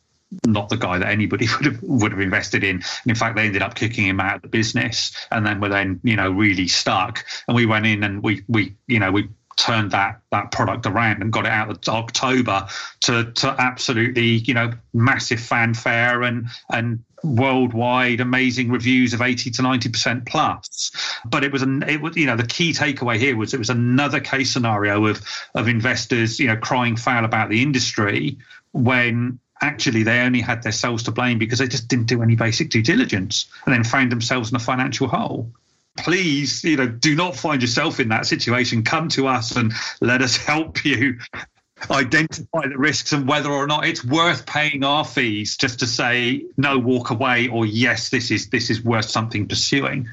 not 0.45 0.69
the 0.69 0.77
guy 0.77 0.97
that 0.97 1.09
anybody 1.09 1.47
would 1.55 1.65
have 1.65 1.83
would 1.83 2.11
have 2.11 2.21
invested 2.21 2.63
in. 2.63 2.77
And 2.77 3.07
in 3.07 3.15
fact, 3.15 3.35
they 3.35 3.45
ended 3.45 3.61
up 3.61 3.75
kicking 3.75 4.07
him 4.07 4.19
out 4.19 4.37
of 4.37 4.41
the 4.41 4.47
business, 4.47 5.15
and 5.31 5.45
then 5.45 5.59
were 5.59 5.69
then 5.69 5.99
you 6.03 6.15
know 6.15 6.31
really 6.31 6.67
stuck. 6.67 7.25
And 7.47 7.55
we 7.55 7.65
went 7.65 7.85
in 7.85 8.03
and 8.03 8.23
we 8.23 8.43
we 8.47 8.75
you 8.87 8.99
know 8.99 9.11
we 9.11 9.29
turned 9.55 9.91
that 9.91 10.21
that 10.31 10.51
product 10.51 10.85
around 10.85 11.21
and 11.21 11.31
got 11.31 11.45
it 11.45 11.51
out 11.51 11.69
of 11.69 11.77
October 11.87 12.67
to 13.01 13.31
to 13.33 13.55
absolutely 13.59 14.37
you 14.37 14.53
know 14.53 14.73
massive 14.93 15.39
fanfare 15.39 16.23
and 16.23 16.47
and 16.69 17.03
worldwide 17.23 18.19
amazing 18.19 18.69
reviews 18.69 19.13
of 19.13 19.21
80 19.21 19.51
to 19.51 19.61
90 19.61 19.89
percent 19.89 20.25
plus. 20.25 20.91
But 21.25 21.43
it 21.43 21.51
was 21.51 21.61
an 21.61 21.83
it 21.83 22.01
was 22.01 22.17
you 22.17 22.25
know 22.25 22.35
the 22.35 22.45
key 22.45 22.73
takeaway 22.73 23.17
here 23.17 23.35
was 23.37 23.53
it 23.53 23.59
was 23.59 23.69
another 23.69 24.19
case 24.19 24.51
scenario 24.51 25.05
of 25.05 25.21
of 25.55 25.67
investors 25.67 26.39
you 26.39 26.47
know 26.47 26.57
crying 26.57 26.97
foul 26.97 27.25
about 27.25 27.49
the 27.49 27.61
industry 27.61 28.37
when 28.71 29.39
actually 29.61 30.03
they 30.03 30.19
only 30.19 30.41
had 30.41 30.63
themselves 30.63 31.03
to 31.03 31.11
blame 31.11 31.37
because 31.37 31.59
they 31.59 31.67
just 31.67 31.87
didn't 31.87 32.07
do 32.07 32.21
any 32.21 32.35
basic 32.35 32.69
due 32.69 32.81
diligence 32.81 33.45
and 33.65 33.73
then 33.73 33.83
found 33.83 34.11
themselves 34.11 34.49
in 34.49 34.55
a 34.57 34.59
financial 34.59 35.07
hole 35.07 35.49
please, 35.97 36.63
you 36.63 36.77
know, 36.77 36.87
do 36.87 37.15
not 37.15 37.35
find 37.35 37.61
yourself 37.61 37.99
in 37.99 38.09
that 38.09 38.25
situation. 38.25 38.83
Come 38.83 39.09
to 39.09 39.27
us 39.27 39.55
and 39.55 39.73
let 40.01 40.21
us 40.21 40.37
help 40.37 40.83
you 40.83 41.19
identify 41.91 42.67
the 42.67 42.77
risks 42.77 43.11
and 43.13 43.27
whether 43.27 43.51
or 43.51 43.67
not 43.67 43.85
it's 43.85 44.03
worth 44.03 44.45
paying 44.45 44.83
our 44.83 45.03
fees 45.03 45.57
just 45.57 45.79
to 45.79 45.87
say 45.87 46.43
no 46.57 46.77
walk 46.79 47.09
away 47.09 47.47
or 47.49 47.65
yes 47.65 48.09
this 48.09 48.31
is 48.31 48.49
this 48.49 48.69
is 48.69 48.83
worth 48.83 49.05
something 49.05 49.47
pursuing. 49.47 50.07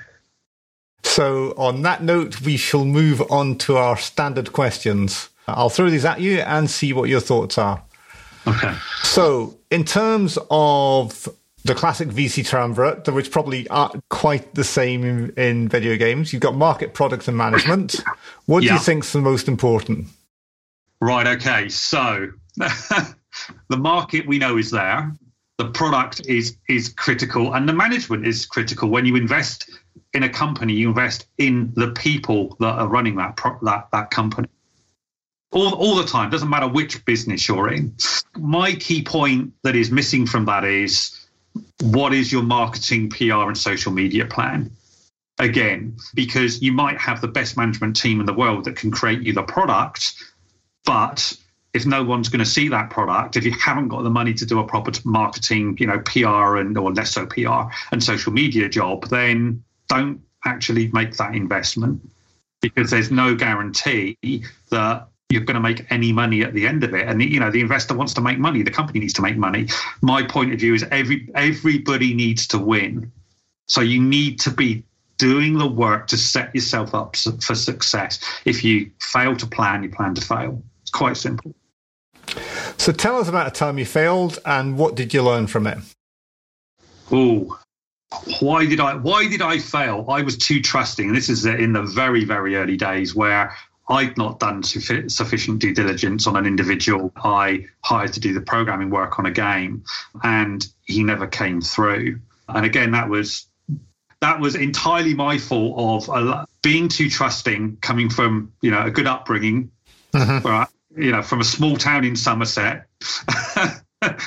So 1.03 1.55
on 1.57 1.83
that 1.83 2.03
note 2.03 2.41
we 2.43 2.57
shall 2.57 2.85
move 2.85 3.23
on 3.31 3.57
to 3.59 3.77
our 3.77 3.97
standard 3.97 4.53
questions. 4.53 5.29
I'll 5.47 5.71
throw 5.71 5.91
these 5.91 6.05
at 6.05 6.21
you 6.21 6.41
and 6.41 6.71
see 6.71 6.93
what 6.93 7.09
your 7.09 7.21
thoughts 7.21 7.59
are. 7.59 7.83
Okay. 8.47 8.75
So 9.03 9.59
in 9.71 9.85
terms 9.85 10.39
of 10.51 11.29
the 11.65 11.75
classic 11.75 12.09
VC 12.09 12.47
triumvirate, 12.47 13.07
which 13.09 13.31
probably 13.31 13.69
aren't 13.69 14.03
quite 14.09 14.55
the 14.55 14.65
same 14.65 15.05
in, 15.05 15.31
in 15.37 15.69
video 15.69 15.97
games. 15.97 16.33
You've 16.33 16.43
got 16.43 16.55
market, 16.55 16.95
product, 16.95 17.29
and 17.29 17.37
management. 17.37 18.03
What 18.47 18.63
do 18.63 18.67
you 18.67 18.79
think's 18.81 19.13
the 19.13 19.21
most 19.21 19.47
important? 19.47 20.09
Right. 21.01 21.27
Okay. 21.39 21.69
So 21.69 22.31
the 22.57 23.77
market 23.77 24.27
we 24.27 24.39
know 24.39 24.57
is 24.57 24.73
there. 24.73 25.15
The 25.59 25.71
product 25.71 26.27
is 26.27 26.57
is 26.69 26.89
critical, 26.89 27.55
and 27.55 27.69
the 27.69 27.73
management 27.73 28.27
is 28.27 28.47
critical. 28.47 28.89
When 28.89 29.07
you 29.07 29.15
invest 29.15 29.71
in 30.15 30.25
a 30.25 30.29
company, 30.29 30.73
you 30.73 30.89
invest 30.89 31.27
in 31.39 31.73
the 31.77 31.93
people 31.93 32.57
that 32.59 32.75
are 32.79 32.89
running 32.89 33.17
that 33.17 33.37
pro- 33.37 33.59
that 33.63 33.89
that 33.93 34.11
company. 34.11 34.49
All, 35.53 35.75
all 35.75 35.97
the 35.97 36.07
time, 36.07 36.31
doesn't 36.31 36.49
matter 36.49 36.69
which 36.69 37.05
business 37.05 37.47
you're 37.47 37.73
in. 37.73 37.95
My 38.37 38.73
key 38.75 39.03
point 39.03 39.53
that 39.63 39.77
is 39.77 39.91
missing 39.91 40.27
from 40.27 40.45
that 40.47 40.65
is 40.65 41.20
what 41.83 42.13
is 42.13 42.31
your 42.31 42.43
marketing, 42.43 43.11
PR, 43.11 43.49
and 43.49 43.59
social 43.59 43.93
media 43.93 44.27
plan? 44.27 44.71
Again, 45.39 45.97
because 46.15 46.61
you 46.61 46.73
might 46.73 46.99
have 46.99 47.21
the 47.21 47.29
best 47.29 47.57
management 47.57 47.97
team 47.97 48.21
in 48.21 48.27
the 48.27 48.35
world 48.35 48.65
that 48.65 48.77
can 48.77 48.91
create 48.91 49.23
you 49.23 49.33
the 49.33 49.43
product, 49.43 50.13
but 50.85 51.37
if 51.73 51.87
no 51.87 52.03
one's 52.03 52.29
going 52.29 52.41
to 52.41 52.51
see 52.51 52.69
that 52.69 52.91
product, 52.91 53.37
if 53.37 53.45
you 53.45 53.53
haven't 53.53 53.89
got 53.89 54.03
the 54.03 54.11
money 54.11 54.35
to 54.35 54.45
do 54.45 54.59
a 54.59 54.67
proper 54.67 54.93
marketing, 55.05 55.77
you 55.79 55.87
know, 55.87 56.01
PR 56.01 56.57
and 56.57 56.77
or 56.77 56.93
less 56.93 57.13
so 57.13 57.27
PR 57.27 57.73
and 57.93 58.03
social 58.03 58.33
media 58.33 58.69
job, 58.69 59.09
then 59.09 59.63
don't 59.89 60.21
actually 60.45 60.89
make 60.89 61.17
that 61.17 61.35
investment 61.35 62.01
because 62.61 62.91
there's 62.91 63.11
no 63.11 63.35
guarantee 63.35 64.17
that 64.71 65.09
you're 65.31 65.45
going 65.45 65.55
to 65.55 65.61
make 65.61 65.91
any 65.91 66.13
money 66.13 66.43
at 66.43 66.53
the 66.53 66.67
end 66.67 66.85
of 66.85 66.93
it. 66.93 67.07
And 67.09 67.23
you 67.23 67.41
know, 67.41 67.51
the 67.51 67.61
investor 67.61 67.95
wants 67.95 68.13
to 68.15 68.21
make 68.21 68.39
money, 68.39 68.63
the 68.63 68.71
company 68.71 69.01
needs 69.01 69.15
to 69.15 69.23
make 69.23 69.37
money. 69.37 69.69
My 70.03 70.23
point 70.23 70.53
of 70.53 70.61
view 70.61 70.75
is 70.75 70.85
every 70.91 71.29
everybody 71.35 72.13
needs 72.13 72.47
to 72.49 72.59
win. 72.59 73.11
So 73.69 73.81
you 73.81 74.03
need 74.03 74.41
to 74.41 74.51
be 74.51 74.85
doing 75.17 75.59
the 75.59 75.69
work 75.69 76.09
to 76.09 76.17
set 76.17 76.53
yourself 76.55 76.95
up 76.95 77.15
for 77.15 77.55
success. 77.55 78.19
If 78.45 78.65
you 78.65 78.91
fail 79.01 79.37
to 79.37 79.47
plan, 79.47 79.83
you 79.85 79.91
plan 79.91 80.15
to 80.15 80.21
fail. 80.21 80.63
It's 80.83 80.91
quite 80.91 81.17
simple. 81.17 81.55
So 82.79 82.93
tell 82.93 83.19
us 83.19 83.29
about 83.29 83.47
a 83.47 83.51
time 83.51 83.79
you 83.79 83.85
failed 83.85 84.39
and 84.45 84.77
what 84.77 84.97
did 84.97 85.15
you 85.15 85.23
learn 85.23 85.47
from 85.47 85.67
it? 85.67 85.79
Oh, 87.13 87.59
why 88.41 88.67
did 88.67 88.81
I 88.81 88.97
why 88.97 89.29
did 89.29 89.43
I 89.43 89.59
fail? 89.59 90.07
I 90.09 90.23
was 90.23 90.37
too 90.37 90.61
trusting. 90.61 91.09
And 91.09 91.17
this 91.17 91.29
is 91.29 91.45
in 91.47 91.73
the 91.73 91.83
very 91.83 92.25
very 92.25 92.57
early 92.57 92.77
days 92.77 93.15
where 93.15 93.55
I'd 93.91 94.17
not 94.17 94.39
done 94.39 94.63
sufficient 94.63 95.59
due 95.59 95.75
diligence 95.75 96.29
on 96.29 96.37
an 96.37 96.47
individual 96.47 97.13
I 97.17 97.67
hired 97.83 98.13
to 98.13 98.21
do 98.21 98.33
the 98.33 98.41
programming 98.41 98.89
work 98.89 99.19
on 99.19 99.27
a 99.27 99.33
game, 99.33 99.85
and 100.23 100.67
he 100.85 101.03
never 101.03 101.27
came 101.27 101.61
through. 101.61 102.21
And 102.49 102.65
again, 102.65 102.93
that 102.93 103.09
was 103.09 103.47
that 104.21 104.39
was 104.39 104.55
entirely 104.55 105.15
my 105.15 105.39
fault 105.39 106.09
of 106.09 106.47
being 106.63 106.89
too 106.89 107.11
trusting, 107.11 107.79
coming 107.81 108.09
from 108.11 108.53
you 108.63 108.71
know 108.71 108.87
a 108.87 108.91
good 108.91 109.09
upbringing, 109.09 109.73
mm-hmm. 110.13 110.47
right? 110.47 110.69
You 110.97 111.11
know, 111.11 111.23
from 111.23 111.41
a 111.41 111.45
small 111.45 111.77
town 111.77 112.05
in 112.05 112.15
Somerset. 112.15 112.87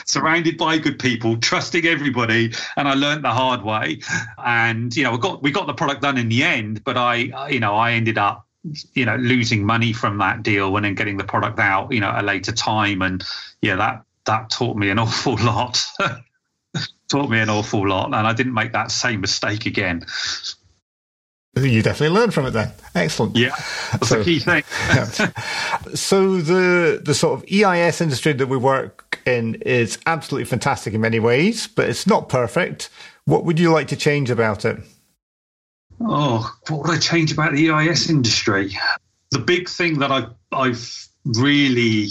surrounded 0.05 0.55
by 0.55 0.77
good 0.77 0.99
people, 0.99 1.37
trusting 1.37 1.85
everybody, 1.87 2.53
and 2.77 2.87
I 2.87 2.93
learned 2.93 3.23
the 3.23 3.31
hard 3.31 3.63
way. 3.63 4.01
And 4.37 4.95
you 4.95 5.03
know, 5.03 5.13
we 5.13 5.17
got 5.17 5.41
we 5.41 5.51
got 5.51 5.67
the 5.67 5.73
product 5.73 6.01
done 6.01 6.17
in 6.17 6.29
the 6.29 6.43
end, 6.43 6.83
but 6.83 6.97
I, 6.97 7.47
you 7.49 7.59
know, 7.59 7.75
I 7.75 7.93
ended 7.93 8.17
up 8.17 8.47
you 8.93 9.05
know 9.05 9.15
losing 9.17 9.65
money 9.65 9.91
from 9.91 10.17
that 10.19 10.43
deal 10.43 10.75
and 10.75 10.85
then 10.85 10.95
getting 10.95 11.17
the 11.17 11.23
product 11.23 11.59
out 11.59 11.91
you 11.91 11.99
know 11.99 12.09
at 12.09 12.23
a 12.23 12.25
later 12.25 12.51
time 12.51 13.01
and 13.01 13.23
yeah 13.61 13.75
that 13.75 14.03
that 14.25 14.49
taught 14.49 14.77
me 14.77 14.89
an 14.89 14.99
awful 14.99 15.35
lot 15.37 15.83
taught 17.09 17.29
me 17.29 17.39
an 17.39 17.49
awful 17.49 17.87
lot 17.87 18.05
and 18.05 18.15
i 18.15 18.33
didn't 18.33 18.53
make 18.53 18.71
that 18.71 18.91
same 18.91 19.21
mistake 19.21 19.65
again 19.65 20.05
you 21.55 21.83
definitely 21.83 22.17
learned 22.17 22.33
from 22.33 22.47
it 22.47 22.51
then. 22.51 22.71
Excellent. 22.95 23.35
Yeah, 23.35 23.49
that's 23.91 24.09
so, 24.09 24.19
the 24.19 24.23
key 24.23 24.39
thing. 24.39 24.63
yeah. 24.89 25.05
So 25.93 26.37
the 26.41 27.01
the 27.03 27.13
sort 27.13 27.39
of 27.39 27.45
EIS 27.51 28.01
industry 28.01 28.33
that 28.33 28.47
we 28.47 28.57
work 28.57 29.19
in 29.25 29.55
is 29.55 29.99
absolutely 30.05 30.45
fantastic 30.45 30.93
in 30.93 31.01
many 31.01 31.19
ways, 31.19 31.67
but 31.67 31.89
it's 31.89 32.07
not 32.07 32.27
perfect. 32.27 32.89
What 33.25 33.45
would 33.45 33.59
you 33.59 33.71
like 33.71 33.87
to 33.89 33.95
change 33.95 34.31
about 34.31 34.65
it? 34.65 34.79
Oh, 36.01 36.53
what 36.69 36.81
would 36.81 36.91
I 36.91 36.99
change 36.99 37.31
about 37.31 37.53
the 37.53 37.69
EIS 37.69 38.09
industry? 38.09 38.77
The 39.31 39.39
big 39.39 39.69
thing 39.69 39.99
that 39.99 40.11
I've, 40.11 40.29
I've 40.51 41.07
really 41.25 42.09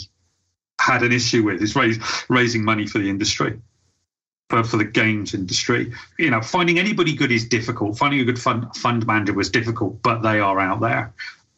had 0.81 1.03
an 1.03 1.13
issue 1.13 1.45
with 1.45 1.63
is 1.63 1.77
raise, 1.77 1.99
raising 2.29 2.65
money 2.65 2.87
for 2.87 2.99
the 2.99 3.09
industry. 3.09 3.61
for, 4.53 4.63
for 4.63 4.77
the 4.77 4.85
games 4.85 5.33
industry. 5.33 5.93
You 6.19 6.31
know, 6.31 6.43
finding 6.43 6.79
anybody 6.79 7.15
good 7.15 7.33
is 7.33 7.49
difficult. 7.49 7.97
Finding 7.97 8.21
a 8.21 8.25
good 8.25 8.39
fund 8.39 8.75
fund 8.77 9.07
manager 9.07 9.33
was 9.33 9.49
difficult, 9.51 10.03
but 10.03 10.21
they 10.21 10.41
are 10.41 10.61
out 10.61 10.81
there. 10.81 11.15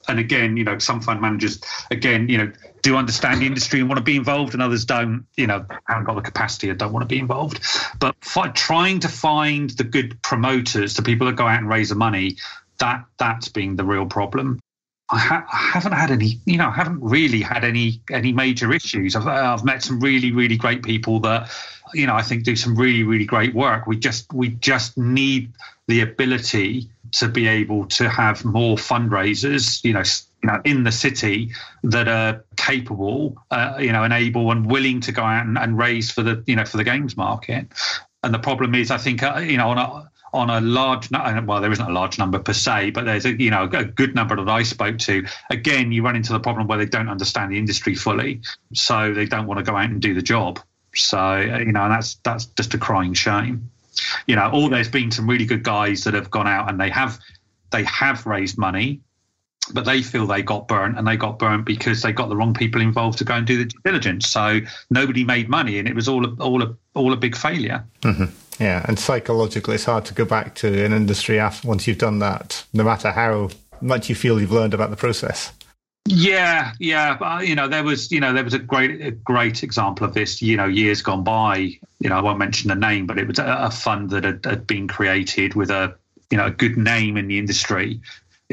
And 0.09 0.19
again, 0.19 0.57
you 0.57 0.65
know, 0.65 0.79
some 0.79 1.01
fund 1.01 1.21
managers, 1.21 1.61
again, 1.91 2.29
you 2.29 2.39
know, 2.39 2.53
do 2.83 2.97
understand 2.97 3.41
the 3.41 3.47
industry 3.47 3.81
and 3.81 3.89
want 3.89 3.99
to 3.99 4.05
be 4.05 4.17
involved, 4.17 4.53
and 4.53 4.63
others 4.63 4.85
don't. 4.85 5.27
You 5.37 5.47
know, 5.47 5.65
haven't 5.87 6.05
got 6.05 6.17
the 6.17 6.23
capacity 6.23 6.71
or 6.71 6.75
don't 6.75 6.93
want 6.93 7.03
to 7.03 7.13
be 7.13 7.19
involved. 7.19 7.61
But 7.99 8.15
trying 8.55 9.01
to 9.01 9.09
find 9.09 9.71
the 9.71 9.85
good 9.85 10.21
promoters, 10.23 10.95
the 10.95 11.03
people 11.03 11.27
that 11.27 11.37
go 11.37 11.47
out 11.47 11.59
and 11.59 11.69
raise 11.69 11.89
the 11.89 11.95
money, 11.95 12.37
that 12.79 13.05
that's 13.19 13.49
been 13.49 13.77
the 13.77 13.85
real 13.85 14.07
problem. 14.07 14.61
I, 15.11 15.19
ha- 15.19 15.47
I, 15.53 15.57
haven't 15.57 15.93
had 15.93 16.11
any, 16.11 16.41
you 16.47 16.57
know, 16.57 16.69
I 16.69 16.73
haven't 16.73 17.03
really 17.03 17.43
had 17.43 17.65
any 17.65 18.01
any 18.11 18.33
major 18.33 18.73
issues. 18.73 19.15
I've, 19.15 19.27
I've 19.27 19.65
met 19.65 19.83
some 19.83 20.01
really 20.01 20.33
really 20.33 20.57
great 20.57 20.83
people 20.83 21.21
that, 21.21 21.51
you 21.93 22.07
know, 22.07 22.15
I 22.15 22.23
think 22.23 22.45
do 22.45 22.57
some 22.57 22.75
really 22.75 23.03
really 23.03 23.27
great 23.27 23.55
work. 23.55 23.87
We 23.87 23.99
just 23.99 24.33
we 24.33 24.49
just 24.49 24.97
need 24.97 25.53
the 25.89 26.01
ability 26.01 26.89
to 27.15 27.29
be 27.29 27.47
able 27.47 27.87
to 27.87 28.09
have 28.09 28.45
more 28.45 28.77
fundraisers, 28.77 29.83
you 29.85 29.93
know, 29.93 30.03
you 30.43 30.49
know, 30.49 30.61
in 30.65 30.83
the 30.83 30.93
city 30.93 31.53
that 31.85 32.09
are 32.09 32.45
capable, 32.57 33.37
uh, 33.51 33.77
you 33.79 33.93
know, 33.93 34.03
and 34.03 34.13
able 34.13 34.51
and 34.51 34.71
willing 34.71 35.01
to 35.01 35.13
go 35.13 35.23
out 35.23 35.47
and, 35.47 35.57
and, 35.57 35.79
raise 35.79 36.11
for 36.11 36.23
the, 36.23 36.43
you 36.47 36.57
know, 36.57 36.65
for 36.65 36.77
the 36.77 36.85
games 36.85 37.17
market. 37.17 37.69
And 38.23 38.35
the 38.35 38.39
problem 38.39 38.75
is, 38.75 38.91
I 38.91 38.99
think, 38.99 39.23
uh, 39.23 39.37
you 39.37 39.57
know, 39.57 39.69
on 39.69 39.79
a 39.79 40.11
on 40.33 40.51
a 40.51 40.61
large 40.61 41.09
well 41.13 41.61
there 41.61 41.71
isn't 41.71 41.87
a 41.87 41.93
large 41.93 42.19
number 42.19 42.41
per 42.41 42.53
se 42.53 42.91
but 42.91 43.05
there's 43.05 43.25
a 43.25 43.41
you 43.41 43.53
know 43.53 43.71
a 43.73 43.85
good 43.85 44.17
number 44.17 44.35
that 44.35 44.49
i 44.49 44.65
spoke 44.65 44.99
to. 44.99 45.25
Again 45.49 45.93
you 45.93 46.03
run 46.03 46.17
into 46.17 46.33
the 46.33 46.41
problem 46.41 46.67
where 46.67 46.77
they 46.77 46.87
don't 46.87 47.09
understand 47.09 47.53
the 47.53 47.59
industry 47.59 47.95
fully 47.95 48.41
so 48.73 49.15
they 49.15 49.27
don't 49.27 49.47
want 49.47 49.59
to 49.59 49.65
go 49.65 49.77
out 49.77 49.91
and 49.91 50.03
do 50.03 50.13
the 50.13 50.23
job. 50.23 50.59
So 50.93 51.37
you 51.37 51.71
know 51.71 51.85
and 51.85 51.93
that's 51.93 52.17
that's 52.25 52.47
just 52.47 52.75
a 52.75 52.79
crying 52.79 53.15
shame 53.15 53.71
you 54.27 54.37
know 54.37 54.51
or 54.53 54.69
there's 54.69 54.89
been 54.89 55.11
some 55.11 55.29
really 55.29 55.47
good 55.47 55.63
guys 55.63 56.05
that 56.05 56.15
have 56.15 56.31
gone 56.31 56.47
out 56.47 56.69
and 56.69 56.81
they 56.81 56.91
have 56.91 57.19
they 57.71 57.85
have 57.85 58.27
raised 58.27 58.59
money 58.59 59.01
but 59.73 59.85
they 59.87 60.03
feel 60.03 60.27
they 60.27 60.43
got 60.43 60.69
burnt 60.69 60.99
and 60.99 61.07
they 61.07 61.17
got 61.17 61.39
burnt 61.39 61.65
because 61.65 62.03
they 62.03 62.13
got 62.13 62.29
the 62.29 62.37
wrong 62.37 62.53
people 62.53 62.81
involved 62.81 63.19
to 63.19 63.25
go 63.25 63.35
and 63.35 63.47
do 63.47 63.65
the 63.65 63.71
diligence 63.85 64.29
so 64.29 64.61
nobody 64.91 65.25
made 65.25 65.49
money 65.49 65.79
and 65.79 65.89
it 65.89 65.95
was 65.95 66.09
all 66.09 66.27
a, 66.27 66.35
all 66.35 66.63
a, 66.63 66.77
all 66.95 67.13
a 67.13 67.17
big 67.17 67.37
failure 67.37 67.85
mm-hmm. 68.03 68.27
Yeah, 68.61 68.85
and 68.87 68.99
psychologically, 68.99 69.75
it's 69.75 69.85
hard 69.85 70.05
to 70.07 70.15
go 70.15 70.25
back 70.25 70.55
to 70.57 70.85
an 70.85 70.93
industry 70.93 71.39
after 71.39 71.67
once 71.67 71.87
you've 71.87 71.99
done 71.99 72.21
that, 72.21 72.65
no 72.73 72.85
matter 72.85 73.11
how 73.11 73.51
much 73.81 74.09
you 74.09 74.15
feel 74.15 74.41
you've 74.41 74.53
learned 74.53 74.75
about 74.75 74.91
the 74.91 74.97
process. 74.97 75.53
Yeah, 76.07 76.73
yeah, 76.79 77.17
but 77.17 77.25
uh, 77.25 77.41
you 77.41 77.55
know, 77.55 77.67
there 77.67 77.83
was, 77.83 78.13
you 78.13 78.21
know, 78.21 78.35
there 78.35 78.45
was 78.45 78.53
a 78.53 78.59
great, 78.59 79.01
a 79.01 79.11
great 79.11 79.63
example 79.63 80.07
of 80.07 80.13
this, 80.13 80.43
you 80.43 80.57
know, 80.57 80.67
years 80.67 81.01
gone 81.01 81.25
by. 81.25 81.57
You 81.57 82.11
know, 82.11 82.17
I 82.17 82.21
won't 82.21 82.39
mention 82.39 82.69
the 82.69 82.75
name, 82.75 83.07
but 83.07 83.19
it 83.19 83.27
was 83.27 83.39
a, 83.39 83.45
a 83.45 83.71
fund 83.71 84.11
that 84.11 84.25
had, 84.25 84.45
had, 84.45 84.67
been 84.67 84.87
created 84.87 85.55
with 85.55 85.71
a, 85.71 85.97
you 86.31 86.37
know, 86.37 86.47
a 86.47 86.51
good 86.51 86.77
name 86.77 87.17
in 87.17 87.29
the 87.29 87.39
industry. 87.39 88.01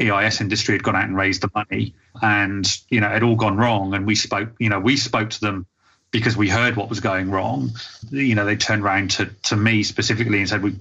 EIS 0.00 0.40
industry 0.40 0.74
had 0.74 0.82
gone 0.82 0.96
out 0.96 1.04
and 1.04 1.14
raised 1.14 1.42
the 1.42 1.50
money, 1.54 1.94
and 2.22 2.80
you 2.88 3.00
know, 3.00 3.08
it 3.08 3.12
had 3.12 3.22
all 3.22 3.36
gone 3.36 3.58
wrong. 3.58 3.92
And 3.92 4.06
we 4.06 4.14
spoke, 4.14 4.48
you 4.58 4.70
know, 4.70 4.80
we 4.80 4.96
spoke 4.96 5.28
to 5.30 5.40
them 5.40 5.66
because 6.12 6.36
we 6.36 6.48
heard 6.48 6.76
what 6.76 6.88
was 6.88 7.00
going 7.00 7.30
wrong, 7.30 7.70
you 8.10 8.34
know, 8.34 8.44
they 8.44 8.54
turned 8.54 8.82
around 8.82 9.10
to, 9.10 9.26
to 9.44 9.56
me 9.56 9.82
specifically 9.82 10.38
and 10.38 10.48
said, 10.48 10.62
we, 10.62 10.76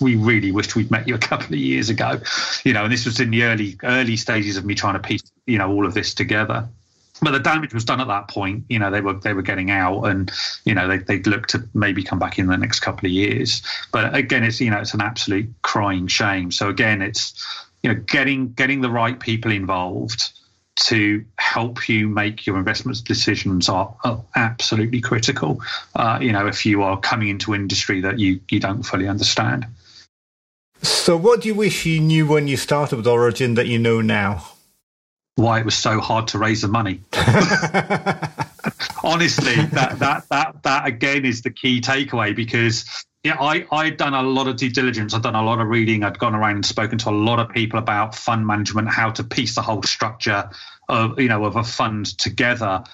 we 0.00 0.16
really 0.16 0.50
wished 0.50 0.74
we'd 0.74 0.90
met 0.90 1.06
you 1.06 1.14
a 1.14 1.18
couple 1.18 1.46
of 1.46 1.54
years 1.54 1.88
ago, 1.88 2.20
you 2.64 2.72
know, 2.72 2.82
and 2.84 2.92
this 2.92 3.06
was 3.06 3.20
in 3.20 3.30
the 3.30 3.44
early, 3.44 3.78
early 3.84 4.16
stages 4.16 4.56
of 4.56 4.64
me 4.64 4.74
trying 4.74 4.94
to 4.94 4.98
piece, 4.98 5.22
you 5.46 5.58
know, 5.58 5.70
all 5.70 5.86
of 5.86 5.94
this 5.94 6.14
together. 6.14 6.68
But 7.22 7.30
the 7.30 7.38
damage 7.38 7.72
was 7.72 7.84
done 7.84 8.00
at 8.00 8.08
that 8.08 8.28
point. 8.28 8.64
You 8.68 8.78
know, 8.78 8.90
they 8.90 9.00
were 9.00 9.14
they 9.14 9.34
were 9.34 9.42
getting 9.42 9.70
out, 9.70 10.04
and 10.04 10.30
you 10.64 10.74
know 10.74 10.88
they 10.88 10.98
they'd 10.98 11.26
look 11.26 11.46
to 11.48 11.66
maybe 11.72 12.02
come 12.02 12.18
back 12.18 12.38
in 12.38 12.46
the 12.48 12.56
next 12.56 12.80
couple 12.80 13.06
of 13.06 13.12
years. 13.12 13.62
But 13.92 14.14
again, 14.14 14.42
it's 14.42 14.60
you 14.60 14.70
know 14.70 14.78
it's 14.78 14.94
an 14.94 15.00
absolute 15.00 15.48
crying 15.62 16.08
shame. 16.08 16.50
So 16.50 16.68
again, 16.68 17.02
it's 17.02 17.66
you 17.82 17.92
know 17.92 18.00
getting 18.00 18.52
getting 18.52 18.80
the 18.80 18.90
right 18.90 19.18
people 19.18 19.52
involved 19.52 20.32
to 20.76 21.24
help 21.38 21.88
you 21.88 22.08
make 22.08 22.46
your 22.46 22.58
investment 22.58 23.04
decisions 23.04 23.68
are, 23.68 23.94
are 24.02 24.20
absolutely 24.34 25.00
critical. 25.00 25.60
Uh, 25.94 26.18
you 26.20 26.32
know, 26.32 26.48
if 26.48 26.66
you 26.66 26.82
are 26.82 26.98
coming 26.98 27.28
into 27.28 27.54
industry 27.54 28.00
that 28.00 28.18
you 28.18 28.40
you 28.50 28.58
don't 28.58 28.82
fully 28.82 29.06
understand. 29.06 29.66
So, 30.82 31.16
what 31.16 31.42
do 31.42 31.48
you 31.48 31.54
wish 31.54 31.86
you 31.86 32.00
knew 32.00 32.26
when 32.26 32.48
you 32.48 32.56
started 32.56 32.96
with 32.96 33.06
Origin 33.06 33.54
that 33.54 33.66
you 33.66 33.78
know 33.78 34.00
now? 34.00 34.53
Why 35.36 35.58
it 35.58 35.64
was 35.64 35.74
so 35.74 36.00
hard 36.00 36.28
to 36.28 36.38
raise 36.38 36.62
the 36.62 36.68
money. 36.68 37.00
Honestly, 39.02 39.56
that 39.72 39.98
that 39.98 40.28
that 40.30 40.62
that 40.62 40.86
again 40.86 41.24
is 41.24 41.42
the 41.42 41.50
key 41.50 41.80
takeaway 41.80 42.34
because 42.34 42.84
yeah, 43.24 43.38
I, 43.40 43.66
I'd 43.72 43.96
done 43.96 44.12
a 44.12 44.22
lot 44.22 44.48
of 44.48 44.56
due 44.56 44.68
diligence. 44.68 45.14
I'd 45.14 45.22
done 45.22 45.34
a 45.34 45.42
lot 45.42 45.58
of 45.58 45.66
reading. 45.68 46.04
I'd 46.04 46.18
gone 46.18 46.34
around 46.34 46.56
and 46.56 46.66
spoken 46.66 46.98
to 46.98 47.08
a 47.08 47.10
lot 47.10 47.40
of 47.40 47.48
people 47.48 47.78
about 47.78 48.14
fund 48.14 48.46
management, 48.46 48.88
how 48.88 49.10
to 49.12 49.24
piece 49.24 49.54
the 49.54 49.62
whole 49.62 49.82
structure 49.82 50.50
of, 50.90 51.18
you 51.18 51.28
know, 51.28 51.44
of 51.44 51.56
a 51.56 51.64
fund 51.64 52.06
together. 52.18 52.84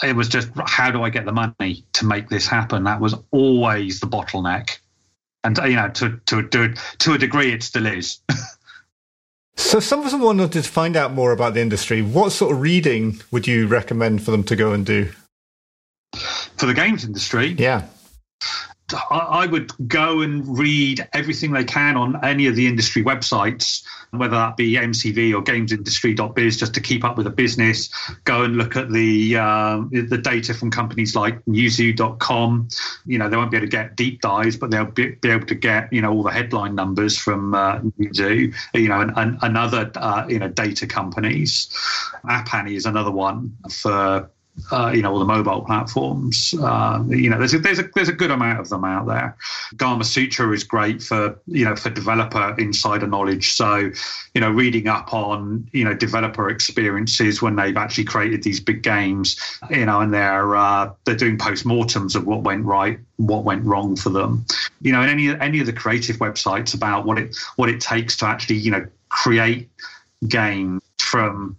It 0.00 0.14
was 0.14 0.28
just, 0.28 0.50
how 0.66 0.92
do 0.92 1.02
I 1.02 1.10
get 1.10 1.24
the 1.24 1.32
money 1.32 1.84
to 1.94 2.06
make 2.06 2.28
this 2.28 2.46
happen? 2.46 2.84
That 2.84 3.00
was 3.00 3.16
always 3.32 3.98
the 3.98 4.06
bottleneck. 4.06 4.78
And, 5.42 5.58
you 5.58 5.74
know, 5.74 5.88
to, 5.88 6.20
to, 6.26 6.46
to, 6.48 6.74
to 6.98 7.12
a 7.14 7.18
degree, 7.18 7.52
it 7.52 7.64
still 7.64 7.86
is. 7.86 8.20
so 9.56 9.80
some 9.80 10.04
of 10.04 10.10
them 10.10 10.20
wanted 10.20 10.52
to 10.52 10.62
find 10.62 10.96
out 10.96 11.12
more 11.12 11.32
about 11.32 11.54
the 11.54 11.60
industry. 11.60 12.02
What 12.02 12.32
sort 12.32 12.52
of 12.52 12.60
reading 12.60 13.20
would 13.30 13.46
you 13.46 13.66
recommend 13.66 14.22
for 14.22 14.30
them 14.30 14.44
to 14.44 14.56
go 14.56 14.72
and 14.72 14.84
do? 14.84 15.10
For 16.56 16.66
the 16.66 16.74
games 16.74 17.04
industry? 17.04 17.54
Yeah. 17.58 17.86
I 18.94 19.46
would 19.46 19.72
go 19.88 20.20
and 20.20 20.58
read 20.58 21.06
everything 21.12 21.52
they 21.52 21.64
can 21.64 21.96
on 21.96 22.24
any 22.24 22.46
of 22.46 22.56
the 22.56 22.66
industry 22.66 23.02
websites, 23.02 23.84
whether 24.10 24.36
that 24.36 24.56
be 24.56 24.74
MCV 24.74 25.34
or 25.34 25.42
gamesindustry.biz, 25.42 26.58
just 26.58 26.74
to 26.74 26.80
keep 26.80 27.04
up 27.04 27.16
with 27.16 27.24
the 27.24 27.30
business. 27.30 27.90
Go 28.24 28.42
and 28.42 28.56
look 28.56 28.76
at 28.76 28.90
the 28.90 29.36
uh, 29.36 29.82
the 29.90 30.18
data 30.18 30.54
from 30.54 30.70
companies 30.70 31.16
like 31.16 31.44
Newzoo.com. 31.46 32.68
You 33.06 33.18
know, 33.18 33.28
they 33.28 33.36
won't 33.36 33.50
be 33.50 33.56
able 33.56 33.66
to 33.66 33.70
get 33.70 33.96
deep 33.96 34.20
dives, 34.20 34.56
but 34.56 34.70
they'll 34.70 34.84
be, 34.84 35.10
be 35.10 35.30
able 35.30 35.46
to 35.46 35.54
get 35.54 35.92
you 35.92 36.02
know 36.02 36.12
all 36.12 36.22
the 36.22 36.30
headline 36.30 36.74
numbers 36.74 37.16
from 37.16 37.54
uh, 37.54 37.78
Newzoo. 37.78 38.54
You 38.74 38.88
know, 38.88 39.00
and, 39.00 39.12
and, 39.16 39.38
and 39.42 39.56
other 39.56 39.90
uh, 39.96 40.26
you 40.28 40.38
know 40.38 40.48
data 40.48 40.86
companies. 40.86 41.68
App 42.28 42.52
Annie 42.54 42.74
is 42.74 42.86
another 42.86 43.10
one 43.10 43.56
for 43.70 44.30
uh, 44.70 44.92
you 44.94 45.02
know, 45.02 45.12
all 45.12 45.18
the 45.18 45.24
mobile 45.24 45.62
platforms. 45.62 46.54
Uh, 46.60 47.02
you 47.08 47.30
know, 47.30 47.38
there's 47.38 47.54
a, 47.54 47.58
there's 47.58 47.78
a 47.78 47.88
there's 47.94 48.08
a 48.08 48.12
good 48.12 48.30
amount 48.30 48.60
of 48.60 48.68
them 48.68 48.84
out 48.84 49.06
there. 49.06 49.36
Gamasutra 49.76 50.54
is 50.54 50.62
great 50.62 51.02
for 51.02 51.38
you 51.46 51.64
know 51.64 51.74
for 51.74 51.90
developer 51.90 52.54
insider 52.58 53.06
knowledge. 53.06 53.52
So, 53.52 53.90
you 54.34 54.40
know, 54.40 54.50
reading 54.50 54.88
up 54.88 55.12
on 55.14 55.68
you 55.72 55.84
know 55.84 55.94
developer 55.94 56.50
experiences 56.50 57.40
when 57.40 57.56
they've 57.56 57.76
actually 57.76 58.04
created 58.04 58.42
these 58.42 58.60
big 58.60 58.82
games. 58.82 59.36
You 59.70 59.86
know, 59.86 60.00
and 60.00 60.12
they're 60.12 60.54
uh, 60.54 60.92
they're 61.04 61.16
doing 61.16 61.38
postmortems 61.38 62.14
of 62.14 62.26
what 62.26 62.42
went 62.42 62.64
right, 62.64 62.98
what 63.16 63.44
went 63.44 63.64
wrong 63.64 63.96
for 63.96 64.10
them. 64.10 64.44
You 64.82 64.92
know, 64.92 65.00
and 65.00 65.10
any 65.10 65.28
any 65.40 65.60
of 65.60 65.66
the 65.66 65.72
creative 65.72 66.16
websites 66.16 66.74
about 66.74 67.06
what 67.06 67.18
it 67.18 67.36
what 67.56 67.70
it 67.70 67.80
takes 67.80 68.18
to 68.18 68.26
actually 68.26 68.56
you 68.56 68.70
know 68.70 68.86
create 69.08 69.70
games 70.28 70.82
from 70.98 71.56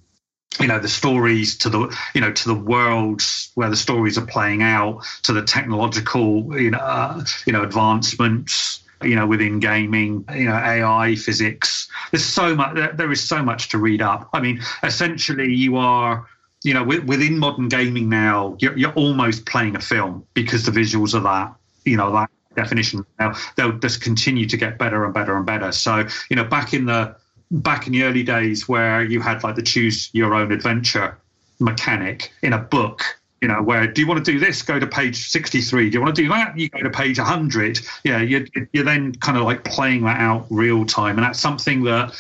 you 0.60 0.68
know 0.68 0.80
the 0.80 0.88
stories 0.88 1.58
to 1.58 1.70
the 1.70 1.98
you 2.14 2.22
know 2.22 2.32
to 2.32 2.48
the 2.48 2.56
worlds 2.56 3.52
where 3.56 3.70
the 3.70 3.76
stories 3.76 4.18
are 4.18 4.26
playing 4.26 4.62
out 4.62 5.04
to 5.24 5.34
the 5.34 5.42
technological 5.42 6.60
you 6.60 6.72
know 6.72 6.78
uh, 6.78 7.24
you 7.46 7.54
know 7.54 7.64
advancements 7.64 8.84
you 9.02 9.16
know 9.16 9.28
within 9.28 9.60
gaming 9.60 10.26
you 10.34 10.46
know 10.46 10.56
ai 10.56 11.16
physics. 11.16 11.88
There's 12.12 12.26
so 12.26 12.56
much 12.56 12.76
there 12.96 13.12
is 13.12 13.28
so 13.28 13.44
much 13.44 13.70
to 13.70 13.78
read 13.78 14.02
up. 14.02 14.30
I 14.34 14.40
mean 14.40 14.62
essentially 14.84 15.54
you 15.54 15.78
are 15.78 16.28
you 16.64 16.74
know 16.74 16.84
within 16.84 17.38
modern 17.38 17.68
gaming 17.68 18.10
now 18.10 18.56
you're, 18.60 18.78
you're 18.78 18.94
almost 18.94 19.46
playing 19.46 19.76
a 19.76 19.82
film 19.82 20.26
because 20.34 20.66
the 20.66 20.72
visuals 20.72 21.14
are 21.14 21.22
that 21.22 21.56
you 21.86 21.98
know 21.98 22.12
that 22.14 22.30
definition. 22.56 23.06
Now 23.20 23.34
they'll 23.56 23.78
just 23.80 24.02
continue 24.02 24.48
to 24.48 24.58
get 24.58 24.78
better 24.78 25.04
and 25.04 25.14
better 25.14 25.36
and 25.36 25.46
better. 25.46 25.72
So 25.72 26.08
you 26.30 26.36
know 26.36 26.44
back 26.44 26.74
in 26.74 26.86
the 26.86 27.16
back 27.54 27.88
in 27.88 27.94
the 27.94 28.04
early 28.04 28.24
days 28.24 28.68
where 28.68 29.04
you 29.04 29.22
had 29.22 29.44
like 29.44 29.56
the 29.56 29.62
choose 29.62 30.10
your 30.14 30.34
own 30.34 30.52
adventure 30.52 31.18
mechanic 31.60 32.34
in 32.42 32.52
a 32.52 32.58
book 32.58 33.04
you 33.42 33.48
know 33.48 33.62
where 33.62 33.86
do 33.86 34.02
you 34.02 34.08
want 34.08 34.24
to 34.24 34.32
do 34.32 34.40
this 34.40 34.64
go 34.64 34.80
to 34.80 34.88
page 34.88 35.30
63 35.30 35.90
do 35.90 35.94
you 35.94 36.02
want 36.02 36.16
to 36.16 36.22
do 36.22 36.28
that 36.30 36.58
you 36.58 36.68
go 36.70 36.80
to 36.80 36.90
page 36.90 37.20
100 37.20 37.80
yeah 38.04 38.20
you're, 38.20 38.46
you're 38.74 38.84
then 38.84 39.14
kind 39.16 39.38
of 39.38 39.44
like 39.44 39.64
playing 39.64 40.04
that 40.04 40.20
out 40.20 40.48
real 40.50 40.84
time 40.84 41.18
and 41.18 41.24
that's 41.24 41.40
something 41.40 41.84
that 41.84 42.14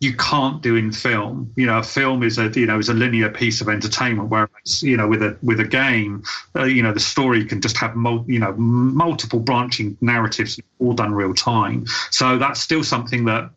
you 0.00 0.16
can't 0.16 0.62
do 0.62 0.76
in 0.76 0.92
film. 0.92 1.52
You 1.56 1.66
know, 1.66 1.82
film 1.82 2.22
is 2.22 2.38
a 2.38 2.48
you 2.48 2.64
know 2.64 2.78
is 2.78 2.88
a 2.88 2.94
linear 2.94 3.28
piece 3.28 3.60
of 3.60 3.68
entertainment, 3.68 4.30
whereas 4.30 4.82
you 4.82 4.96
know 4.96 5.06
with 5.06 5.22
a 5.22 5.36
with 5.42 5.60
a 5.60 5.64
game, 5.64 6.24
uh, 6.56 6.64
you 6.64 6.82
know 6.82 6.92
the 6.92 7.00
story 7.00 7.44
can 7.44 7.60
just 7.60 7.76
have 7.76 7.94
mul- 7.96 8.24
you 8.26 8.38
know 8.38 8.52
multiple 8.54 9.40
branching 9.40 9.98
narratives 10.00 10.58
all 10.78 10.94
done 10.94 11.12
real 11.12 11.34
time. 11.34 11.84
So 12.10 12.38
that's 12.38 12.60
still 12.60 12.82
something 12.82 13.26
that 13.26 13.50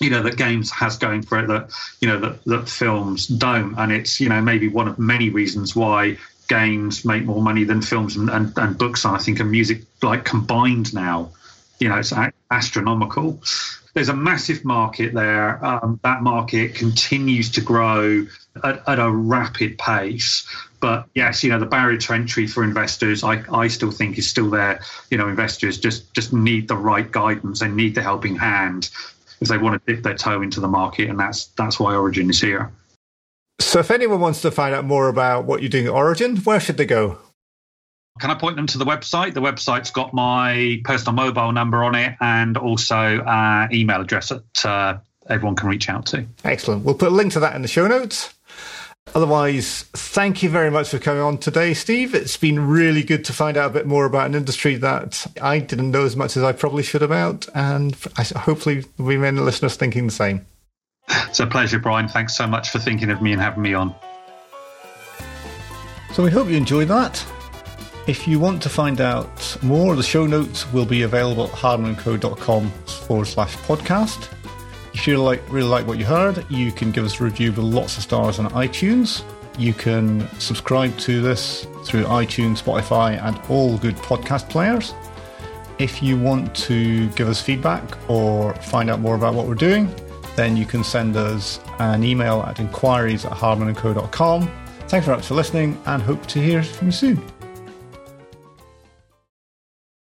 you 0.00 0.10
know 0.10 0.22
that 0.22 0.36
games 0.36 0.70
has 0.70 0.96
going 0.96 1.22
for 1.22 1.38
it 1.38 1.46
that 1.48 1.70
you 2.00 2.08
know 2.08 2.18
that, 2.18 2.44
that 2.44 2.68
films 2.68 3.26
don't 3.26 3.78
and 3.78 3.92
it's 3.92 4.18
you 4.18 4.28
know 4.28 4.40
maybe 4.40 4.66
one 4.68 4.88
of 4.88 4.98
many 4.98 5.28
reasons 5.30 5.76
why 5.76 6.16
games 6.50 7.04
make 7.04 7.24
more 7.24 7.40
money 7.40 7.62
than 7.62 7.80
films 7.80 8.16
and, 8.16 8.28
and, 8.28 8.52
and 8.58 8.76
books, 8.76 9.04
and 9.06 9.16
I 9.16 9.18
think, 9.18 9.40
and 9.40 9.50
music 9.50 9.82
like 10.02 10.24
combined 10.24 10.92
now. 10.92 11.30
You 11.78 11.88
know, 11.88 11.96
it's 11.96 12.12
astronomical. 12.50 13.40
There's 13.94 14.10
a 14.10 14.16
massive 14.16 14.64
market 14.64 15.14
there. 15.14 15.64
Um, 15.64 15.98
that 16.02 16.22
market 16.22 16.74
continues 16.74 17.50
to 17.52 17.60
grow 17.62 18.26
at, 18.62 18.86
at, 18.86 18.98
a 18.98 19.10
rapid 19.10 19.78
pace. 19.78 20.46
But 20.80 21.06
yes, 21.14 21.42
you 21.42 21.50
know, 21.50 21.58
the 21.58 21.66
barrier 21.66 21.98
to 21.98 22.12
entry 22.12 22.46
for 22.46 22.64
investors, 22.64 23.24
I, 23.24 23.42
I 23.52 23.68
still 23.68 23.90
think 23.90 24.18
is 24.18 24.28
still 24.28 24.50
there. 24.50 24.82
You 25.10 25.18
know, 25.18 25.28
investors 25.28 25.78
just 25.78 26.12
just 26.14 26.32
need 26.32 26.68
the 26.68 26.76
right 26.76 27.10
guidance. 27.10 27.60
They 27.60 27.68
need 27.68 27.94
the 27.94 28.02
helping 28.02 28.36
hand 28.36 28.90
if 29.40 29.48
they 29.48 29.58
want 29.58 29.84
to 29.84 29.94
dip 29.94 30.02
their 30.02 30.14
toe 30.14 30.42
into 30.42 30.60
the 30.60 30.68
market, 30.68 31.08
and 31.08 31.18
that's 31.18 31.46
that's 31.46 31.80
why 31.80 31.94
Origin 31.94 32.30
is 32.30 32.40
here. 32.40 32.72
So, 33.60 33.78
if 33.78 33.90
anyone 33.90 34.20
wants 34.20 34.42
to 34.42 34.50
find 34.50 34.74
out 34.74 34.84
more 34.84 35.08
about 35.08 35.44
what 35.44 35.62
you're 35.62 35.68
doing 35.68 35.86
at 35.86 35.92
Origin, 35.92 36.36
where 36.38 36.60
should 36.60 36.76
they 36.76 36.86
go? 36.86 37.18
Can 38.18 38.30
I 38.30 38.34
point 38.34 38.56
them 38.56 38.66
to 38.68 38.78
the 38.78 38.84
website? 38.84 39.34
The 39.34 39.40
website's 39.40 39.90
got 39.90 40.12
my 40.12 40.80
personal 40.84 41.14
mobile 41.14 41.52
number 41.52 41.82
on 41.84 41.94
it 41.94 42.16
and 42.20 42.56
also 42.56 42.96
uh, 42.96 43.68
email 43.72 44.00
address 44.00 44.28
that 44.28 44.66
uh, 44.66 44.98
everyone 45.28 45.56
can 45.56 45.68
reach 45.68 45.88
out 45.88 46.06
to. 46.06 46.26
Excellent. 46.44 46.84
We'll 46.84 46.96
put 46.96 47.08
a 47.08 47.14
link 47.14 47.32
to 47.34 47.40
that 47.40 47.54
in 47.54 47.62
the 47.62 47.68
show 47.68 47.86
notes. 47.86 48.34
Otherwise, 49.14 49.82
thank 49.92 50.42
you 50.42 50.48
very 50.48 50.70
much 50.70 50.88
for 50.88 50.98
coming 50.98 51.22
on 51.22 51.36
today, 51.36 51.74
Steve. 51.74 52.14
It's 52.14 52.36
been 52.36 52.68
really 52.68 53.02
good 53.02 53.24
to 53.24 53.32
find 53.32 53.56
out 53.56 53.70
a 53.70 53.74
bit 53.74 53.86
more 53.86 54.04
about 54.04 54.26
an 54.26 54.34
industry 54.34 54.76
that 54.76 55.26
I 55.42 55.58
didn't 55.58 55.90
know 55.90 56.04
as 56.04 56.14
much 56.14 56.36
as 56.36 56.44
I 56.44 56.52
probably 56.52 56.84
should 56.84 57.02
about, 57.02 57.48
and 57.54 57.96
hopefully, 58.36 58.84
we 58.98 59.16
many 59.16 59.40
listeners 59.40 59.76
thinking 59.76 60.06
the 60.06 60.12
same. 60.12 60.46
It's 61.08 61.40
a 61.40 61.46
pleasure, 61.46 61.80
Brian. 61.80 62.06
Thanks 62.06 62.36
so 62.36 62.46
much 62.46 62.70
for 62.70 62.78
thinking 62.78 63.10
of 63.10 63.20
me 63.20 63.32
and 63.32 63.40
having 63.40 63.62
me 63.62 63.74
on. 63.74 63.94
So 66.12 66.22
we 66.22 66.30
hope 66.30 66.48
you 66.48 66.56
enjoyed 66.56 66.88
that. 66.88 67.24
If 68.06 68.26
you 68.26 68.40
want 68.40 68.62
to 68.62 68.68
find 68.68 69.00
out 69.00 69.56
more, 69.62 69.94
the 69.96 70.02
show 70.02 70.26
notes 70.26 70.72
will 70.72 70.86
be 70.86 71.02
available 71.02 71.44
at 71.44 71.52
hardmanandco.com 71.52 72.70
forward 73.06 73.26
slash 73.26 73.56
podcast. 73.58 74.28
If 74.92 75.06
you 75.06 75.22
like, 75.22 75.42
really 75.50 75.68
like 75.68 75.86
what 75.86 75.98
you 75.98 76.04
heard, 76.04 76.44
you 76.50 76.72
can 76.72 76.90
give 76.90 77.04
us 77.04 77.20
a 77.20 77.24
review 77.24 77.52
with 77.52 77.58
lots 77.58 77.96
of 77.96 78.02
stars 78.02 78.38
on 78.38 78.50
iTunes. 78.50 79.22
You 79.58 79.72
can 79.72 80.28
subscribe 80.38 80.96
to 80.98 81.20
this 81.20 81.66
through 81.84 82.04
iTunes, 82.04 82.62
Spotify, 82.62 83.22
and 83.22 83.40
all 83.48 83.78
good 83.78 83.96
podcast 83.96 84.48
players. 84.48 84.94
If 85.78 86.02
you 86.02 86.18
want 86.18 86.54
to 86.56 87.08
give 87.10 87.28
us 87.28 87.40
feedback 87.40 87.82
or 88.08 88.54
find 88.54 88.90
out 88.90 89.00
more 89.00 89.14
about 89.14 89.34
what 89.34 89.46
we're 89.46 89.54
doing, 89.54 89.94
then 90.36 90.56
you 90.56 90.66
can 90.66 90.84
send 90.84 91.16
us 91.16 91.60
an 91.78 92.04
email 92.04 92.42
at 92.42 92.60
inquiries 92.60 93.24
at 93.24 93.32
hardmanandco.com. 93.32 94.50
Thanks 94.88 95.06
very 95.06 95.16
much 95.18 95.26
for 95.26 95.34
listening 95.34 95.80
and 95.86 96.02
hope 96.02 96.26
to 96.26 96.40
hear 96.40 96.62
from 96.62 96.88
you 96.88 96.92
soon. 96.92 97.39